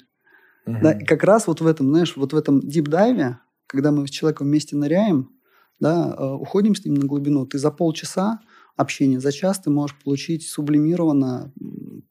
Угу. 0.65 0.77
Да, 0.81 0.91
и 0.93 1.05
как 1.05 1.23
раз 1.23 1.47
вот 1.47 1.61
в 1.61 1.67
этом, 1.67 1.89
знаешь, 1.89 2.15
вот 2.17 2.33
в 2.33 2.37
этом 2.37 2.59
дип-дайве, 2.59 3.37
когда 3.67 3.91
мы 3.91 4.07
с 4.07 4.09
человеком 4.09 4.47
вместе 4.47 4.75
ныряем, 4.75 5.29
да, 5.79 6.13
а, 6.13 6.35
уходим 6.35 6.75
с 6.75 6.83
ним 6.83 6.95
на 6.95 7.05
глубину, 7.05 7.45
ты 7.45 7.57
за 7.57 7.71
полчаса 7.71 8.39
общения, 8.75 9.19
за 9.19 9.31
час 9.31 9.59
ты 9.59 9.69
можешь 9.69 9.97
получить 10.03 10.47
сублимированно 10.47 11.51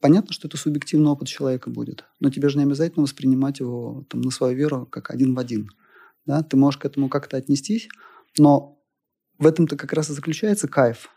Понятно, 0.03 0.33
что 0.33 0.49
это 0.49 0.57
субъективный 0.57 1.11
опыт 1.11 1.29
человека 1.29 1.69
будет, 1.69 2.03
но 2.19 2.29
тебе 2.29 2.49
же 2.49 2.57
не 2.57 2.65
обязательно 2.65 3.03
воспринимать 3.03 3.61
его 3.61 4.05
там, 4.09 4.19
на 4.19 4.31
свою 4.31 4.53
веру 4.53 4.85
как 4.85 5.09
один 5.11 5.33
в 5.33 5.39
один. 5.39 5.69
Да? 6.25 6.43
Ты 6.43 6.57
можешь 6.57 6.77
к 6.77 6.83
этому 6.83 7.07
как-то 7.07 7.37
отнестись, 7.37 7.87
но 8.37 8.77
в 9.39 9.47
этом-то 9.47 9.77
как 9.77 9.93
раз 9.93 10.09
и 10.09 10.13
заключается 10.13 10.67
кайф. 10.67 11.07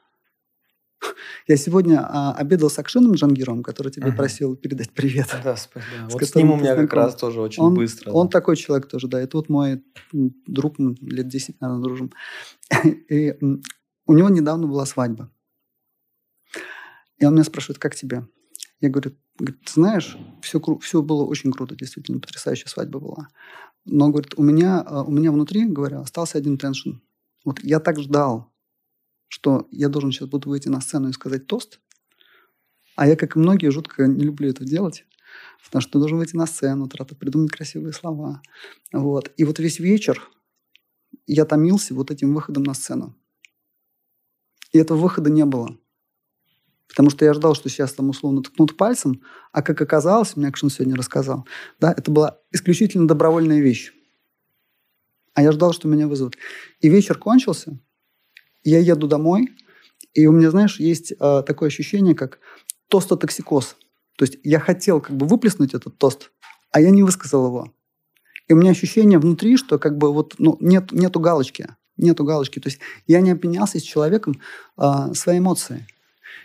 Я 1.49 1.57
сегодня 1.57 1.99
а, 2.01 2.33
обедал 2.35 2.71
с 2.71 2.79
Акшином 2.79 3.15
Джангировым, 3.15 3.65
который 3.65 3.91
тебе 3.91 4.11
uh-huh. 4.11 4.17
просил 4.17 4.55
передать 4.55 4.93
привет. 4.93 5.37
Да, 5.43 5.57
спасибо. 5.57 5.91
С 6.09 6.13
вот 6.13 6.25
с 6.25 6.35
ним 6.37 6.53
у 6.53 6.57
меня 6.57 6.77
как 6.77 6.93
раз 6.93 7.17
тоже 7.17 7.41
очень 7.41 7.65
он, 7.65 7.75
быстро. 7.75 8.13
Он 8.13 8.29
да. 8.29 8.39
такой 8.39 8.55
человек 8.55 8.87
тоже, 8.87 9.09
да. 9.09 9.21
Это 9.21 9.37
вот 9.37 9.49
мой 9.49 9.83
друг, 10.13 10.79
мы 10.79 10.95
лет 11.01 11.27
10, 11.27 11.61
наверное, 11.61 11.83
дружим. 11.83 12.13
И 13.11 13.35
у 14.07 14.13
него 14.13 14.29
недавно 14.29 14.69
была 14.69 14.87
свадьба. 14.87 15.29
И 17.19 17.25
он 17.25 17.35
меня 17.35 17.45
спрашивает, 17.45 17.79
как 17.79 17.95
тебе? 17.95 18.27
Я 18.81 18.91
говорю, 18.91 19.17
говорит, 19.39 19.69
знаешь, 19.69 20.17
все, 20.43 20.61
все 20.81 21.03
было 21.03 21.25
очень 21.25 21.53
круто, 21.53 21.75
действительно, 21.75 22.21
потрясающая 22.21 22.69
свадьба 22.69 23.01
была. 23.01 23.29
Но, 23.85 24.11
говорит, 24.11 24.35
у 24.37 24.43
меня, 24.43 24.81
а, 24.81 25.03
у 25.03 25.11
меня 25.11 25.33
внутри, 25.33 25.65
говорю, 25.65 26.01
остался 26.01 26.39
один 26.39 26.59
теншн. 26.59 26.99
Вот 27.45 27.61
я 27.63 27.81
так 27.81 28.01
ждал, 28.01 28.53
что 29.29 29.67
я 29.71 29.89
должен 29.89 30.13
сейчас 30.13 30.29
буду 30.29 30.51
выйти 30.51 30.69
на 30.69 30.81
сцену 30.81 31.09
и 31.09 31.13
сказать 31.13 31.47
тост, 31.47 31.81
а 32.97 33.07
я, 33.07 33.17
как 33.17 33.37
и 33.37 33.39
многие, 33.39 33.71
жутко 33.71 34.07
не 34.07 34.25
люблю 34.25 34.51
это 34.51 34.65
делать, 34.65 35.05
потому 35.65 35.83
что 35.83 35.93
ты 35.93 35.99
должен 35.99 36.19
выйти 36.19 36.37
на 36.37 36.47
сцену, 36.47 36.89
трата, 36.89 37.15
придумать 37.15 37.53
красивые 37.53 37.93
слова. 37.93 38.43
Вот. 38.93 39.33
И 39.37 39.45
вот 39.45 39.59
весь 39.59 39.79
вечер 39.79 40.31
я 41.27 41.45
томился 41.45 41.95
вот 41.95 42.11
этим 42.11 42.35
выходом 42.35 42.63
на 42.63 42.75
сцену. 42.75 43.15
И 44.73 44.79
этого 44.79 44.99
выхода 44.99 45.31
не 45.31 45.45
было. 45.45 45.79
Потому 46.89 47.11
что 47.11 47.25
я 47.25 47.35
ждал, 47.35 47.55
что 47.55 47.69
сейчас 47.69 47.93
там 47.93 48.11
условно 48.11 48.43
ткнут 48.43 48.77
пальцем, 48.77 49.23
а 49.53 49.63
как 49.63 49.81
оказалось, 49.81 50.37
мне 50.37 50.49
Акшин 50.49 50.71
сегодня 50.71 50.97
рассказал, 50.97 51.47
да, 51.81 51.93
это 51.97 52.11
была 52.11 52.39
исключительно 52.53 53.09
добровольная 53.09 53.61
вещь. 53.61 53.93
А 55.35 55.43
я 55.43 55.53
ждал, 55.53 55.73
что 55.73 55.89
меня 55.89 56.09
вызовут. 56.09 56.37
И 56.81 56.89
вечер 56.89 57.19
кончился, 57.19 57.79
я 58.65 58.79
еду 58.79 59.07
домой, 59.07 59.49
и 60.15 60.27
у 60.27 60.33
меня, 60.33 60.51
знаешь, 60.51 60.81
есть 60.81 61.13
э, 61.13 61.43
такое 61.47 61.69
ощущение, 61.69 62.15
как 62.15 62.39
тостотоксикоз. 62.89 63.77
То 64.17 64.25
есть 64.25 64.39
я 64.43 64.61
хотел 64.61 65.01
как 65.01 65.17
бы 65.17 65.27
выплеснуть 65.27 65.75
этот 65.75 65.99
тост, 65.99 66.31
а 66.73 66.81
я 66.81 66.91
не 66.91 67.03
высказал 67.03 67.47
его. 67.47 67.73
И 68.49 68.53
у 68.53 68.57
меня 68.57 68.71
ощущение 68.71 69.19
внутри, 69.19 69.57
что 69.57 69.79
как 69.79 69.99
бы 69.99 70.13
вот 70.13 70.37
ну, 70.39 70.57
нет, 70.61 70.93
нету 70.93 71.21
галочки. 71.21 71.69
Нету 71.97 72.25
галочки. 72.25 72.61
То 72.61 72.69
есть 72.69 72.81
я 73.07 73.21
не 73.21 73.33
обменялся 73.33 73.79
с 73.79 73.83
человеком 73.83 74.41
э, 74.79 75.15
своей 75.15 75.41
эмоцией. 75.41 75.87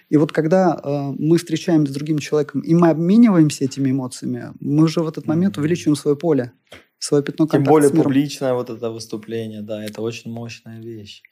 И 0.10 0.18
вот 0.18 0.32
когда 0.32 0.80
э, 0.84 1.14
мы 1.18 1.38
встречаемся 1.38 1.92
с 1.92 1.96
другим 1.96 2.20
человеком, 2.20 2.62
и 2.62 2.74
мы 2.74 2.90
обмениваемся 2.90 3.66
этими 3.66 3.92
эмоциями, 3.92 4.54
мы 4.60 4.84
уже 4.84 5.02
в 5.02 5.08
этот 5.08 5.28
момент 5.28 5.58
увеличиваем 5.58 5.96
свое 5.96 6.18
поле, 6.18 6.52
свое 7.00 7.24
пятно 7.24 7.48
Тем 7.48 7.64
более 7.64 7.90
публичное 7.90 8.54
вот 8.54 8.70
это 8.70 8.90
выступление, 8.90 9.62
да, 9.62 9.84
это 9.84 10.02
очень 10.02 10.32
мощная 10.32 10.82
вещь. 10.82 11.24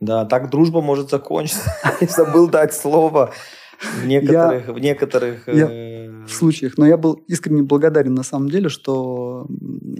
Да, 0.00 0.24
так 0.24 0.50
дружба 0.50 0.82
может 0.82 1.10
закончиться. 1.10 1.72
Я 2.00 2.08
забыл 2.08 2.48
дать 2.48 2.74
слово 2.74 3.32
в 3.80 4.06
некоторых, 4.06 4.66
я, 4.66 4.72
в 4.72 4.78
некоторых 4.78 5.48
я, 5.48 5.68
э... 5.70 6.24
в 6.24 6.30
случаях. 6.30 6.78
Но 6.78 6.86
я 6.86 6.96
был 6.96 7.14
искренне 7.28 7.62
благодарен 7.62 8.14
на 8.14 8.22
самом 8.22 8.48
деле, 8.48 8.68
что, 8.68 9.46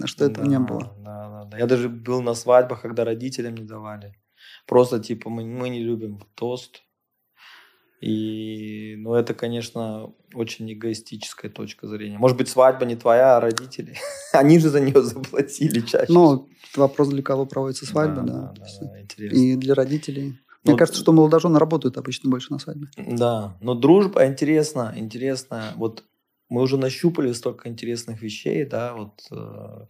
что 0.07 0.25
этого 0.25 0.45
да, 0.45 0.51
не 0.51 0.59
было. 0.59 0.95
Да, 1.05 1.29
да, 1.29 1.45
да. 1.51 1.59
Я 1.59 1.67
даже 1.67 1.89
был 1.89 2.23
на 2.23 2.35
свадьбах, 2.35 2.83
когда 2.83 3.05
родителям 3.05 3.55
не 3.55 3.65
давали. 3.65 4.15
Просто 4.67 4.99
типа 4.99 5.31
мы, 5.31 5.45
мы 5.45 5.69
не 5.69 5.81
любим 5.81 6.21
тост, 6.35 6.83
и, 8.01 8.95
ну, 8.99 9.15
это, 9.15 9.33
конечно, 9.33 10.13
очень 10.35 10.71
эгоистическая 10.73 11.51
точка 11.51 11.87
зрения. 11.87 12.19
Может 12.19 12.37
быть, 12.37 12.49
свадьба 12.49 12.85
не 12.85 12.97
твоя, 12.97 13.37
а 13.37 13.41
родители. 13.41 13.97
Они 14.33 14.59
же 14.59 14.69
за 14.69 14.81
нее 14.81 15.03
заплатили 15.03 15.81
чаще. 15.81 16.13
Ну, 16.13 16.49
вопрос, 16.75 17.09
для 17.09 17.23
кого 17.23 17.47
проводится 17.47 17.87
свадьба, 17.87 18.23
да. 18.23 18.33
да, 18.33 18.55
да, 18.57 18.87
да 18.87 19.01
интересно. 19.01 19.37
И 19.37 19.57
для 19.57 19.75
родителей. 19.75 20.39
Мне 20.65 20.73
ну, 20.73 20.77
кажется, 20.77 21.01
что 21.01 21.13
молодожены 21.13 21.59
работают 21.59 21.97
обычно 21.97 22.29
больше 22.29 22.53
на 22.53 22.59
свадьбе. 22.59 22.89
Да, 22.97 23.57
но 23.61 23.75
дружба 23.75 24.27
интересна, 24.27 24.93
интересна. 24.97 25.73
Вот 25.77 26.05
мы 26.49 26.61
уже 26.63 26.77
нащупали 26.77 27.33
столько 27.33 27.69
интересных 27.69 28.21
вещей, 28.21 28.65
да, 28.65 28.95
вот 28.95 29.27
э, 29.31 29.87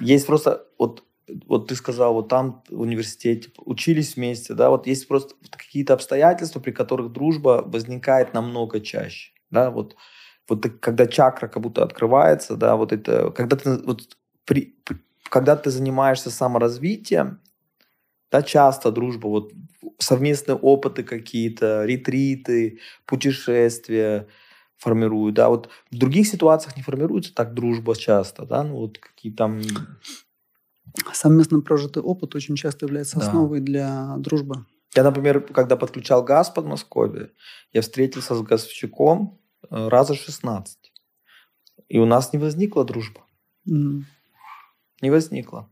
есть 0.00 0.26
просто 0.26 0.66
вот 0.78 1.04
вот 1.46 1.68
ты 1.68 1.74
сказал, 1.74 2.14
вот 2.14 2.28
там 2.28 2.62
в 2.68 2.80
университете 2.80 3.50
учились 3.64 4.16
вместе, 4.16 4.54
да, 4.54 4.70
вот 4.70 4.86
есть 4.86 5.06
просто 5.08 5.34
какие-то 5.50 5.94
обстоятельства, 5.94 6.60
при 6.60 6.72
которых 6.72 7.12
дружба 7.12 7.62
возникает 7.64 8.34
намного 8.34 8.80
чаще, 8.80 9.32
да, 9.50 9.70
вот, 9.70 9.96
вот 10.48 10.66
когда 10.80 11.06
чакра 11.06 11.48
как 11.48 11.62
будто 11.62 11.82
открывается, 11.82 12.56
да, 12.56 12.76
вот 12.76 12.92
это, 12.92 13.30
когда 13.30 13.56
ты, 13.56 13.78
вот, 13.78 14.16
при, 14.44 14.76
при, 14.84 14.98
когда 15.28 15.56
ты 15.56 15.70
занимаешься 15.70 16.30
саморазвитием, 16.30 17.40
да, 18.30 18.42
часто 18.42 18.90
дружба, 18.90 19.28
вот 19.28 19.52
совместные 19.98 20.56
опыты 20.56 21.02
какие-то, 21.04 21.84
ретриты, 21.84 22.80
путешествия 23.06 24.26
формируют, 24.78 25.36
да, 25.36 25.48
вот 25.48 25.68
в 25.90 25.96
других 25.96 26.26
ситуациях 26.26 26.76
не 26.76 26.82
формируется 26.82 27.32
так 27.34 27.54
дружба 27.54 27.94
часто, 27.94 28.44
да, 28.44 28.64
ну 28.64 28.76
вот 28.76 28.98
какие 28.98 29.32
там 29.32 29.60
совместно 31.12 31.60
прожитый 31.60 32.02
опыт 32.02 32.34
очень 32.34 32.56
часто 32.56 32.86
является 32.86 33.18
да. 33.18 33.26
основой 33.26 33.60
для 33.60 34.16
дружбы. 34.18 34.66
Я, 34.94 35.04
например, 35.04 35.40
когда 35.40 35.76
подключал 35.76 36.22
газ 36.22 36.50
в 36.50 36.54
Подмосковье, 36.54 37.30
я 37.72 37.80
встретился 37.80 38.34
с 38.34 38.42
газовщиком 38.42 39.40
э, 39.70 39.88
раза 39.88 40.14
16. 40.14 40.78
И 41.88 41.98
у 41.98 42.04
нас 42.04 42.32
не 42.32 42.38
возникла 42.38 42.84
дружба. 42.84 43.22
Mm. 43.68 44.02
Не 45.00 45.10
возникла. 45.10 45.68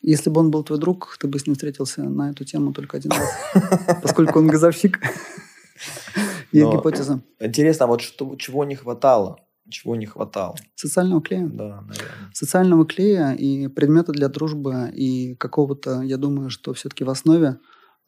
Если 0.00 0.30
бы 0.30 0.40
он 0.40 0.50
был 0.50 0.62
твой 0.62 0.78
друг, 0.78 1.16
ты 1.18 1.26
бы 1.26 1.38
с 1.38 1.46
ним 1.46 1.54
встретился 1.54 2.02
на 2.02 2.30
эту 2.30 2.44
тему 2.44 2.72
только 2.72 2.96
один 2.96 3.10
раз. 3.10 3.28
Поскольку 4.02 4.38
он 4.38 4.46
газовщик. 4.52 5.00
Есть 6.52 6.72
гипотеза. 6.72 7.20
Интересно, 7.40 7.84
а 7.84 7.88
вот 7.88 8.00
чего 8.00 8.64
не 8.64 8.76
хватало? 8.76 9.40
Чего 9.70 9.96
не 9.96 10.06
хватало. 10.06 10.56
Социального 10.74 11.20
клея. 11.20 11.46
Да, 11.46 11.82
наверное. 11.82 12.30
Социального 12.32 12.86
клея 12.86 13.32
и 13.32 13.68
предмета 13.68 14.12
для 14.12 14.28
дружбы 14.28 14.90
и 14.94 15.34
какого-то, 15.34 16.02
я 16.02 16.16
думаю, 16.16 16.50
что 16.50 16.72
все-таки 16.74 17.04
в 17.04 17.10
основе 17.10 17.58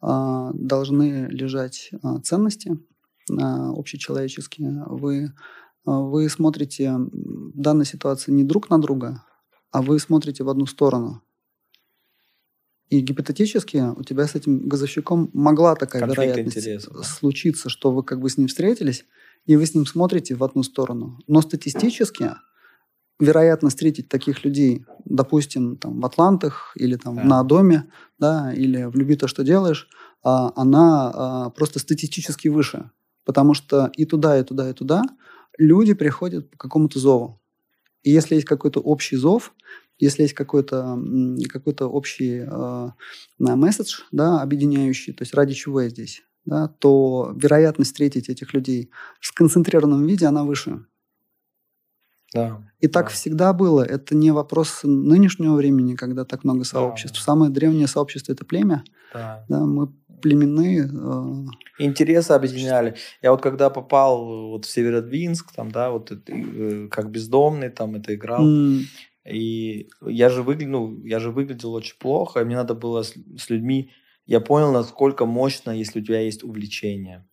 а, 0.01 0.51
должны 0.53 1.27
лежать 1.29 1.91
а, 2.01 2.19
ценности 2.19 2.77
а, 3.39 3.71
общечеловеческие. 3.71 4.83
Вы, 4.87 5.33
а, 5.85 5.99
вы 5.99 6.29
смотрите 6.29 6.91
в 6.91 7.59
данной 7.59 7.85
ситуации 7.85 8.31
не 8.31 8.43
друг 8.43 8.69
на 8.69 8.81
друга, 8.81 9.23
а 9.71 9.81
вы 9.81 9.99
смотрите 9.99 10.43
в 10.43 10.49
одну 10.49 10.65
сторону. 10.65 11.21
И 12.89 12.99
гипотетически 12.99 13.85
у 13.95 14.03
тебя 14.03 14.27
с 14.27 14.35
этим 14.35 14.67
газовщиком 14.67 15.29
могла 15.31 15.75
такая 15.75 16.01
Конфликт 16.01 16.21
вероятность 16.21 16.57
интересов, 16.57 16.93
да. 16.93 17.03
случиться, 17.03 17.69
что 17.69 17.91
вы 17.91 18.03
как 18.03 18.19
бы 18.19 18.29
с 18.29 18.37
ним 18.37 18.49
встретились, 18.49 19.05
и 19.45 19.55
вы 19.55 19.65
с 19.65 19.73
ним 19.75 19.85
смотрите 19.85 20.35
в 20.35 20.43
одну 20.43 20.63
сторону. 20.63 21.19
Но 21.27 21.41
статистически 21.41 22.31
вероятность 23.19 23.75
встретить 23.75 24.09
таких 24.09 24.43
людей, 24.43 24.85
допустим, 25.05 25.77
там, 25.77 25.99
в 26.01 26.05
Атлантах 26.05 26.73
или 26.75 26.95
там, 26.95 27.15
Да. 27.17 27.23
на 27.23 27.43
доме, 27.43 27.91
да, 28.19 28.53
или 28.53 28.83
в 28.85 28.95
«Люби 28.95 29.15
то, 29.15 29.27
что 29.27 29.43
делаешь», 29.43 29.87
а, 30.23 30.51
она 30.55 31.11
а, 31.13 31.49
просто 31.51 31.79
статистически 31.79 32.47
выше. 32.47 32.89
Потому 33.23 33.53
что 33.53 33.91
и 33.95 34.05
туда, 34.05 34.39
и 34.39 34.43
туда, 34.43 34.69
и 34.69 34.73
туда 34.73 35.03
люди 35.57 35.93
приходят 35.93 36.49
по 36.49 36.57
какому-то 36.57 36.99
зову. 36.99 37.39
И 38.03 38.09
если 38.11 38.35
есть 38.35 38.47
какой-то 38.47 38.79
общий 38.79 39.15
зов, 39.15 39.53
если 39.99 40.23
есть 40.23 40.33
какой-то 40.33 40.77
м, 40.77 41.37
какой-то 41.47 41.85
общий 41.87 42.43
э, 42.47 42.89
месседж, 43.37 43.99
да, 44.11 44.41
объединяющий, 44.41 45.13
то 45.13 45.21
есть 45.21 45.35
ради 45.35 45.53
чего 45.53 45.81
я 45.81 45.89
здесь, 45.89 46.23
да, 46.45 46.67
то 46.67 47.33
вероятность 47.35 47.91
встретить 47.91 48.29
этих 48.29 48.53
людей 48.53 48.89
в 49.19 49.25
сконцентрированном 49.27 50.05
виде, 50.07 50.25
она 50.25 50.43
выше. 50.43 50.85
Да. 52.33 52.61
И 52.79 52.87
так 52.87 53.07
Да. 53.07 53.11
всегда 53.11 53.53
было. 53.53 53.81
Это 53.83 54.15
не 54.15 54.31
вопрос 54.31 54.81
нынешнего 54.83 55.55
времени, 55.55 55.95
когда 55.95 56.23
так 56.23 56.43
много 56.45 56.63
сообществ. 56.63 57.17
да. 57.19 57.23
Самое 57.25 57.51
древнее 57.51 57.87
сообщество– 57.87 58.31
это 58.33 58.45
племя. 58.45 58.83
Да. 59.13 59.45
Да, 59.49 59.65
мы 59.65 59.89
племенные. 60.21 60.87
э, 60.87 61.45
Интересы 61.83 62.31
объединяли. 62.31 62.95
Я 63.21 63.31
вот 63.31 63.41
когда 63.41 63.69
попал 63.69 64.49
вот 64.51 64.65
в 64.65 64.69
Северодвинск, 64.69 65.51
там, 65.53 65.71
да, 65.71 65.89
вот 65.91 66.11
э, 66.11 66.87
как 66.89 67.09
бездомный, 67.11 67.69
там 67.69 67.95
это 67.95 68.15
играл. 68.15 68.43
м, 68.47 68.81
И 69.29 69.89
я 70.07 70.29
же 70.29 70.41
выглядел, 70.41 70.95
я 71.03 71.19
же 71.19 71.31
выглядел 71.31 71.73
очень 71.73 71.97
плохо, 71.99 72.39
и 72.41 72.45
мне 72.45 72.55
надо 72.55 72.75
было 72.75 73.03
с, 73.03 73.13
с 73.37 73.49
людьми. 73.49 73.91
Я 74.31 74.39
понял, 74.39 74.71
насколько 74.71 75.25
мощно, 75.25 75.71
если 75.71 75.99
у 75.99 76.03
тебя 76.05 76.21
есть 76.21 76.41
увлечение. 76.41 77.27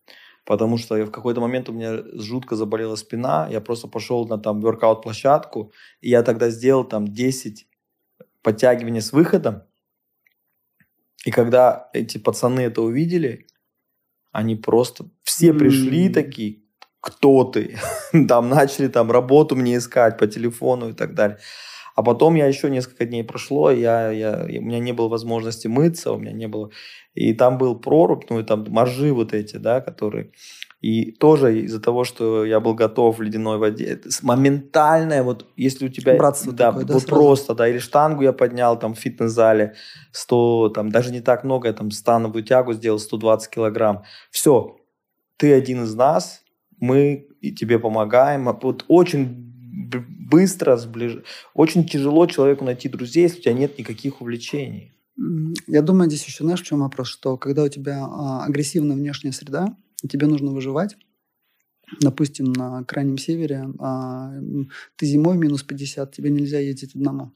Потому 0.45 0.77
что 0.77 0.95
в 1.05 1.11
какой-то 1.11 1.39
момент 1.39 1.69
у 1.69 1.73
меня 1.73 2.03
жутко 2.13 2.57
заболела 2.57 2.97
спина, 2.97 3.47
я 3.49 3.61
просто 3.61 3.87
пошел 3.87 4.27
на 4.27 4.37
там 4.37 4.59
воркаут 4.59 5.01
площадку, 5.01 5.71
и 6.01 6.09
я 6.09 6.23
тогда 6.23 6.49
сделал 6.49 6.83
там 6.83 7.07
10 7.07 7.69
подтягиваний 8.41 8.99
с 8.99 9.13
выходом. 9.13 9.61
И 11.23 11.31
когда 11.31 11.89
эти 11.93 12.17
пацаны 12.17 12.59
это 12.59 12.81
увидели, 12.81 13.47
они 14.33 14.57
просто 14.57 15.05
все 15.23 15.53
пришли 15.53 16.07
М. 16.07 16.13
такие, 16.13 16.63
кто 16.99 17.45
ты? 17.45 17.79
Там 18.27 18.49
начали 18.49 18.89
там 18.89 19.09
работу 19.09 19.55
мне 19.55 19.77
искать 19.77 20.17
по 20.17 20.27
телефону 20.27 20.89
и 20.89 20.93
так 20.93 21.13
далее. 21.13 21.37
А 21.99 22.01
потом 22.01 22.35
я 22.35 22.45
еще 22.45 22.69
несколько 22.69 23.05
дней 23.05 23.25
прошло, 23.25 23.69
я, 23.71 24.09
я, 24.09 24.45
у 24.45 24.61
меня 24.61 24.79
не 24.79 24.93
было 24.93 25.09
возможности 25.09 25.67
мыться, 25.67 26.13
у 26.13 26.17
меня 26.17 26.31
не 26.31 26.47
было... 26.47 26.71
И 27.13 27.33
там 27.33 27.57
был 27.57 27.77
прорубь, 27.77 28.23
ну 28.29 28.39
и 28.39 28.43
там 28.43 28.65
моржи 28.69 29.11
вот 29.11 29.33
эти, 29.33 29.57
да, 29.57 29.81
которые... 29.81 30.31
И 30.79 31.11
тоже 31.11 31.59
из-за 31.59 31.81
того, 31.81 32.05
что 32.05 32.45
я 32.45 32.61
был 32.61 32.73
готов 32.73 33.19
в 33.19 33.21
ледяной 33.21 33.57
воде, 33.57 33.99
моментальное, 34.21 35.23
вот 35.23 35.47
если 35.57 35.87
у 35.87 35.89
тебя... 35.89 36.15
Братство 36.15 36.53
да, 36.53 36.67
такое, 36.67 36.85
да, 36.85 36.93
вот 36.93 37.03
сразу? 37.03 37.15
просто, 37.15 37.53
да, 37.53 37.67
или 37.67 37.79
штангу 37.79 38.23
я 38.23 38.31
поднял 38.31 38.79
там 38.79 38.93
в 38.93 38.97
фитнес-зале 38.97 39.73
100, 40.13 40.69
там 40.69 40.91
даже 40.91 41.11
не 41.11 41.19
так 41.19 41.43
много, 41.43 41.67
я 41.67 41.73
там 41.73 41.91
становую 41.91 42.45
тягу 42.45 42.71
сделал 42.71 42.99
120 42.99 43.49
килограмм. 43.49 44.03
Все, 44.31 44.77
ты 45.35 45.51
один 45.51 45.83
из 45.83 45.93
нас, 45.95 46.43
мы 46.79 47.27
и 47.41 47.51
тебе 47.51 47.77
помогаем. 47.77 48.47
А 48.47 48.53
Вот 48.53 48.85
очень 48.87 49.48
быстро 49.79 50.77
сближ... 50.77 51.23
Очень 51.53 51.85
тяжело 51.85 52.25
человеку 52.25 52.65
найти 52.65 52.89
друзей, 52.89 53.23
если 53.23 53.39
у 53.39 53.41
тебя 53.41 53.53
нет 53.53 53.77
никаких 53.77 54.21
увлечений. 54.21 54.93
Я 55.67 55.81
думаю, 55.81 56.09
здесь 56.09 56.25
еще 56.25 56.43
знаешь, 56.43 56.61
в 56.61 56.65
чем 56.65 56.79
вопрос? 56.79 57.07
Что 57.07 57.37
когда 57.37 57.63
у 57.63 57.69
тебя 57.69 58.05
а, 58.05 58.45
агрессивная 58.45 58.95
внешняя 58.95 59.31
среда, 59.31 59.75
и 60.01 60.07
тебе 60.07 60.27
нужно 60.27 60.51
выживать, 60.51 60.97
допустим, 61.99 62.53
на 62.53 62.83
крайнем 62.85 63.17
севере, 63.17 63.69
а, 63.79 64.33
ты 64.95 65.05
зимой 65.05 65.37
минус 65.37 65.63
50, 65.63 66.13
тебе 66.13 66.29
нельзя 66.29 66.59
ездить 66.59 66.95
одному. 66.95 67.33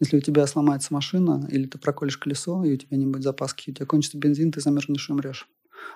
Если 0.00 0.16
у 0.16 0.20
тебя 0.20 0.46
сломается 0.46 0.92
машина, 0.92 1.48
или 1.50 1.66
ты 1.66 1.78
проколешь 1.78 2.18
колесо, 2.18 2.64
и 2.64 2.74
у 2.74 2.76
тебя 2.76 2.96
не 2.96 3.06
будет 3.06 3.22
запаски, 3.22 3.70
у 3.70 3.74
тебя 3.74 3.86
кончится 3.86 4.18
бензин, 4.18 4.52
ты 4.52 4.60
замерзнешь 4.60 5.08
и 5.08 5.12
умрешь. 5.12 5.48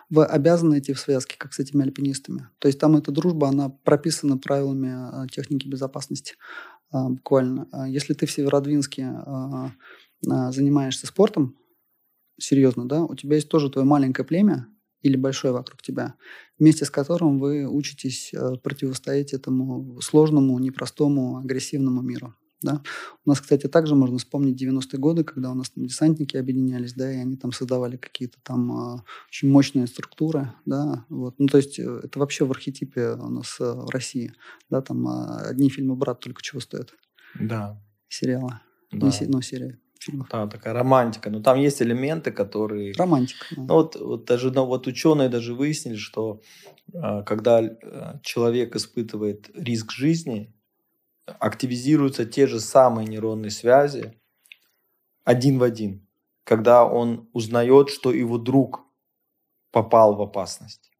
Вы 0.08 0.24
обязаны 0.24 0.78
идти 0.78 0.92
в 0.92 1.00
связке, 1.00 1.36
как 1.38 1.52
с 1.52 1.58
этими 1.58 1.82
альпинистами. 1.84 2.48
То 2.58 2.68
есть 2.68 2.78
там 2.78 2.96
эта 2.96 3.12
дружба, 3.12 3.48
она 3.48 3.68
прописана 3.68 4.38
правилами 4.38 4.90
а, 4.92 5.26
техники 5.28 5.68
безопасности 5.68 6.34
а, 6.90 7.08
буквально. 7.08 7.68
А 7.72 7.88
Если 7.88 8.14
ты 8.14 8.26
в 8.26 8.30
Северодвинске 8.32 9.14
занимаешься 10.22 11.06
спортом, 11.06 11.56
серьезно, 12.38 12.86
да, 12.86 13.04
у 13.04 13.14
тебя 13.14 13.36
есть 13.36 13.48
тоже 13.48 13.70
твое 13.70 13.86
маленькое 13.86 14.26
племя 14.26 14.68
или 15.02 15.16
большое 15.16 15.52
вокруг 15.52 15.82
тебя, 15.82 16.14
вместе 16.58 16.84
с 16.84 16.90
которым 16.90 17.38
вы 17.38 17.66
учитесь 17.66 18.34
э, 18.34 18.56
противостоять 18.62 19.32
этому 19.32 20.00
сложному, 20.00 20.58
непростому, 20.58 21.38
агрессивному 21.38 22.02
миру. 22.02 22.34
Да? 22.62 22.82
У 23.24 23.30
нас, 23.30 23.40
кстати, 23.40 23.68
также 23.68 23.94
можно 23.94 24.18
вспомнить 24.18 24.62
90-е 24.62 24.98
годы, 24.98 25.24
когда 25.24 25.50
у 25.50 25.54
нас 25.54 25.70
там 25.70 25.86
десантники 25.86 26.36
объединялись, 26.36 26.92
да, 26.92 27.10
и 27.10 27.16
они 27.16 27.36
там 27.36 27.52
создавали 27.52 27.96
какие-то 27.96 28.38
там 28.42 28.96
э, 28.96 29.00
очень 29.28 29.50
мощные 29.50 29.86
структуры, 29.86 30.52
да, 30.66 31.06
вот. 31.08 31.36
Ну, 31.38 31.46
то 31.46 31.56
есть 31.56 31.78
э, 31.78 32.00
это 32.04 32.18
вообще 32.18 32.44
в 32.44 32.50
архетипе 32.50 33.12
у 33.12 33.28
нас 33.28 33.56
э, 33.60 33.64
в 33.64 33.88
России, 33.88 34.34
да, 34.68 34.82
там 34.82 35.08
э, 35.08 35.48
одни 35.48 35.70
фильмы 35.70 35.96
«Брат» 35.96 36.20
только 36.20 36.42
чего 36.42 36.60
стоят, 36.60 36.92
Да. 37.38 37.80
сериалы, 38.08 38.60
Да. 38.92 39.06
не 39.06 39.26
ну, 39.26 39.40
серия 39.40 39.78
фильмов. 39.98 40.28
Да, 40.30 40.46
такая 40.46 40.74
романтика. 40.74 41.30
Но 41.30 41.40
там 41.40 41.58
есть 41.58 41.80
элементы, 41.82 42.30
которые... 42.30 42.92
Романтика. 42.94 43.46
да. 43.50 43.62
Ну, 43.62 43.74
вот, 43.74 43.96
вот 43.96 44.24
даже 44.24 44.50
ну, 44.50 44.66
вот 44.66 44.86
ученые 44.86 45.28
даже 45.28 45.54
выяснили, 45.54 45.96
что 45.96 46.40
э, 46.92 47.22
когда 47.24 47.62
человек 48.22 48.76
испытывает 48.76 49.50
риск 49.54 49.92
жизни, 49.92 50.52
активизируются 51.26 52.24
те 52.24 52.46
же 52.46 52.60
самые 52.60 53.06
нейронные 53.06 53.50
связи 53.50 54.20
один 55.24 55.58
в 55.58 55.62
один, 55.62 56.06
когда 56.44 56.84
он 56.84 57.28
узнает, 57.32 57.90
что 57.90 58.12
его 58.12 58.38
друг 58.38 58.84
попал 59.70 60.16
в 60.16 60.22
опасность. 60.22 60.90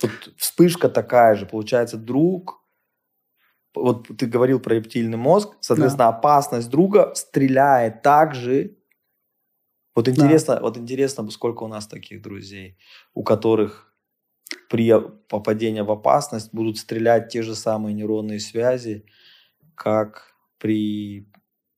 Вот 0.00 0.10
вспышка 0.36 0.88
такая 0.88 1.34
же, 1.34 1.46
получается, 1.46 1.96
друг. 1.96 2.64
Вот 3.74 4.08
ты 4.16 4.26
говорил 4.26 4.60
про 4.60 4.74
рептильный 4.74 5.18
мозг, 5.18 5.56
соответственно, 5.60 6.08
опасность 6.08 6.70
друга 6.70 7.12
стреляет 7.14 8.02
так 8.02 8.34
же. 8.34 8.76
Вот 9.94 10.08
интересно, 10.08 10.60
вот 10.60 10.76
интересно, 10.76 11.28
сколько 11.30 11.64
у 11.64 11.68
нас 11.68 11.88
таких 11.88 12.22
друзей, 12.22 12.78
у 13.14 13.24
которых 13.24 13.87
при 14.68 14.94
попадении 15.28 15.80
в 15.80 15.90
опасность 15.90 16.52
будут 16.52 16.78
стрелять 16.78 17.28
те 17.28 17.42
же 17.42 17.54
самые 17.54 17.94
нейронные 17.94 18.40
связи, 18.40 19.04
как 19.74 20.34
при 20.58 21.28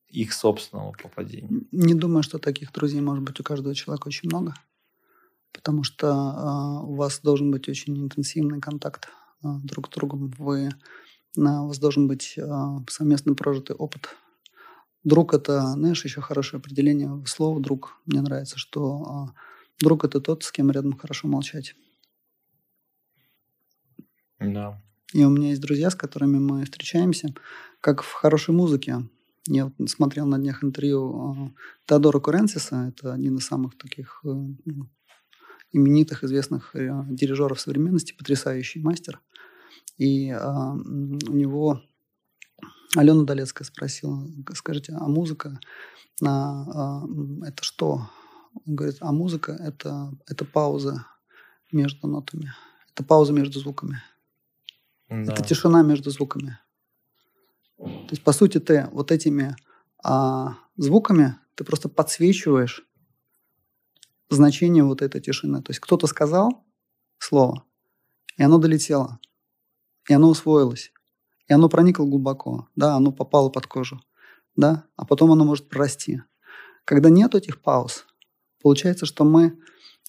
их 0.09 0.33
собственном 0.33 0.91
попадении. 1.01 1.65
Не 1.71 1.93
думаю, 1.93 2.23
что 2.23 2.37
таких 2.37 2.71
друзей 2.73 3.01
может 3.01 3.23
быть 3.23 3.39
у 3.39 3.43
каждого 3.43 3.73
человека 3.75 4.07
очень 4.07 4.29
много, 4.29 4.53
потому 5.53 5.83
что 5.83 6.07
э, 6.07 6.85
у 6.85 6.95
вас 6.95 7.21
должен 7.21 7.51
быть 7.51 7.69
очень 7.69 7.97
интенсивный 7.97 8.59
контакт 8.59 9.07
э, 9.43 9.47
друг 9.63 9.87
с 9.87 9.89
другом. 9.89 10.33
Вы, 10.37 10.67
э, 10.67 10.71
у 11.37 11.67
вас 11.67 11.79
должен 11.79 12.07
быть 12.07 12.35
э, 12.37 12.43
совместно 12.89 13.35
прожитый 13.35 13.75
опыт. 13.75 14.15
Друг 15.03 15.33
это, 15.33 15.61
знаешь, 15.61 16.03
еще 16.03 16.21
хорошее 16.21 16.59
определение 16.59 17.23
слова 17.25 17.59
друг. 17.59 17.97
Мне 18.05 18.21
нравится, 18.21 18.57
что 18.57 19.29
э, 19.29 19.33
друг 19.79 20.03
это 20.03 20.19
тот, 20.19 20.43
с 20.43 20.51
кем 20.51 20.71
рядом 20.71 20.97
хорошо 20.97 21.27
молчать. 21.27 21.75
Да. 24.41 24.81
И 25.13 25.23
у 25.23 25.29
меня 25.29 25.49
есть 25.49 25.61
друзья, 25.61 25.89
с 25.89 25.95
которыми 25.95 26.39
мы 26.39 26.65
встречаемся, 26.65 27.33
как 27.81 28.01
в 28.01 28.11
хорошей 28.11 28.53
музыке. 28.53 28.97
Я 29.47 29.65
вот 29.65 29.89
смотрел 29.89 30.25
на 30.25 30.37
днях 30.37 30.63
интервью 30.63 31.33
э, 31.33 31.59
Теодора 31.87 32.19
Куренсиса, 32.19 32.93
это 32.95 33.13
один 33.13 33.37
из 33.37 33.45
самых 33.45 33.77
таких 33.77 34.21
э, 34.23 34.27
ну, 34.27 34.89
именитых, 35.71 36.23
известных 36.23 36.75
э, 36.75 36.91
дирижеров 37.09 37.59
современности, 37.59 38.13
потрясающий 38.13 38.79
мастер. 38.79 39.19
И 39.97 40.29
м, 40.29 41.19
у 41.27 41.33
него 41.33 41.81
Алена 42.95 43.23
Долецкая 43.23 43.65
спросила, 43.65 44.27
скажите, 44.53 44.93
а 44.93 45.07
музыка 45.07 45.59
а, 46.23 47.01
а, 47.01 47.47
это 47.47 47.63
что? 47.63 48.09
Он 48.65 48.75
говорит, 48.75 48.97
а 48.99 49.11
музыка 49.11 49.53
это, 49.53 50.13
это 50.27 50.45
пауза 50.45 51.05
между 51.71 52.07
нотами, 52.07 52.53
это 52.91 53.03
пауза 53.03 53.33
между 53.33 53.59
звуками. 53.59 54.01
Да. 55.11 55.33
Это 55.33 55.43
тишина 55.43 55.83
между 55.83 56.09
звуками. 56.09 56.57
То 57.77 58.07
есть, 58.11 58.23
по 58.23 58.31
сути, 58.31 58.59
ты 58.59 58.87
вот 58.93 59.11
этими 59.11 59.57
а, 60.01 60.55
звуками 60.77 61.35
ты 61.55 61.65
просто 61.65 61.89
подсвечиваешь 61.89 62.87
значение 64.29 64.85
вот 64.85 65.01
этой 65.01 65.19
тишины. 65.19 65.61
То 65.61 65.71
есть 65.71 65.81
кто-то 65.81 66.07
сказал 66.07 66.65
слово, 67.17 67.65
и 68.37 68.43
оно 68.43 68.57
долетело, 68.57 69.19
и 70.07 70.13
оно 70.13 70.29
усвоилось, 70.29 70.93
и 71.47 71.53
оно 71.53 71.67
проникло 71.67 72.05
глубоко, 72.05 72.69
да, 72.77 72.95
оно 72.95 73.11
попало 73.11 73.49
под 73.49 73.67
кожу, 73.67 74.01
да, 74.55 74.85
а 74.95 75.05
потом 75.05 75.33
оно 75.33 75.43
может 75.43 75.67
прорасти. 75.67 76.23
Когда 76.85 77.09
нет 77.09 77.35
этих 77.35 77.61
пауз, 77.61 78.05
получается, 78.61 79.05
что 79.05 79.25
мы 79.25 79.59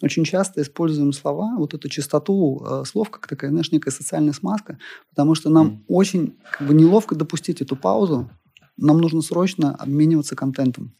очень 0.03 0.25
часто 0.25 0.61
используем 0.63 1.13
слова, 1.13 1.55
вот 1.57 1.75
эту 1.75 1.89
частоту 1.89 2.65
э, 2.65 2.85
слов, 2.85 3.11
как 3.11 3.27
такая, 3.27 3.51
знаешь, 3.51 3.73
некая 3.73 3.93
социальная 3.93 4.33
смазка, 4.33 4.79
потому 5.11 5.35
что 5.35 5.49
нам 5.49 5.69
mm. 5.69 5.79
очень 5.89 6.37
как 6.51 6.67
бы, 6.67 6.75
неловко 6.75 7.15
допустить 7.15 7.63
эту 7.63 7.77
паузу, 7.77 8.29
нам 8.77 8.99
нужно 8.99 9.23
срочно 9.23 9.75
обмениваться 9.75 10.35
контентом. 10.35 10.95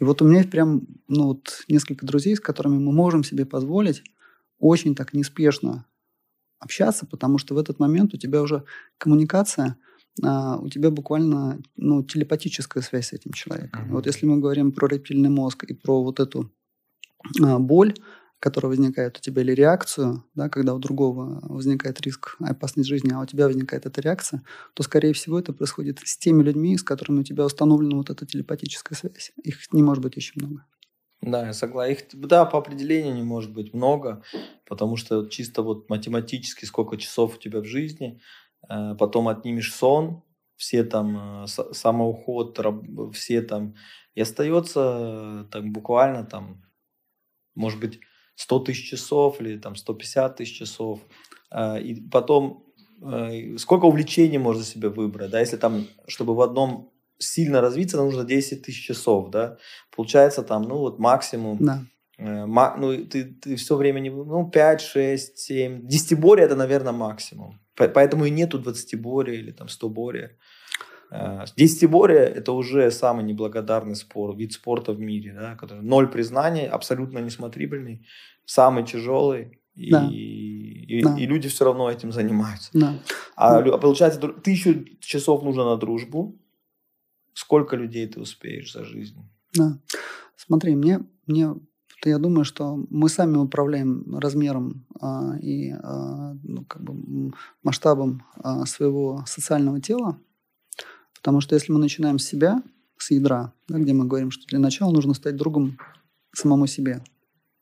И 0.00 0.04
вот 0.04 0.22
у 0.22 0.28
меня 0.28 0.44
прям 0.44 0.86
ну, 1.08 1.28
вот 1.28 1.64
несколько 1.68 2.06
друзей, 2.06 2.36
с 2.36 2.40
которыми 2.40 2.78
мы 2.78 2.92
можем 2.92 3.24
себе 3.24 3.44
позволить 3.44 4.02
очень 4.58 4.94
так 4.94 5.12
неспешно 5.12 5.86
общаться, 6.58 7.06
потому 7.06 7.38
что 7.38 7.54
в 7.54 7.58
этот 7.58 7.78
момент 7.78 8.14
у 8.14 8.16
тебя 8.16 8.42
уже 8.42 8.64
коммуникация, 8.98 9.76
а, 10.22 10.58
у 10.58 10.68
тебя 10.68 10.90
буквально 10.90 11.60
ну, 11.76 12.02
телепатическая 12.02 12.82
связь 12.82 13.08
с 13.08 13.12
этим 13.12 13.32
человеком. 13.32 13.84
Mm-hmm. 13.84 13.92
Вот 13.92 14.06
если 14.06 14.26
мы 14.26 14.38
говорим 14.38 14.72
про 14.72 14.86
рептильный 14.86 15.28
мозг 15.28 15.64
и 15.64 15.74
про 15.74 16.02
вот 16.02 16.20
эту 16.20 16.50
а, 17.42 17.58
боль, 17.58 17.94
которая 18.40 18.70
возникает 18.70 19.18
у 19.18 19.20
тебя, 19.20 19.42
или 19.42 19.52
реакцию, 19.52 20.24
да, 20.34 20.48
когда 20.48 20.74
у 20.74 20.78
другого 20.78 21.40
возникает 21.42 22.00
риск, 22.02 22.36
опасность 22.40 22.88
жизни, 22.88 23.12
а 23.12 23.20
у 23.20 23.26
тебя 23.26 23.46
возникает 23.46 23.86
эта 23.86 24.00
реакция, 24.00 24.42
то, 24.74 24.82
скорее 24.82 25.12
всего, 25.12 25.38
это 25.38 25.52
происходит 25.52 26.00
с 26.04 26.16
теми 26.18 26.42
людьми, 26.42 26.76
с 26.76 26.82
которыми 26.82 27.20
у 27.20 27.24
тебя 27.24 27.44
установлена 27.44 27.96
вот 27.96 28.10
эта 28.10 28.26
телепатическая 28.26 28.96
связь. 28.96 29.32
Их 29.42 29.72
не 29.72 29.82
может 29.82 30.02
быть 30.02 30.16
очень 30.16 30.42
много. 30.42 30.64
Да, 31.22 31.46
я 31.46 31.52
согласен. 31.54 31.92
Их, 31.94 32.28
да, 32.28 32.44
по 32.44 32.58
определению 32.58 33.14
не 33.14 33.22
может 33.22 33.52
быть 33.52 33.72
много, 33.72 34.22
потому 34.66 34.96
что 34.96 35.26
чисто 35.26 35.62
вот 35.62 35.88
математически 35.88 36.66
сколько 36.66 36.98
часов 36.98 37.36
у 37.36 37.38
тебя 37.38 37.60
в 37.60 37.64
жизни, 37.64 38.20
э, 38.68 38.94
потом 38.98 39.28
отнимешь 39.28 39.72
сон, 39.72 40.22
все 40.56 40.84
там 40.84 41.44
э, 41.44 41.46
самоуход, 41.46 42.60
все 43.14 43.40
там, 43.40 43.74
и 44.14 44.20
остается 44.20 44.80
э, 45.00 45.44
так 45.50 45.64
буквально 45.64 46.24
там, 46.24 46.62
может 47.54 47.80
быть, 47.80 48.00
100 48.36 48.58
тысяч 48.60 48.90
часов 48.90 49.40
или 49.40 49.58
там 49.58 49.76
150 49.76 50.36
тысяч 50.36 50.58
часов. 50.58 51.00
А, 51.50 51.78
и 51.78 51.94
потом 52.10 52.64
э, 53.02 53.56
сколько 53.58 53.84
увлечений 53.84 54.38
можно 54.38 54.64
себе 54.64 54.88
выбрать, 54.88 55.30
да, 55.30 55.40
если 55.40 55.56
там, 55.56 55.86
чтобы 56.06 56.34
в 56.34 56.40
одном 56.40 56.90
сильно 57.18 57.60
развиться, 57.60 57.96
нужно 57.96 58.24
10 58.24 58.62
тысяч 58.62 58.84
часов, 58.84 59.30
да, 59.30 59.56
получается 59.94 60.42
там, 60.42 60.62
ну 60.62 60.78
вот 60.78 60.98
максимум, 60.98 61.58
да. 61.60 61.84
э, 62.18 62.46
ну 62.46 63.04
ты, 63.06 63.24
ты 63.24 63.56
все 63.56 63.76
время, 63.76 64.00
не, 64.00 64.10
ну 64.10 64.50
5, 64.50 64.80
6, 64.80 65.38
7, 65.38 65.86
10 65.86 66.18
боря 66.18 66.44
это, 66.44 66.56
наверное, 66.56 66.92
максимум, 66.92 67.60
поэтому 67.76 68.24
и 68.24 68.30
нету 68.30 68.58
20 68.58 69.00
боря 69.00 69.34
или 69.34 69.52
там 69.52 69.68
100 69.68 69.88
боря. 69.88 70.36
Э, 71.14 71.44
десятиборье– 71.56 72.18
это 72.36 72.52
уже 72.52 72.90
самый 72.90 73.24
неблагодарный 73.24 73.94
спорт, 73.94 74.36
вид 74.36 74.52
спорта 74.52 74.92
в 74.92 75.00
мире, 75.00 75.32
да, 75.32 75.54
который 75.54 75.82
ноль 75.82 76.08
признаний, 76.08 76.66
абсолютно 76.66 77.20
несмотрибельный, 77.20 78.04
самый 78.44 78.84
тяжелый, 78.84 79.60
и, 79.76 79.90
да. 79.90 80.08
и, 80.10 81.02
да. 81.02 81.16
и 81.16 81.26
люди 81.26 81.48
все 81.48 81.64
равно 81.64 81.90
этим 81.90 82.10
занимаются. 82.10 82.70
Да. 82.72 82.98
А 83.36 83.62
да. 83.62 83.78
получается, 83.78 84.20
тысячу 84.20 84.84
часов 85.00 85.44
нужно 85.44 85.64
на 85.64 85.76
дружбу. 85.76 86.36
Сколько 87.32 87.76
людей 87.76 88.06
ты 88.06 88.20
успеешь 88.20 88.72
за 88.72 88.84
жизнь? 88.84 89.18
Да. 89.54 89.78
Смотри, 90.36 90.74
мне, 90.76 91.00
мне 91.26 91.54
я 92.04 92.18
думаю, 92.18 92.44
что 92.44 92.84
мы 92.90 93.08
сами 93.08 93.36
управляем 93.36 94.16
размером 94.18 94.84
а, 95.00 95.36
и 95.40 95.70
а, 95.70 96.36
ну, 96.42 96.64
как 96.64 96.82
бы 96.82 97.32
масштабом 97.62 98.22
а, 98.36 98.66
своего 98.66 99.24
социального 99.26 99.80
тела. 99.80 100.18
Потому 101.24 101.40
что 101.40 101.54
если 101.54 101.72
мы 101.72 101.78
начинаем 101.78 102.18
с 102.18 102.26
себя, 102.26 102.62
с 102.98 103.10
ядра, 103.10 103.54
да, 103.66 103.78
где 103.78 103.94
мы 103.94 104.04
говорим, 104.04 104.30
что 104.30 104.46
для 104.46 104.58
начала 104.58 104.92
нужно 104.92 105.14
стать 105.14 105.36
другом 105.36 105.78
самому 106.34 106.66
себе. 106.66 107.02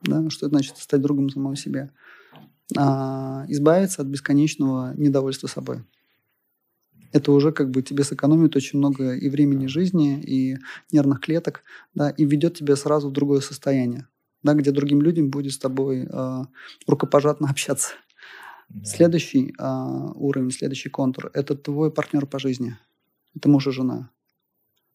Да? 0.03 0.29
Что 0.31 0.47
это 0.47 0.57
значит 0.57 0.79
стать 0.79 1.01
другом 1.01 1.31
самому 1.31 1.55
себе? 1.55 1.93
А, 2.77 3.45
избавиться 3.47 4.03
от 4.03 4.09
бесконечного 4.09 4.95
недовольства 4.97 5.47
собой. 5.47 5.85
Это 7.13 7.31
уже 7.31 7.53
как 7.53 7.71
бы 7.71 7.83
тебе 7.83 8.03
сэкономит 8.03 8.57
очень 8.57 8.81
много 8.81 9.15
и 9.15 9.31
времени 9.31 9.67
жизни, 9.67 10.21
и 10.21 10.57
нервных 10.91 11.21
клеток, 11.21 11.63
да, 11.95 12.11
и 12.11 12.25
ведет 12.25 12.57
тебя 12.57 12.75
сразу 12.75 13.11
в 13.11 13.13
другое 13.13 13.43
состояние, 13.43 14.09
да, 14.43 14.55
где 14.55 14.73
другим 14.73 15.03
людям 15.03 15.31
будет 15.31 15.53
с 15.53 15.59
тобой 15.59 16.09
э, 16.11 16.45
рукопожатно 16.89 17.49
общаться. 17.49 17.93
Да. 18.71 18.85
Следующий 18.85 19.55
э, 19.57 19.65
уровень, 20.17 20.51
следующий 20.51 20.89
контур– 20.89 21.31
это 21.35 21.55
твой 21.55 21.93
партнер 21.93 22.27
по 22.27 22.41
жизни– 22.41 22.77
это 23.35 23.49
муж 23.49 23.67
и 23.67 23.71
жена. 23.71 24.11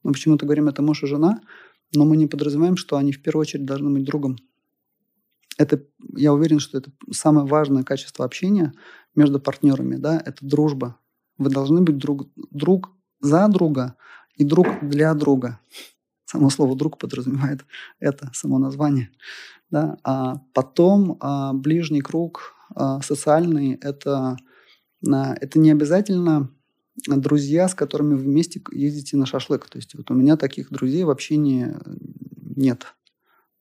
Мы 0.03 0.13
почему-то 0.13 0.45
говорим, 0.45 0.67
это 0.67 0.81
муж 0.81 1.03
и 1.03 1.07
жена, 1.07 1.41
но 1.93 2.05
мы 2.05 2.17
не 2.17 2.27
подразумеваем, 2.27 2.77
что 2.77 2.97
они 2.97 3.11
в 3.11 3.21
первую 3.21 3.41
очередь 3.41 3.65
должны 3.65 3.89
быть 3.89 4.05
другом. 4.05 4.37
Это, 5.57 5.83
я 6.15 6.33
уверен, 6.33 6.59
что 6.59 6.77
это 6.77 6.91
самое 7.11 7.47
важное 7.47 7.83
качество 7.83 8.25
общения 8.25 8.73
между 9.15 9.39
партнерами, 9.39 9.95
да, 9.95 10.21
это 10.23 10.37
дружба. 10.45 10.97
Вы 11.37 11.49
должны 11.49 11.81
быть 11.81 11.97
друг, 11.97 12.29
друг 12.51 12.91
за 13.19 13.47
друга 13.47 13.95
и 14.35 14.43
друг 14.43 14.67
для 14.81 15.13
друга. 15.13 15.59
Само 16.25 16.49
слово 16.49 16.75
«друг» 16.75 16.97
подразумевает 16.97 17.65
это, 17.99 18.29
само 18.33 18.59
название. 18.59 19.09
Да? 19.71 19.97
А 20.03 20.41
потом 20.53 21.17
а, 21.21 21.53
ближний 21.53 22.01
круг 22.01 22.53
а, 22.75 23.01
социальный– 23.01 23.73
это, 23.81 24.37
а, 25.09 25.35
это 25.39 25.59
не 25.59 25.71
обязательно 25.71 26.49
друзья, 27.05 27.67
с 27.67 27.75
которыми 27.75 28.15
вы 28.15 28.23
вместе 28.23 28.61
ездите 28.71 29.17
на 29.17 29.25
шашлык. 29.25 29.69
То 29.69 29.77
есть 29.77 29.93
вот 29.95 30.09
у 30.11 30.13
меня 30.13 30.37
таких 30.37 30.71
друзей 30.71 31.03
вообще 31.03 31.37
не, 31.37 31.75
нет. 32.55 32.95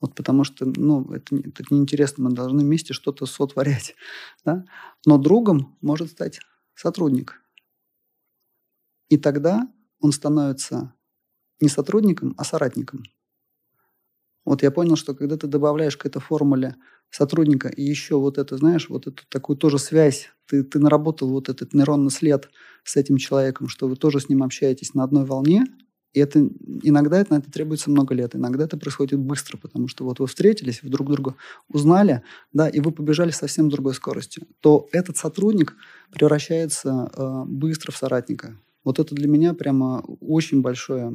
Вот 0.01 0.15
потому 0.15 0.45
что, 0.45 0.67
ну, 0.67 1.11
это, 1.13 1.37
это 1.37 1.65
неинтересно, 1.71 2.25
мы 2.25 2.35
должны 2.35 2.63
вместе 2.63 2.93
что-то 2.93 3.27
сотворять. 3.27 3.95
Да? 4.45 4.65
Но 5.05 5.19
другом 5.19 5.77
может 5.81 6.11
стать 6.11 6.41
сотрудник. 6.75 7.41
И 9.09 9.17
тогда 9.17 9.69
он 10.01 10.13
становится 10.13 10.95
не 11.61 11.69
сотрудником, 11.69 12.35
а 12.37 12.45
соратником. 12.45 13.05
Вот 14.47 14.63
я 14.63 14.71
понял, 14.71 14.97
что 14.97 15.15
когда 15.15 15.37
ты 15.37 15.49
добавляешь 15.49 15.97
к 15.97 16.07
этой 16.07 16.23
формуле 16.23 16.77
сотрудника 17.11 17.69
и 17.69 17.83
еще 17.83 18.17
вот 18.17 18.39
это, 18.39 18.57
знаешь, 18.57 18.89
вот 18.89 19.07
эту 19.07 19.23
такую 19.29 19.57
тоже 19.57 19.79
связь, 19.79 20.31
ты, 20.47 20.63
ты 20.63 20.79
наработал 20.79 21.29
вот 21.29 21.49
этот 21.49 21.75
нейронный 21.75 22.11
след 22.11 22.49
с 22.85 22.97
этим 22.97 23.17
человеком, 23.17 23.69
что 23.69 23.89
вы 23.89 23.97
тоже 23.97 24.21
с 24.21 24.29
ним 24.29 24.43
общаетесь 24.43 24.95
на 24.95 25.03
одной 25.03 25.25
волне, 25.25 25.67
и 26.15 26.21
это 26.21 26.49
иногда 26.83 27.19
это, 27.19 27.35
на 27.35 27.39
это 27.39 27.51
требуется 27.51 27.91
много 27.91 28.15
лет, 28.15 28.35
иногда 28.35 28.65
это 28.65 28.79
происходит 28.79 29.19
быстро, 29.19 29.59
потому 29.59 29.89
что 29.89 30.05
вот 30.05 30.21
вы 30.21 30.27
встретились, 30.27 30.83
вы 30.83 30.89
друг 30.89 31.11
друга 31.11 31.35
узнали, 31.69 32.23
да, 32.53 32.69
и 32.69 32.81
вы 32.81 32.93
побежали 32.93 33.33
совсем 33.33 33.69
другой 33.69 33.95
скоростью, 33.95 34.47
то 34.61 34.89
этот 34.93 35.17
сотрудник 35.17 35.75
превращается 36.13 37.11
э, 37.13 37.43
быстро 37.47 37.93
в 37.93 37.97
соратника. 37.97 38.57
Вот 38.83 39.01
это 39.01 39.15
для 39.15 39.27
меня 39.27 39.53
прямо 39.53 40.05
очень 40.21 40.63
большая 40.63 41.13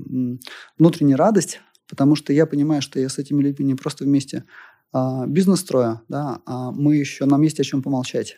внутренняя 0.78 1.18
радость, 1.18 1.62
потому 1.92 2.16
что 2.16 2.32
я 2.32 2.46
понимаю, 2.46 2.82
что 2.82 3.02
я 3.02 3.10
с 3.10 3.18
этими 3.18 3.44
людьми 3.44 3.66
не 3.66 3.76
просто 3.76 4.06
вместе 4.06 4.46
а, 4.94 5.28
бизнес 5.28 5.60
строя, 5.60 6.02
да, 6.08 6.42
а 6.46 6.72
мы 6.72 6.96
еще 6.96 7.26
нам 7.26 7.42
есть 7.42 7.60
о 7.60 7.66
чем 7.66 7.84
помолчать. 7.84 8.38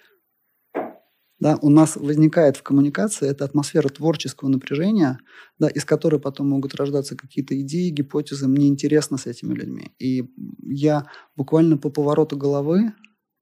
Да, 1.39 1.59
у 1.61 1.69
нас 1.69 1.95
возникает 1.95 2.57
в 2.57 2.63
коммуникации 2.63 3.29
эта 3.29 3.45
атмосфера 3.45 3.89
творческого 3.89 4.49
напряжения, 4.49 5.19
да, 5.59 5.67
из 5.67 5.85
которой 5.85 6.19
потом 6.19 6.49
могут 6.49 6.73
рождаться 6.73 7.15
какие-то 7.15 7.59
идеи, 7.61 7.89
гипотезы. 7.89 8.47
Мне 8.47 8.67
интересно 8.67 9.17
с 9.17 9.27
этими 9.27 9.53
людьми. 9.53 9.91
И 9.99 10.33
я 10.63 11.05
буквально 11.35 11.77
по 11.77 11.89
повороту 11.89 12.37
головы, 12.37 12.93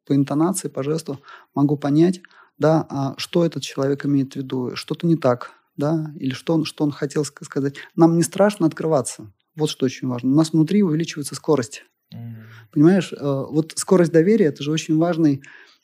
по 0.06 0.14
интонации, 0.14 0.68
по 0.68 0.84
жесту 0.84 1.22
могу 1.56 1.78
понять, 1.78 2.22
да, 2.58 2.86
а 2.90 3.14
что 3.18 3.46
этот 3.46 3.64
человек 3.64 4.06
имеет 4.06 4.34
в 4.34 4.36
виду, 4.36 4.76
что-то 4.76 5.08
не 5.08 5.16
так, 5.16 5.52
да, 5.78 6.12
или 6.20 6.34
что 6.34 6.56
он, 6.56 6.66
что 6.66 6.84
он 6.84 6.92
хотел 6.92 7.24
сказать. 7.24 7.76
Нам 7.96 8.18
не 8.18 8.24
страшно 8.24 8.68
открываться. 8.68 9.32
Вот 9.56 9.70
что 9.70 9.86
очень 9.86 10.08
важно. 10.08 10.32
У 10.32 10.36
нас 10.36 10.54
внутри 10.54 10.84
увеличивается 10.84 11.36
скорость. 11.36 11.84
Mm. 12.14 12.44
Понимаешь, 12.72 13.14
э, 13.14 13.18
вот 13.20 13.74
скорость 13.76 14.12
доверия– 14.12 14.46
это 14.48 14.64
же 14.64 14.72
очень 14.72 14.98
важный 14.98 15.42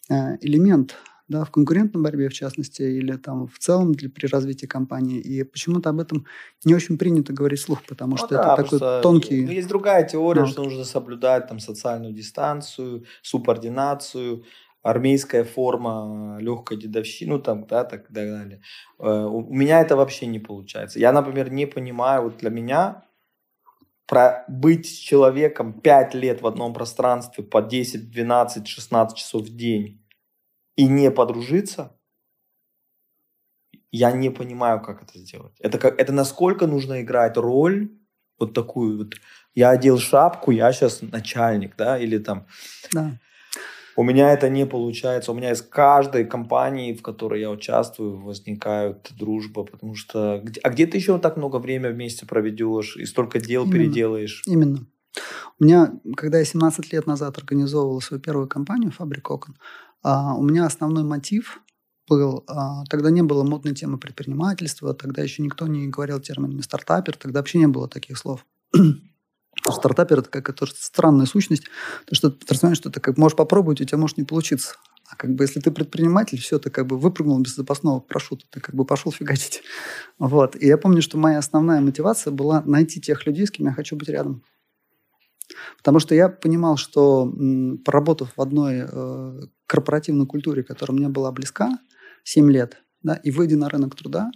э, 0.09 0.37
элемент 0.41 0.95
да, 1.27 1.43
в 1.43 1.51
конкурентной 1.51 2.01
борьбе, 2.01 2.29
в 2.29 2.33
частности, 2.33 2.81
или 2.81 3.13
там 3.17 3.47
в 3.47 3.59
целом 3.59 3.93
для, 3.93 4.09
при 4.09 4.27
развитии 4.27 4.65
компании. 4.65 5.19
И 5.19 5.43
почему-то 5.43 5.89
об 5.89 5.99
этом 5.99 6.25
не 6.63 6.73
очень 6.73 6.97
принято 6.97 7.33
говорить 7.33 7.59
вслух, 7.59 7.83
потому 7.85 8.11
ну, 8.11 8.17
что 8.17 8.29
да, 8.29 8.53
это 8.53 8.63
такой 8.63 9.01
тонкий... 9.01 9.45
Ну, 9.45 9.51
есть 9.51 9.67
другая 9.67 10.07
теория, 10.07 10.41
да. 10.41 10.47
что 10.47 10.63
нужно 10.63 10.85
соблюдать 10.85 11.47
там 11.47 11.59
социальную 11.59 12.13
дистанцию, 12.13 13.05
субординацию. 13.21 14.45
армейская 14.83 15.43
форма, 15.43 16.37
легкая 16.39 16.79
дедовщина, 16.79 17.33
ну 17.35 17.39
там, 17.41 17.67
да, 17.67 17.83
так 17.83 18.09
далее. 18.09 18.61
Э, 18.99 19.25
у 19.25 19.53
меня 19.53 19.81
это 19.81 19.97
вообще 19.97 20.27
не 20.27 20.39
получается. 20.39 20.97
Я, 20.99 21.11
например, 21.11 21.51
не 21.51 21.65
понимаю, 21.65 22.23
вот 22.23 22.37
для 22.37 22.49
меня 22.49 23.03
про 24.07 24.45
быть 24.47 24.87
с 24.87 24.93
человеком 24.93 25.79
5 25.81 26.13
лет 26.15 26.41
в 26.41 26.47
одном 26.47 26.73
пространстве 26.73 27.43
по 27.43 27.61
10, 27.61 28.09
12, 28.09 28.67
16 28.67 29.17
часов 29.17 29.43
в 29.43 29.55
день 29.55 30.03
и 30.75 30.87
не 30.87 31.11
подружиться, 31.11 31.97
я 33.91 34.11
не 34.11 34.29
понимаю, 34.29 34.81
как 34.81 35.03
это 35.03 35.19
сделать. 35.19 35.53
Это, 35.59 35.77
как, 35.77 35.99
это 35.99 36.13
насколько 36.13 36.67
нужно 36.67 37.01
играть 37.01 37.37
роль 37.37 37.89
вот 38.39 38.53
такую 38.53 38.99
вот. 38.99 39.15
Я 39.55 39.71
одел 39.71 39.97
шапку, 39.97 40.51
я 40.51 40.71
сейчас 40.71 41.01
начальник, 41.01 41.75
да, 41.75 41.97
или 41.97 42.17
там... 42.17 42.47
Да. 42.93 43.19
У 43.97 44.03
меня 44.03 44.31
это 44.31 44.47
не 44.47 44.67
получается. 44.67 45.31
У 45.31 45.35
меня 45.35 45.51
из 45.51 45.63
каждой 45.63 46.23
компании, 46.23 46.93
в 46.93 47.01
которой 47.01 47.41
я 47.41 47.49
участвую, 47.49 48.21
возникают 48.21 49.11
дружба, 49.17 49.63
потому 49.63 49.95
что... 49.95 50.43
А 50.61 50.69
где 50.69 50.85
ты 50.85 50.97
еще 50.97 51.17
так 51.17 51.35
много 51.35 51.57
времени 51.57 51.91
вместе 51.91 52.27
проведешь 52.27 52.95
и 52.95 53.05
столько 53.05 53.39
дел 53.39 53.63
Именно. 53.63 53.73
переделаешь? 53.73 54.43
Именно. 54.45 54.85
У 55.59 55.63
меня, 55.63 55.93
когда 56.15 56.37
я 56.37 56.45
17 56.45 56.93
лет 56.93 57.07
назад 57.07 57.39
организовывал 57.39 57.99
свою 57.99 58.21
первую 58.21 58.47
компанию 58.47 58.91
«Фабрик 58.91 59.31
окон», 59.31 59.55
а, 60.03 60.35
у 60.35 60.43
меня 60.43 60.67
основной 60.67 61.03
мотив 61.03 61.59
был, 62.07 62.43
а, 62.47 62.85
тогда 62.91 63.09
не 63.09 63.23
было 63.23 63.43
модной 63.43 63.73
темы 63.73 63.97
предпринимательства, 63.97 64.93
тогда 64.93 65.23
еще 65.23 65.41
никто 65.41 65.65
не 65.65 65.87
говорил 65.87 66.19
терминами 66.19 66.61
стартапер, 66.61 67.17
тогда 67.17 67.39
вообще 67.39 67.57
не 67.57 67.67
было 67.67 67.87
таких 67.87 68.19
слов. 68.19 68.45
Стартапер– 69.69 70.19
это 70.19 70.29
какая-то 70.29 70.65
странная 70.65 71.25
сущность. 71.25 71.63
То, 72.05 72.15
что 72.15 72.29
ты 72.29 72.45
понимаешь, 72.45 72.77
что 72.77 72.89
ты 72.89 72.99
как 72.99 73.17
можешь 73.17 73.35
попробовать, 73.35 73.81
у 73.81 73.85
тебя 73.85 73.97
может 73.97 74.17
не 74.17 74.23
получиться. 74.23 74.75
А 75.09 75.15
как 75.15 75.33
бы 75.33 75.45
если 75.45 75.59
ты 75.59 75.71
предприниматель, 75.71 76.39
все, 76.39 76.59
ты 76.59 76.69
как 76.69 76.85
бы 76.85 76.97
выпрыгнул 76.97 77.39
без 77.39 77.55
запасного 77.55 77.99
парашюта, 78.01 78.45
ты 78.49 78.59
как 78.59 78.75
бы 78.75 78.85
пошел 78.85 79.11
фигачить. 79.11 79.61
Вот. 80.19 80.55
И 80.55 80.67
я 80.67 80.77
помню, 80.77 81.01
что 81.01 81.17
моя 81.17 81.37
основная 81.37 81.79
мотивация 81.79 82.31
была 82.31 82.61
найти 82.65 82.99
тех 82.99 83.25
людей, 83.25 83.47
с 83.47 83.51
кем 83.51 83.67
я 83.67 83.73
хочу 83.73 83.95
быть 83.95 84.09
рядом. 84.09 84.43
Потому 85.77 85.99
что 85.99 86.13
я 86.13 86.27
понимал, 86.27 86.75
что 86.75 87.33
поработав 87.85 88.33
в 88.35 88.41
одной 88.41 88.85
э, 88.85 89.39
корпоративной 89.65 90.25
культуре, 90.25 90.63
которая 90.63 90.97
мне 90.97 91.07
была 91.07 91.31
близка 91.31 91.79
7 92.23 92.51
лет, 92.51 92.83
да, 93.01 93.15
и 93.15 93.31
выйдя 93.31 93.55
на 93.55 93.69
рынок 93.69 93.95
труда, 93.95 94.29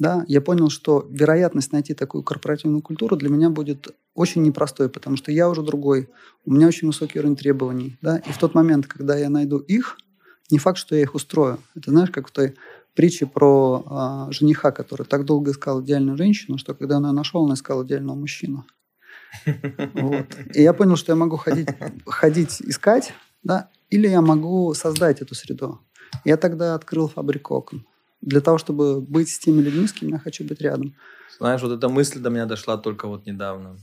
да, 0.00 0.24
я 0.28 0.40
понял, 0.40 0.70
что 0.70 1.06
вероятность 1.10 1.72
найти 1.72 1.92
такую 1.92 2.24
корпоративную 2.24 2.80
культуру 2.80 3.16
для 3.16 3.28
меня 3.28 3.50
будет 3.50 3.88
очень 4.14 4.42
непростой, 4.42 4.88
потому 4.88 5.16
что 5.16 5.30
я 5.30 5.48
уже 5.48 5.62
другой, 5.62 6.08
у 6.46 6.52
меня 6.52 6.66
очень 6.66 6.88
высокий 6.88 7.18
уровень 7.18 7.36
требований, 7.36 7.98
да, 8.00 8.16
и 8.16 8.32
в 8.32 8.38
тот 8.38 8.54
момент, 8.54 8.86
когда 8.86 9.16
я 9.16 9.28
найду 9.28 9.58
их, 9.58 9.98
не 10.50 10.58
факт, 10.58 10.78
что 10.78 10.96
я 10.96 11.02
их 11.02 11.14
устрою. 11.14 11.58
Это 11.76 11.90
знаешь, 11.90 12.10
как 12.10 12.28
в 12.28 12.30
той 12.32 12.56
притче 12.94 13.26
про 13.26 13.84
а, 13.86 14.32
жениха, 14.32 14.72
который 14.72 15.06
так 15.06 15.24
долго 15.24 15.52
искал 15.52 15.82
идеальную 15.82 16.16
женщину, 16.16 16.56
что 16.56 16.74
когда 16.74 16.96
он 16.96 17.06
ее 17.06 17.12
нашел, 17.12 17.42
он 17.42 17.52
искал 17.52 17.84
идеального 17.84 18.16
мужчину. 18.16 18.64
Вот. 19.94 20.26
И 20.54 20.62
я 20.62 20.72
понял, 20.72 20.96
что 20.96 21.12
я 21.12 21.16
могу 21.16 21.36
ходить, 21.36 21.68
ходить 22.06 22.60
искать, 22.62 23.12
да, 23.44 23.68
или 23.90 24.08
я 24.08 24.22
могу 24.22 24.74
создать 24.74 25.20
эту 25.20 25.34
среду. 25.34 25.78
Я 26.24 26.36
тогда 26.36 26.74
открыл 26.74 27.06
фабрику 27.06 27.54
окон 27.54 27.84
для 28.20 28.40
того, 28.40 28.58
чтобы 28.58 29.00
быть 29.00 29.28
с 29.28 29.38
теми 29.38 29.62
людьми, 29.62 29.86
с 29.86 29.92
кем 29.92 30.10
я 30.10 30.18
хочу 30.18 30.44
быть 30.44 30.60
рядом. 30.60 30.94
Знаешь, 31.38 31.62
вот 31.62 31.72
эта 31.72 31.88
мысль 31.88 32.20
до 32.20 32.30
меня 32.30 32.46
дошла 32.46 32.76
только 32.76 33.08
вот 33.08 33.26
недавно. 33.26 33.78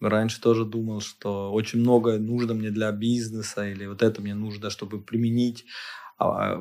Раньше 0.00 0.40
тоже 0.40 0.64
думал, 0.64 1.00
что 1.00 1.52
очень 1.52 1.78
многое 1.78 2.18
нужно 2.18 2.54
мне 2.54 2.70
для 2.70 2.90
бизнеса, 2.90 3.68
или 3.68 3.86
вот 3.86 4.02
это 4.02 4.20
мне 4.20 4.34
нужно, 4.34 4.68
чтобы 4.68 5.00
применить. 5.00 5.64
А, 6.18 6.58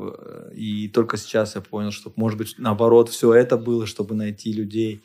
и 0.53 0.87
только 0.89 1.17
сейчас 1.17 1.55
я 1.55 1.61
понял, 1.61 1.91
что, 1.91 2.13
может 2.15 2.37
быть, 2.37 2.55
наоборот, 2.59 3.09
все 3.09 3.33
это 3.33 3.57
было, 3.57 3.87
чтобы 3.87 4.13
найти 4.15 4.53
людей. 4.53 5.01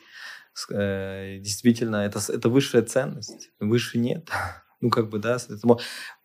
Э, 0.70 1.38
действительно, 1.38 1.96
это, 1.96 2.20
это 2.28 2.48
высшая 2.48 2.82
ценность. 2.82 3.50
Выше 3.60 3.98
нет. 3.98 4.28
Ну, 4.82 4.90
как 4.90 5.08
бы, 5.08 5.18
да. 5.18 5.38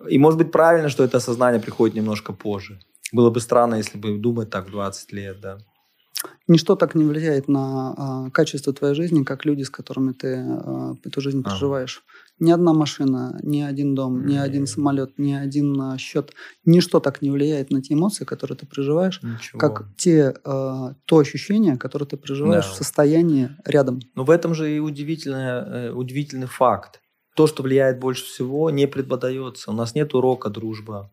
И 0.09 0.17
может 0.17 0.37
быть 0.37 0.51
правильно, 0.51 0.89
что 0.89 1.05
это 1.05 1.17
осознание 1.17 1.61
приходит 1.61 1.95
немножко 1.95 2.33
позже. 2.33 2.81
Было 3.11 3.29
бы 3.29 3.39
странно, 3.39 3.75
если 3.75 3.97
бы 3.97 4.17
думать 4.17 4.49
так 4.49 4.69
20 4.71 5.11
лет, 5.13 5.39
да. 5.41 5.57
Ничто 6.47 6.75
так 6.75 6.95
не 6.95 7.03
влияет 7.03 7.47
на 7.47 8.27
э, 8.27 8.31
качество 8.31 8.73
твоей 8.73 8.93
жизни, 8.93 9.23
как 9.23 9.45
люди, 9.45 9.63
с 9.63 9.69
которыми 9.69 10.11
ты 10.11 10.27
э, 10.27 10.93
эту 11.03 11.21
жизнь 11.21 11.41
проживаешь. 11.43 12.03
А. 12.05 12.43
Ни 12.43 12.51
одна 12.51 12.73
машина, 12.73 13.39
ни 13.43 13.61
один 13.61 13.95
дом, 13.95 14.25
ни 14.25 14.35
один 14.35 14.67
самолет, 14.67 15.17
ни 15.17 15.33
один 15.33 15.79
э, 15.81 15.97
счет, 15.97 16.33
ничто 16.65 16.99
так 16.99 17.21
не 17.21 17.31
влияет 17.31 17.71
на 17.71 17.81
те 17.81 17.93
эмоции, 17.93 18.25
которые 18.25 18.57
ты 18.57 18.65
проживаешь, 18.65 19.21
Ничего. 19.23 19.59
как 19.59 19.85
те, 19.97 20.33
э, 20.33 20.93
то 21.05 21.17
ощущение, 21.17 21.77
которое 21.77 22.05
ты 22.05 22.17
проживаешь 22.17 22.65
да. 22.65 22.71
в 22.71 22.75
состоянии 22.75 23.49
рядом. 23.65 23.99
Но 24.15 24.23
в 24.23 24.29
этом 24.29 24.53
же 24.53 24.75
и 24.75 24.79
удивительный, 24.79 25.89
э, 25.89 25.91
удивительный 25.91 26.47
факт. 26.47 27.01
То, 27.35 27.47
что 27.47 27.63
влияет 27.63 27.99
больше 27.99 28.25
всего, 28.25 28.69
не 28.69 28.87
преподается. 28.87 29.71
У 29.71 29.73
нас 29.73 29.95
нет 29.95 30.13
урока 30.13 30.49
дружба. 30.49 31.09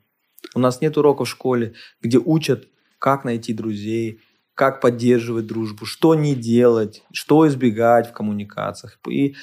У 0.54 0.60
нас 0.60 0.80
нет 0.80 0.96
урока 0.96 1.24
в 1.24 1.28
школе, 1.28 1.74
где 2.00 2.18
учат, 2.18 2.68
как 2.98 3.24
найти 3.24 3.52
друзей, 3.52 4.20
как 4.54 4.80
поддерживать 4.80 5.46
дружбу, 5.46 5.86
что 5.86 6.14
не 6.14 6.34
делать, 6.34 7.04
что 7.12 7.46
избегать 7.46 8.10
в 8.10 8.12
коммуникациях. 8.12 8.98
И 9.08 9.36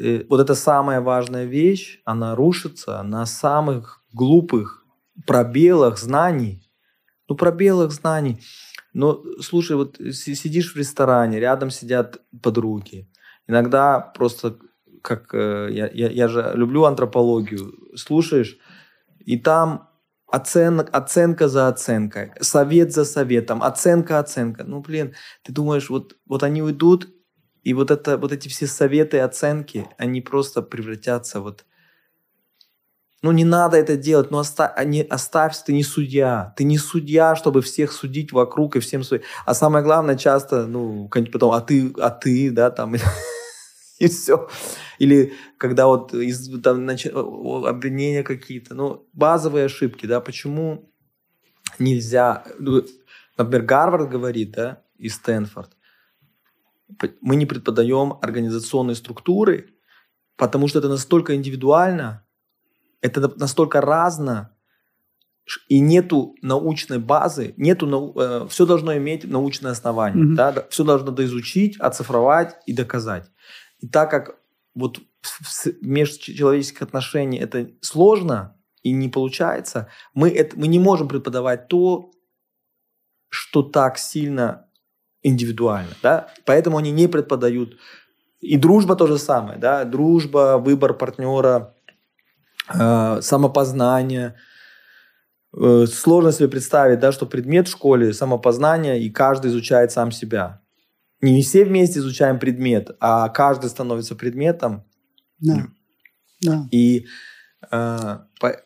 э, 0.00 0.24
вот 0.28 0.40
эта 0.40 0.54
самая 0.54 1.00
важная 1.00 1.44
вещь, 1.44 2.00
она 2.04 2.34
рушится 2.34 3.02
на 3.02 3.26
самых 3.26 4.02
глупых 4.12 4.84
пробелах 5.26 5.98
знаний. 5.98 6.62
Ну, 7.28 7.34
пробелах 7.36 7.92
знаний. 7.92 8.40
Но, 8.94 9.22
слушай, 9.42 9.76
вот 9.76 9.96
сидишь 10.12 10.72
в 10.72 10.76
ресторане, 10.76 11.40
рядом 11.40 11.70
сидят 11.70 12.22
подруги. 12.42 13.06
Иногда 13.46 14.00
просто, 14.00 14.56
как 15.02 15.34
э, 15.34 15.68
я, 15.70 15.90
я, 15.92 16.08
я 16.08 16.28
же 16.28 16.52
люблю 16.54 16.84
антропологию, 16.84 17.74
слушаешь, 17.96 18.56
и 19.18 19.38
там 19.38 19.87
Оценок, 20.30 20.90
оценка 20.92 21.48
за 21.48 21.68
оценкой, 21.68 22.32
совет 22.40 22.92
за 22.92 23.06
советом, 23.06 23.62
оценка, 23.62 24.18
оценка. 24.18 24.64
Ну, 24.64 24.80
блин, 24.80 25.14
ты 25.42 25.52
думаешь, 25.52 25.88
вот, 25.88 26.16
вот 26.26 26.42
они 26.42 26.62
уйдут, 26.62 27.08
и 27.62 27.72
вот, 27.72 27.90
это, 27.90 28.18
вот 28.18 28.32
эти 28.32 28.48
все 28.48 28.66
советы 28.66 29.20
оценки, 29.20 29.88
они 29.96 30.20
просто 30.20 30.62
превратятся 30.62 31.40
вот... 31.40 31.64
Ну, 33.20 33.32
не 33.32 33.44
надо 33.44 33.76
это 33.76 33.96
делать, 33.96 34.30
но 34.30 34.38
оставь, 34.38 34.72
не, 34.84 35.02
оставься, 35.02 35.64
ты 35.64 35.72
не 35.72 35.82
судья. 35.82 36.54
Ты 36.56 36.62
не 36.62 36.78
судья, 36.78 37.34
чтобы 37.34 37.62
всех 37.62 37.90
судить 37.92 38.30
вокруг 38.30 38.76
и 38.76 38.80
всем 38.80 39.02
судить. 39.02 39.26
А 39.44 39.54
самое 39.54 39.82
главное, 39.82 40.16
часто, 40.16 40.66
ну, 40.66 41.08
потом, 41.08 41.52
а 41.52 41.60
ты, 41.60 41.92
а 41.98 42.10
ты, 42.10 42.50
да, 42.50 42.70
там, 42.70 42.94
и 44.00 44.08
все. 44.08 44.48
Или 44.98 45.32
когда 45.58 45.86
вот 45.86 46.14
из, 46.14 46.48
там, 46.60 46.86
нач... 46.86 47.06
обвинения 47.06 48.22
какие-то, 48.22 48.74
ну, 48.74 49.08
базовые 49.12 49.66
ошибки, 49.66 50.06
да, 50.06 50.20
почему 50.20 50.92
нельзя, 51.78 52.44
ну, 52.58 52.82
например, 53.36 53.62
Гарвард 53.66 54.10
говорит, 54.10 54.52
да, 54.52 54.82
и 54.96 55.08
Стэнфорд, 55.08 55.76
мы 57.20 57.36
не 57.36 57.46
преподаем 57.46 58.14
организационные 58.22 58.94
структуры, 58.94 59.70
потому 60.36 60.68
что 60.68 60.78
это 60.78 60.88
настолько 60.88 61.34
индивидуально, 61.34 62.24
это 63.00 63.32
настолько 63.36 63.80
разно, 63.80 64.54
и 65.68 65.80
нету 65.80 66.34
научной 66.42 66.98
базы, 66.98 67.54
нету 67.56 68.14
э, 68.16 68.46
все 68.50 68.66
должно 68.66 68.96
иметь 68.98 69.24
научное 69.24 69.72
основание, 69.72 70.26
mm-hmm. 70.26 70.34
да, 70.34 70.66
все 70.68 70.84
должно 70.84 71.10
доизучить, 71.10 71.78
оцифровать 71.80 72.56
и 72.66 72.74
доказать. 72.74 73.30
И 73.78 73.88
так 73.88 74.10
как 74.10 74.38
вот 74.74 75.00
межчеловеческих 75.82 76.82
отношениях 76.82 77.42
это 77.42 77.70
сложно 77.80 78.56
и 78.82 78.92
не 78.92 79.08
получается, 79.08 79.88
мы, 80.14 80.30
это, 80.30 80.58
мы 80.58 80.68
не 80.68 80.78
можем 80.78 81.08
преподавать 81.08 81.68
то, 81.68 82.12
что 83.28 83.62
так 83.62 83.98
сильно 83.98 84.66
индивидуально. 85.22 85.94
Да? 86.02 86.28
Поэтому 86.44 86.78
они 86.78 86.90
не 86.90 87.08
преподают. 87.08 87.76
И 88.40 88.56
дружба 88.56 88.96
то 88.96 89.06
же 89.06 89.18
самое. 89.18 89.58
Да? 89.58 89.84
Дружба, 89.84 90.58
выбор 90.58 90.94
партнера, 90.94 91.74
э, 92.72 93.20
самопознание. 93.20 94.36
Э, 95.52 95.86
сложно 95.86 96.32
себе 96.32 96.48
представить, 96.48 97.00
да, 97.00 97.10
что 97.10 97.26
предмет 97.26 97.68
в 97.68 97.72
школе 97.72 98.12
самопознание, 98.12 99.00
и 99.00 99.10
каждый 99.10 99.50
изучает 99.50 99.90
сам 99.90 100.12
себя 100.12 100.60
не 101.20 101.42
все 101.42 101.64
вместе 101.64 101.98
изучаем 101.98 102.38
предмет, 102.38 102.90
а 103.00 103.28
каждый 103.28 103.70
становится 103.70 104.14
предметом. 104.14 104.84
Да. 105.40 105.66
да. 106.40 106.68
И, 106.70 107.06
э, 107.70 108.18
по, 108.40 108.62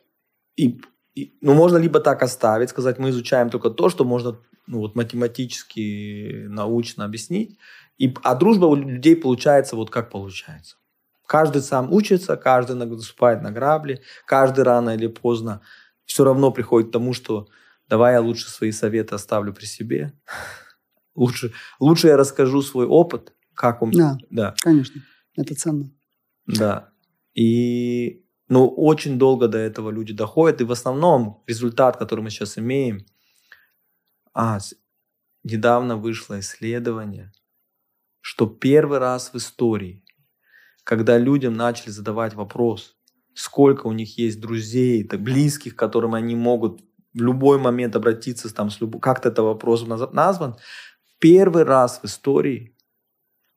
и, 0.56 0.80
и, 1.14 1.36
ну, 1.40 1.54
можно 1.54 1.78
либо 1.78 2.00
так 2.00 2.22
оставить, 2.22 2.70
сказать, 2.70 2.98
мы 2.98 3.10
изучаем 3.10 3.50
только 3.50 3.70
то, 3.70 3.88
что 3.88 4.04
можно 4.04 4.38
ну, 4.66 4.78
вот, 4.78 4.94
математически, 4.94 6.46
научно 6.48 7.04
объяснить. 7.04 7.58
И, 7.98 8.14
а 8.22 8.34
дружба 8.34 8.66
у 8.66 8.74
людей 8.74 9.16
получается 9.16 9.76
вот 9.76 9.90
как 9.90 10.10
получается. 10.10 10.76
Каждый 11.26 11.62
сам 11.62 11.92
учится, 11.92 12.36
каждый 12.36 12.76
наступает 12.76 13.42
на 13.42 13.50
грабли, 13.50 14.02
каждый 14.26 14.64
рано 14.64 14.90
или 14.90 15.06
поздно 15.06 15.62
все 16.04 16.24
равно 16.24 16.50
приходит 16.50 16.90
к 16.90 16.92
тому, 16.92 17.14
что 17.14 17.48
давай 17.88 18.14
я 18.14 18.20
лучше 18.20 18.50
свои 18.50 18.72
советы 18.72 19.14
оставлю 19.14 19.52
при 19.52 19.64
себе. 19.64 20.12
Лучше, 21.14 21.52
лучше 21.78 22.08
я 22.08 22.16
расскажу 22.16 22.62
свой 22.62 22.86
опыт, 22.86 23.34
как 23.54 23.82
он... 23.82 23.90
Да, 23.90 24.16
да, 24.30 24.54
конечно. 24.60 25.02
Это 25.36 25.54
ценно. 25.54 25.90
Да. 26.46 26.90
И 27.34 28.24
ну, 28.48 28.68
очень 28.68 29.18
долго 29.18 29.48
до 29.48 29.58
этого 29.58 29.90
люди 29.90 30.12
доходят. 30.12 30.60
И 30.60 30.64
в 30.64 30.72
основном 30.72 31.42
результат, 31.46 31.96
который 31.96 32.20
мы 32.20 32.30
сейчас 32.30 32.58
имеем, 32.58 33.06
а, 34.34 34.58
недавно 35.42 35.96
вышло 35.96 36.38
исследование, 36.40 37.32
что 38.20 38.46
первый 38.46 38.98
раз 38.98 39.32
в 39.32 39.36
истории, 39.36 40.04
когда 40.84 41.18
людям 41.18 41.54
начали 41.54 41.90
задавать 41.90 42.34
вопрос, 42.34 42.96
сколько 43.34 43.86
у 43.86 43.92
них 43.92 44.18
есть 44.18 44.40
друзей, 44.40 45.04
так 45.04 45.22
близких, 45.22 45.74
к 45.74 45.78
которым 45.78 46.14
они 46.14 46.34
могут 46.34 46.82
в 47.14 47.20
любой 47.20 47.58
момент 47.58 47.96
обратиться, 47.96 48.52
там, 48.54 48.70
с 48.70 48.80
люб... 48.80 49.00
как-то 49.00 49.28
это 49.28 49.42
вопрос 49.42 49.86
назван, 49.86 50.56
первый 51.22 51.62
раз 51.62 52.00
в 52.02 52.04
истории 52.06 52.76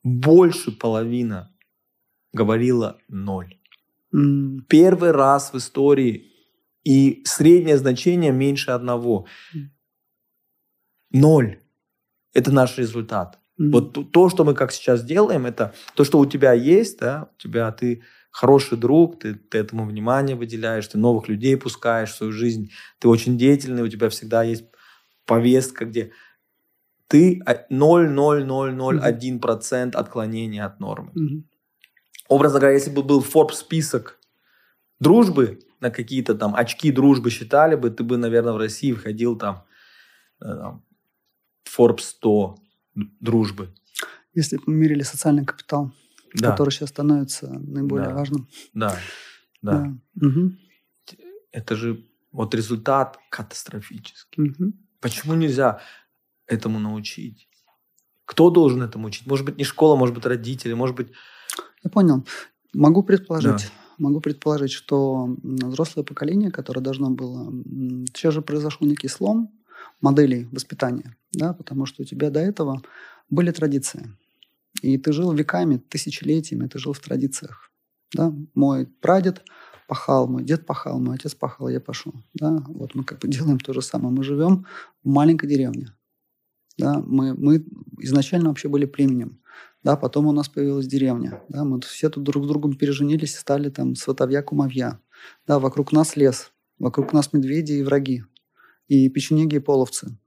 больше 0.03 0.71
половина 0.71 1.51
говорила 2.31 2.99
ноль. 3.07 3.57
Mm. 4.13 4.59
Первый 4.69 5.11
раз 5.11 5.51
в 5.51 5.57
истории 5.57 6.31
и 6.83 7.23
среднее 7.25 7.77
значение 7.77 8.31
меньше 8.31 8.69
одного. 8.69 9.25
Ноль. 11.09 11.59
Это 12.33 12.51
наш 12.51 12.77
результат. 12.77 13.39
Mm-hmm. 13.59 13.71
Вот 13.71 14.11
то, 14.11 14.29
что 14.29 14.43
мы 14.43 14.53
как 14.53 14.71
сейчас 14.71 15.03
делаем, 15.03 15.47
это 15.47 15.73
то, 15.95 16.03
что 16.03 16.19
у 16.19 16.25
тебя 16.27 16.53
есть, 16.53 16.99
да, 16.99 17.31
у 17.33 17.41
тебя 17.41 17.71
ты 17.71 18.03
хороший 18.29 18.77
друг, 18.77 19.19
ты, 19.19 19.33
ты 19.33 19.57
этому 19.57 19.85
внимание 19.85 20.35
выделяешь, 20.35 20.87
ты 20.87 20.99
новых 20.99 21.29
людей 21.29 21.57
пускаешь 21.57 22.11
в 22.11 22.17
свою 22.17 22.31
жизнь, 22.31 22.71
ты 22.99 23.07
очень 23.07 23.39
деятельный, 23.39 23.81
у 23.81 23.87
тебя 23.87 24.09
всегда 24.09 24.43
есть 24.43 24.65
повестка, 25.25 25.85
где 25.85 26.11
ты 27.15 27.39
0,0001% 27.45 29.39
mm-hmm. 29.39 29.91
отклонения 29.91 30.65
от 30.65 30.81
нормы. 30.81 31.11
Mm-hmm. 31.15 31.43
Образно 32.27 32.59
говоря, 32.59 32.75
если 32.75 32.91
бы 32.91 33.03
был 33.03 33.21
Forbes 33.23 33.53
список 33.53 34.19
дружбы, 34.99 35.59
на 35.79 35.91
какие-то 35.91 36.35
там 36.35 36.53
очки 36.53 36.91
дружбы 36.91 37.29
считали 37.29 37.75
бы, 37.75 37.89
ты 37.89 38.03
бы, 38.03 38.17
наверное, 38.17 38.51
в 38.51 38.57
России 38.57 38.91
входил 38.91 39.37
там, 39.37 39.63
э, 40.41 40.45
там 40.45 40.83
Forbes 41.77 42.01
100 42.01 42.57
дружбы. 43.21 43.73
Если 44.33 44.57
бы 44.57 44.63
мы 44.65 44.73
мерили 44.73 45.03
социальный 45.03 45.45
капитал, 45.45 45.93
да. 46.33 46.51
который 46.51 46.71
сейчас 46.71 46.89
становится 46.89 47.47
наиболее 47.47 48.09
да. 48.09 48.15
важным. 48.15 48.49
Да, 48.73 48.99
да. 49.61 49.95
да. 50.15 50.27
Угу. 50.27 50.51
Это 51.53 51.75
же 51.77 52.03
вот 52.33 52.53
результат 52.53 53.19
катастрофический. 53.29 54.49
Угу. 54.49 54.73
Почему 54.99 55.35
нельзя 55.35 55.79
этому 56.47 56.79
научить? 56.79 57.47
Кто 58.25 58.49
должен 58.49 58.81
этому 58.81 59.07
учить? 59.07 59.27
Может 59.27 59.45
быть, 59.45 59.57
не 59.57 59.63
школа, 59.63 59.95
может 59.95 60.15
быть, 60.15 60.25
родители, 60.25 60.73
может 60.73 60.95
быть... 60.95 61.09
Я 61.83 61.89
понял. 61.89 62.25
Могу 62.73 63.03
предположить. 63.03 63.51
Да. 63.51 63.71
Могу 63.97 64.19
предположить, 64.19 64.71
что 64.71 65.35
взрослое 65.43 66.03
поколение, 66.03 66.51
которое 66.51 66.81
должно 66.81 67.09
было... 67.11 67.51
Сейчас 68.07 68.33
же 68.33 68.41
произошел 68.41 68.87
некий 68.87 69.07
слом 69.07 69.51
моделей 70.01 70.47
воспитания, 70.51 71.15
да, 71.31 71.53
потому 71.53 71.85
что 71.85 72.01
у 72.01 72.05
тебя 72.05 72.29
до 72.29 72.39
этого 72.39 72.81
были 73.29 73.51
традиции. 73.51 74.11
И 74.81 74.97
ты 74.97 75.13
жил 75.13 75.31
веками, 75.31 75.77
тысячелетиями, 75.77 76.67
ты 76.67 76.79
жил 76.79 76.93
в 76.93 76.99
традициях. 76.99 77.71
Да? 78.13 78.33
Мой 78.53 78.85
прадед 78.85 79.43
пахал, 79.87 80.27
мой 80.27 80.43
дед 80.43 80.65
пахал, 80.65 80.99
мой 80.99 81.15
отец 81.15 81.35
пахал, 81.35 81.69
я 81.69 81.79
пошел. 81.79 82.13
Да? 82.33 82.63
Вот 82.67 82.95
мы 82.95 83.03
как 83.03 83.19
бы 83.19 83.27
делаем 83.27 83.59
то 83.59 83.73
же 83.73 83.81
самое. 83.81 84.13
Мы 84.13 84.23
живем 84.23 84.65
в 85.03 85.09
маленькой 85.09 85.47
деревне. 85.47 85.93
Да? 86.77 87.01
Мы, 87.05 87.33
мы 87.33 87.65
изначально 87.99 88.49
вообще 88.49 88.67
были 88.67 88.85
племенем. 88.85 89.41
Да? 89.83 89.95
Потом 89.95 90.27
у 90.27 90.31
нас 90.31 90.49
появилась 90.49 90.87
деревня. 90.87 91.43
Да? 91.49 91.63
Мы 91.63 91.79
все 91.81 92.09
тут 92.09 92.23
друг 92.23 92.45
с 92.45 92.47
другом 92.47 92.75
переженились, 92.75 93.37
стали 93.37 93.69
там 93.69 93.95
сватовья, 93.95 94.41
кумовья. 94.41 94.99
Да? 95.47 95.59
Вокруг 95.59 95.91
нас 95.91 96.15
лес, 96.15 96.51
вокруг 96.79 97.13
нас 97.13 97.33
медведи 97.33 97.73
и 97.73 97.83
враги. 97.83 98.23
И 98.87 99.09
печенеги 99.09 99.55
и 99.55 99.59
половцы, 99.59 100.17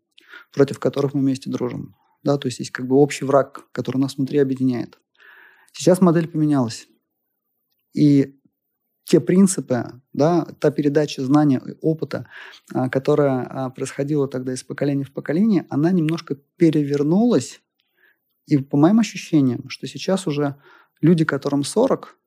против 0.53 0.79
которых 0.79 1.15
мы 1.15 1.21
вместе 1.21 1.51
дружим. 1.51 1.95
Да, 2.25 2.37
то 2.39 2.49
есть 2.49 2.59
есть 2.59 2.73
как 2.73 2.87
бы 2.87 2.97
общий 2.97 3.25
враг, 3.25 3.69
который 3.73 3.99
нас 3.99 4.17
внутри 4.17 4.39
объединяет. 4.39 4.99
Сейчас 5.73 6.01
модель 6.01 6.29
поменялась. 6.29 6.89
И 7.95 8.38
те 9.09 9.21
принципы, 9.21 10.03
да, 10.13 10.45
та 10.61 10.71
передача 10.71 11.25
знания 11.25 11.63
и 11.67 11.75
опыта, 11.81 12.29
а, 12.75 12.91
которая 12.91 13.43
а, 13.43 13.71
происходила 13.71 14.29
тогда 14.29 14.53
из 14.53 14.63
поколения 14.63 15.05
в 15.05 15.13
поколение, 15.13 15.67
она 15.71 15.93
немножко 15.93 16.35
перевернулась. 16.57 17.63
И 18.47 18.59
по 18.59 18.77
моим 18.77 18.99
ощущениям, 18.99 19.71
что 19.71 19.87
сейчас 19.87 20.27
уже 20.27 20.57
люди, 21.01 21.25
которым 21.25 21.65
40, 21.65 22.19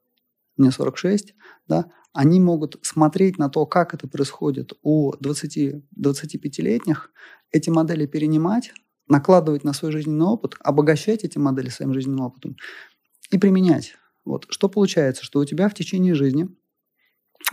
мне 0.57 0.71
46, 0.71 1.35
да, 1.67 1.91
они 2.13 2.39
могут 2.39 2.79
смотреть 2.81 3.37
на 3.37 3.49
то, 3.49 3.67
как 3.67 3.93
это 3.93 4.07
происходит 4.07 4.73
у 4.81 5.13
20-25-летних, 5.13 7.11
эти 7.51 7.69
модели 7.69 8.07
перенимать, 8.07 8.73
накладывать 9.07 9.63
на 9.63 9.73
свой 9.73 9.91
жизненный 9.91 10.25
опыт, 10.25 10.55
обогащать 10.59 11.23
эти 11.23 11.37
модели 11.37 11.69
своим 11.69 11.93
жизненным 11.93 12.25
опытом 12.25 12.57
и 13.29 13.37
применять. 13.37 13.93
Вот. 14.25 14.47
Что 14.49 14.67
получается? 14.67 15.23
Что 15.23 15.39
у 15.39 15.45
тебя 15.45 15.69
в 15.69 15.75
течение 15.75 16.15
жизни 16.15 16.49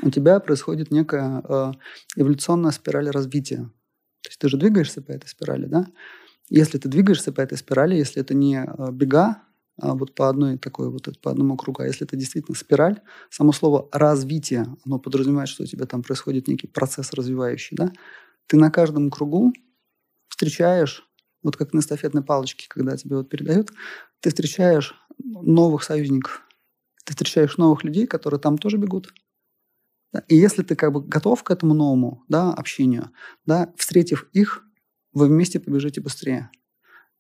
у 0.03 0.11
тебя 0.11 0.41
происходит 0.41 0.91
некая 0.91 1.43
э, 1.49 1.73
эволюционная 2.17 2.71
спираль 2.71 3.11
развития. 3.11 3.71
То 4.23 4.31
есть 4.31 4.39
ты 4.39 4.49
же 4.49 4.57
двигаешься 4.57 5.03
по 5.03 5.13
этой 5.13 5.29
спирали, 5.29 5.67
да? 5.67 5.87
Если 6.49 6.79
ты 6.79 6.89
двигаешься 6.89 7.33
по 7.33 7.41
этой 7.41 7.59
спирали, 7.59 7.95
если 7.97 8.23
это 8.23 8.35
не 8.35 8.57
э, 8.57 8.91
бега, 8.93 9.43
а 9.81 9.95
вот 9.95 10.15
по 10.15 10.29
одной 10.29 10.59
такой 10.59 10.91
вот 10.91 11.09
по 11.21 11.31
одному 11.31 11.57
кругу, 11.57 11.83
а 11.83 11.87
если 11.87 12.07
это 12.07 12.17
действительно 12.17 12.57
спираль, 12.57 13.01
само 13.31 13.53
слово 13.53 13.89
развитие, 13.93 14.67
оно 14.85 14.99
подразумевает, 14.99 15.49
что 15.49 15.63
у 15.63 15.67
тебя 15.67 15.87
там 15.87 16.03
происходит 16.03 16.49
некий 16.49 16.67
процесс 16.67 17.13
развивающий, 17.13 17.77
да? 17.77 17.93
Ты 18.47 18.57
на 18.57 18.71
каждом 18.71 19.11
кругу 19.11 19.53
встречаешь 20.29 21.05
вот 21.43 21.57
как 21.57 21.73
на 21.73 21.81
эстафетной 21.81 22.23
палочке, 22.23 22.67
когда 22.69 22.97
тебе 22.97 23.17
вот 23.17 23.29
передают, 23.29 23.71
ты 24.21 24.31
встречаешь 24.31 24.95
новых 25.19 25.85
союзников, 25.85 26.43
ты 27.05 27.13
встречаешь 27.13 27.57
новых 27.57 27.85
людей, 27.85 28.07
которые 28.07 28.41
там 28.41 28.59
тоже 28.59 28.77
бегут. 28.77 29.13
И 30.27 30.37
если 30.37 30.63
ты 30.63 30.75
как 30.75 30.93
бы 30.93 31.03
готов 31.03 31.43
к 31.43 31.51
этому 31.51 31.75
новому 31.75 32.25
да, 32.29 32.53
общению, 32.53 33.11
да, 33.45 33.73
встретив 33.77 34.29
их, 34.33 34.65
вы 35.13 35.27
вместе 35.27 35.61
побежите 35.61 36.01
быстрее. 36.01 36.51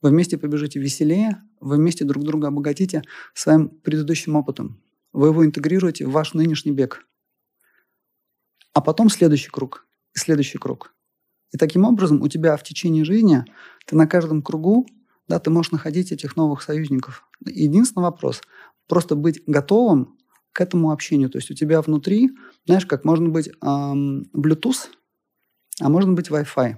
Вы 0.01 0.11
вместе 0.11 0.39
побежите 0.39 0.79
веселее, 0.79 1.43
вы 1.61 1.77
вместе 1.77 2.05
друг 2.05 2.25
друга 2.25 2.49
обогатите 2.49 3.03
своим 3.35 3.69
предыдущим 3.69 4.37
опытом. 4.37 4.81
Вы 5.13 5.29
его 5.29 5.45
интегрируете 5.45 6.07
в 6.07 6.13
ваш 6.13 6.35
нынешний 6.35 6.73
бег. 6.73 7.07
А 8.73 8.81
потом 8.81 9.11
следующий 9.11 9.51
круг 9.51 9.89
следующий 10.19 10.59
круг. 10.59 10.95
И 11.53 11.57
таким 11.57 11.85
образом 11.85 12.21
у 12.21 12.29
тебя 12.29 12.57
в 12.57 12.63
течение 12.63 13.05
жизни, 13.05 13.45
ты 13.87 13.97
на 13.97 14.07
каждом 14.07 14.43
кругу, 14.43 14.87
да, 15.29 15.39
ты 15.39 15.51
можешь 15.51 15.73
находить 15.73 16.13
этих 16.13 16.37
новых 16.37 16.63
союзников. 16.63 17.27
Единственный 17.45 18.03
вопрос– 18.03 18.43
просто 18.87 19.17
быть 19.17 19.43
готовым 19.47 20.18
к 20.53 20.61
этому 20.61 20.91
общению. 20.91 21.31
То 21.31 21.39
есть 21.39 21.51
у 21.51 21.55
тебя 21.55 21.81
внутри, 21.83 22.31
знаешь, 22.67 22.87
как 22.87 23.05
можно 23.05 23.29
быть 23.29 23.49
эм, 23.63 24.25
Bluetooth, 24.35 24.89
а 25.81 25.89
можно 25.89 26.13
быть 26.13 26.31
Wi-Fi. 26.31 26.77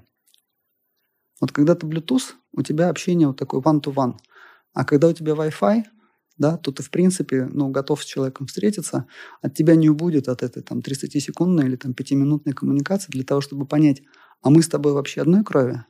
Вот 1.40 1.52
когда 1.52 1.74
ты 1.74 1.86
Bluetooth, 1.86 2.34
у 2.52 2.62
тебя 2.62 2.88
общение 2.88 3.28
вот 3.28 3.38
такое 3.38 3.60
one-to-one. 3.60 4.16
А 4.74 4.84
когда 4.84 5.08
у 5.08 5.12
тебя 5.12 5.32
Wi-Fi, 5.32 5.84
да, 6.38 6.56
то 6.56 6.72
ты, 6.72 6.82
в 6.82 6.90
принципе, 6.90 7.46
ну, 7.52 7.68
готов 7.68 8.02
с 8.02 8.06
человеком 8.06 8.46
встретиться, 8.46 9.06
от 9.42 9.54
тебя 9.54 9.74
не 9.74 9.90
убудет 9.90 10.28
от 10.28 10.42
этой 10.42 10.62
там 10.62 10.80
30-секундной 10.80 11.66
или 11.66 11.76
там 11.76 11.92
5-минутной 11.92 12.54
коммуникации 12.54 13.10
для 13.12 13.24
того, 13.24 13.40
чтобы 13.40 13.66
понять, 13.66 14.02
а 14.42 14.50
мы 14.50 14.62
с 14.62 14.68
тобой 14.68 14.92
вообще 14.92 15.20
одной 15.20 15.44
крови? 15.44 15.84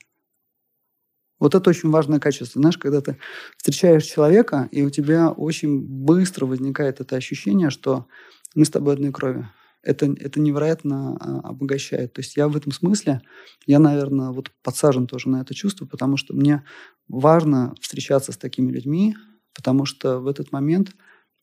Вот 1.40 1.54
это 1.54 1.70
очень 1.70 1.90
важное 1.90 2.20
качество. 2.20 2.60
Знаешь, 2.60 2.78
когда 2.78 3.00
ты 3.00 3.18
встречаешь 3.56 4.04
человека, 4.04 4.68
и 4.70 4.82
у 4.82 4.90
тебя 4.90 5.30
очень 5.30 5.80
быстро 5.80 6.46
возникает 6.46 7.00
это 7.00 7.16
ощущение, 7.16 7.70
что 7.70 8.06
мы 8.54 8.64
с 8.64 8.70
тобой 8.70 8.94
одной 8.94 9.10
крови. 9.10 9.48
Это, 9.82 10.06
это 10.06 10.38
невероятно 10.40 11.16
а, 11.16 11.48
обогащает. 11.48 12.12
То 12.12 12.20
есть 12.20 12.36
я 12.36 12.48
в 12.48 12.56
этом 12.56 12.70
смысле, 12.70 13.22
я, 13.66 13.78
наверное, 13.78 14.30
вот 14.30 14.50
подсажен 14.62 15.06
тоже 15.06 15.30
на 15.30 15.40
это 15.40 15.54
чувство, 15.54 15.86
потому 15.86 16.18
что 16.18 16.34
мне 16.34 16.62
важно 17.08 17.74
встречаться 17.80 18.32
с 18.32 18.36
такими 18.36 18.70
людьми, 18.70 19.16
потому 19.54 19.86
что 19.86 20.20
в 20.20 20.26
этот 20.26 20.52
момент 20.52 20.94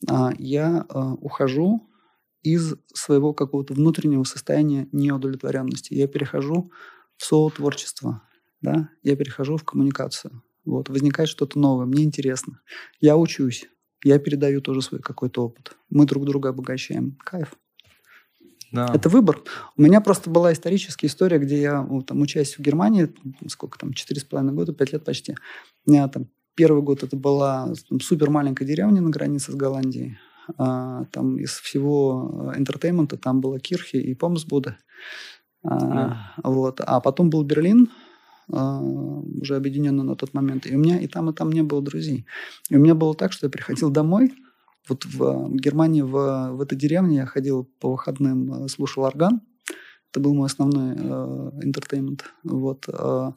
а, 0.08 0.32
я 0.38 0.86
а, 0.88 1.14
ухожу 1.14 1.90
из 2.44 2.76
своего 2.94 3.34
какого-то 3.34 3.74
внутреннего 3.74 4.24
состояния 4.24 4.88
неудовлетворенности. 4.92 5.96
Я 5.96 6.08
перехожу 6.08 6.72
в 7.18 7.26
соотворчество, 7.26 8.22
да, 8.62 8.90
я 9.04 9.16
перехожу 9.16 9.58
в 9.58 9.64
коммуникацию. 9.64 10.44
Вот, 10.66 10.90
возникает 10.90 11.30
что-то 11.30 11.60
новое, 11.60 11.86
мне 11.86 12.04
интересно. 12.04 12.60
Я 13.00 13.16
учусь, 13.16 13.68
я 14.04 14.20
передаю 14.20 14.62
тоже 14.62 14.82
свой 14.82 15.02
какой-то 15.02 15.46
опыт. 15.46 15.78
Мы 15.90 16.06
друг 16.06 16.26
друга 16.26 16.50
обогащаем. 16.50 17.18
Кайф. 17.24 17.54
Да. 18.72 18.92
Это 18.94 19.08
выбор. 19.10 19.42
У 19.78 19.82
меня 19.82 20.02
просто 20.02 20.30
была 20.30 20.52
историческая 20.52 21.08
история, 21.08 21.40
где 21.40 21.62
я 21.62 21.84
ну, 21.84 22.02
там, 22.02 22.22
учась 22.22 22.58
в 22.58 22.62
Германии, 22.62 23.14
сколько 23.48 23.80
там, 23.80 23.94
четыре 23.94 24.20
с 24.20 24.24
половиной 24.24 24.54
года, 24.54 24.74
пять 24.74 24.92
лет 24.92 25.06
почти. 25.06 25.36
У 25.86 25.92
меня 25.92 26.08
там 26.10 26.28
первый 26.56 26.84
год 26.84 27.04
это 27.04 27.16
была 27.16 27.74
там, 27.90 28.02
супер 28.02 28.30
маленькая 28.30 28.66
деревня 28.66 29.02
на 29.02 29.10
границе 29.10 29.54
с 29.54 29.56
Голландией. 29.56 30.18
А, 30.58 31.06
там 31.12 31.38
из 31.38 31.52
всего 31.52 32.54
entertainment 32.58 33.14
а 33.14 33.18
там 33.18 33.42
была 33.42 33.60
Kirche 33.60 33.98
и 33.98 34.14
Pommesbude. 34.16 34.78
А, 35.64 35.80
да. 35.80 36.34
вот. 36.44 36.82
а 36.86 37.00
потом 37.00 37.30
был 37.30 37.44
Берлин, 37.44 37.90
уже 38.50 39.56
объединенный 39.56 40.04
на 40.04 40.16
тот 40.16 40.34
момент. 40.34 40.66
И 40.66 40.76
у 40.76 40.80
меня 40.80 41.00
и 41.00 41.08
там, 41.08 41.30
и 41.30 41.34
там 41.34 41.52
не 41.52 41.64
было 41.64 41.82
друзей. 41.82 42.26
И 42.70 42.76
у 42.76 42.80
меня 42.80 42.96
было 42.96 43.14
так, 43.14 43.34
что 43.34 43.48
я 43.48 43.50
приходил 43.50 43.90
домой, 43.90 44.32
вот 44.88 45.06
в 45.06 45.54
Германии, 45.56 46.02
в, 46.02 46.52
в 46.54 46.62
этой 46.62 46.78
деревне 46.78 47.18
я 47.18 47.26
ходил 47.26 47.70
по 47.80 47.92
выходным, 47.92 48.66
э, 48.66 48.68
слушал 48.70 49.04
орган. 49.04 49.42
Это 50.12 50.20
был 50.22 50.34
мой 50.34 50.48
основной 50.48 50.94
интертеймент. 51.64 52.22
Э, 52.22 52.50
вот. 52.50 52.86
Э, 52.88 53.32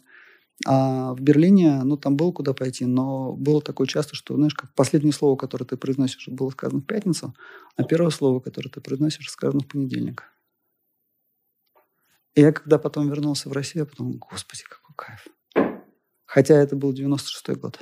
а 0.67 1.15
в 1.15 1.21
Берлине, 1.21 1.83
ну, 1.85 1.97
там 1.97 2.17
было 2.17 2.33
куда 2.33 2.53
пойти, 2.53 2.85
но 2.85 3.33
было 3.33 3.63
такое 3.63 3.87
часто, 3.87 4.15
что, 4.15 4.35
знаешь, 4.35 4.55
как 4.55 4.75
последнее 4.75 5.13
слово, 5.13 5.37
которое 5.37 5.65
ты 5.65 5.77
произносишь, 5.79 6.29
было 6.29 6.51
сказано 6.51 6.83
в 6.83 6.85
пятницу, 6.85 7.35
а 7.77 7.83
первое 7.83 8.11
слово, 8.11 8.41
которое 8.41 8.69
ты 8.69 8.81
произносишь, 8.83 9.31
сказано 9.31 9.61
в 9.61 9.67
понедельник. 9.67 10.25
И 12.35 12.41
я 12.41 12.53
когда 12.53 12.79
потом 12.79 13.09
вернулся 13.09 13.49
в 13.49 13.53
Россию, 13.53 13.85
я 13.85 13.87
подумал, 13.87 14.19
господи, 14.19 14.63
какой 14.69 14.95
кайф. 14.97 15.27
Хотя 16.27 16.55
это 16.55 16.77
был 16.77 16.93
96-й 16.93 17.57
год. 17.57 17.81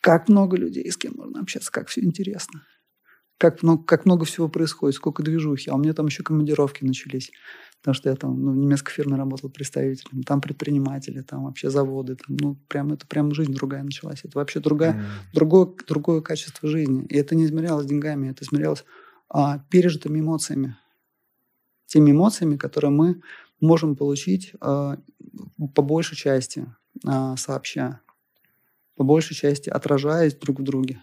Как 0.00 0.28
много 0.28 0.56
людей, 0.56 0.90
с 0.90 0.96
кем 0.96 1.14
можно 1.16 1.40
общаться, 1.40 1.72
как 1.72 1.88
все 1.88 2.00
интересно. 2.04 2.62
Как 3.38 3.62
много, 3.62 3.84
как 3.84 4.06
много 4.06 4.24
всего 4.24 4.48
происходит, 4.48 4.94
сколько 4.94 5.22
движухи. 5.22 5.68
А 5.68 5.74
у 5.74 5.78
меня 5.78 5.94
там 5.94 6.06
еще 6.06 6.22
командировки 6.22 6.84
начались. 6.84 7.32
Потому 7.80 7.94
что 7.94 8.08
я 8.08 8.14
там 8.14 8.40
ну, 8.40 8.52
в 8.52 8.56
немецкой 8.56 8.92
фирме 8.92 9.16
работал 9.16 9.50
представителем. 9.50 10.22
Там 10.22 10.40
предприниматели, 10.40 11.22
там 11.22 11.44
вообще 11.44 11.70
заводы. 11.70 12.14
Там, 12.14 12.36
ну, 12.40 12.54
прям, 12.68 12.92
это 12.92 13.06
прям 13.06 13.34
жизнь 13.34 13.52
другая 13.52 13.82
началась. 13.82 14.20
Это 14.24 14.38
вообще 14.38 14.60
другая, 14.60 14.94
mm. 14.94 15.34
другое, 15.34 15.68
другое 15.86 16.20
качество 16.20 16.68
жизни. 16.68 17.04
И 17.06 17.16
это 17.16 17.34
не 17.34 17.44
измерялось 17.44 17.86
деньгами, 17.86 18.28
это 18.28 18.44
измерялось 18.44 18.84
а, 19.28 19.58
пережитыми 19.70 20.20
эмоциями. 20.20 20.76
Теми 21.86 22.10
эмоциями, 22.10 22.56
которые 22.56 22.90
мы 22.90 23.20
можем 23.60 23.96
получить 23.96 24.52
а, 24.60 24.96
по 25.74 25.82
большей 25.82 26.16
части 26.16 26.66
а, 27.04 27.36
сообща. 27.36 28.00
По 28.96 29.04
большей 29.04 29.36
части 29.36 29.68
отражаясь 29.68 30.34
друг 30.34 30.60
в 30.60 30.62
друге. 30.62 31.02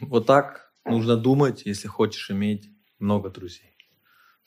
Вот 0.00 0.26
так 0.26 0.72
нужно 0.84 1.16
думать, 1.16 1.62
если 1.64 1.88
хочешь 1.88 2.30
иметь 2.30 2.70
много 2.98 3.30
друзей. 3.30 3.76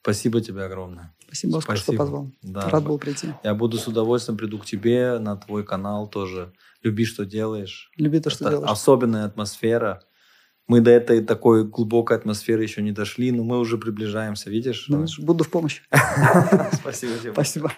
Спасибо 0.02 0.42
тебе 0.42 0.64
огромное. 0.64 1.14
Спасибо, 1.26 1.60
Спасибо. 1.60 1.78
что 1.78 1.94
позвал. 1.94 2.32
Да. 2.42 2.70
Рад 2.70 2.84
был 2.86 2.98
прийти. 2.98 3.34
Я 3.44 3.54
буду 3.54 3.78
с 3.78 3.88
удовольствием 3.88 4.38
приду 4.38 4.58
к 4.58 4.66
тебе 4.66 5.20
на 5.20 5.36
твой 5.36 5.66
канал 5.66 6.08
тоже. 6.08 6.54
Люби, 6.82 7.04
что 7.04 7.26
делаешь. 7.26 7.92
Люби 7.98 8.20
то, 8.20 8.30
что 8.30 8.46
Это 8.46 8.52
делаешь. 8.52 8.72
Особенная 8.72 9.26
атмосфера. 9.26 10.02
Мы 10.70 10.82
до 10.82 10.92
этой 10.92 11.22
такой 11.22 11.66
глубокой 11.66 12.16
атмосферы 12.16 12.62
еще 12.62 12.84
не 12.84 12.92
дошли, 12.92 13.32
но 13.32 13.44
мы 13.44 13.58
уже 13.58 13.80
приближаемся, 13.80 14.52
видишь? 14.52 14.86
Ну, 14.88 15.04
буду 15.18 15.44
в 15.44 15.50
помощь. 15.50 15.82
Спасибо 16.74 17.14
тебе. 17.18 17.34
Спасибо. 17.34 17.74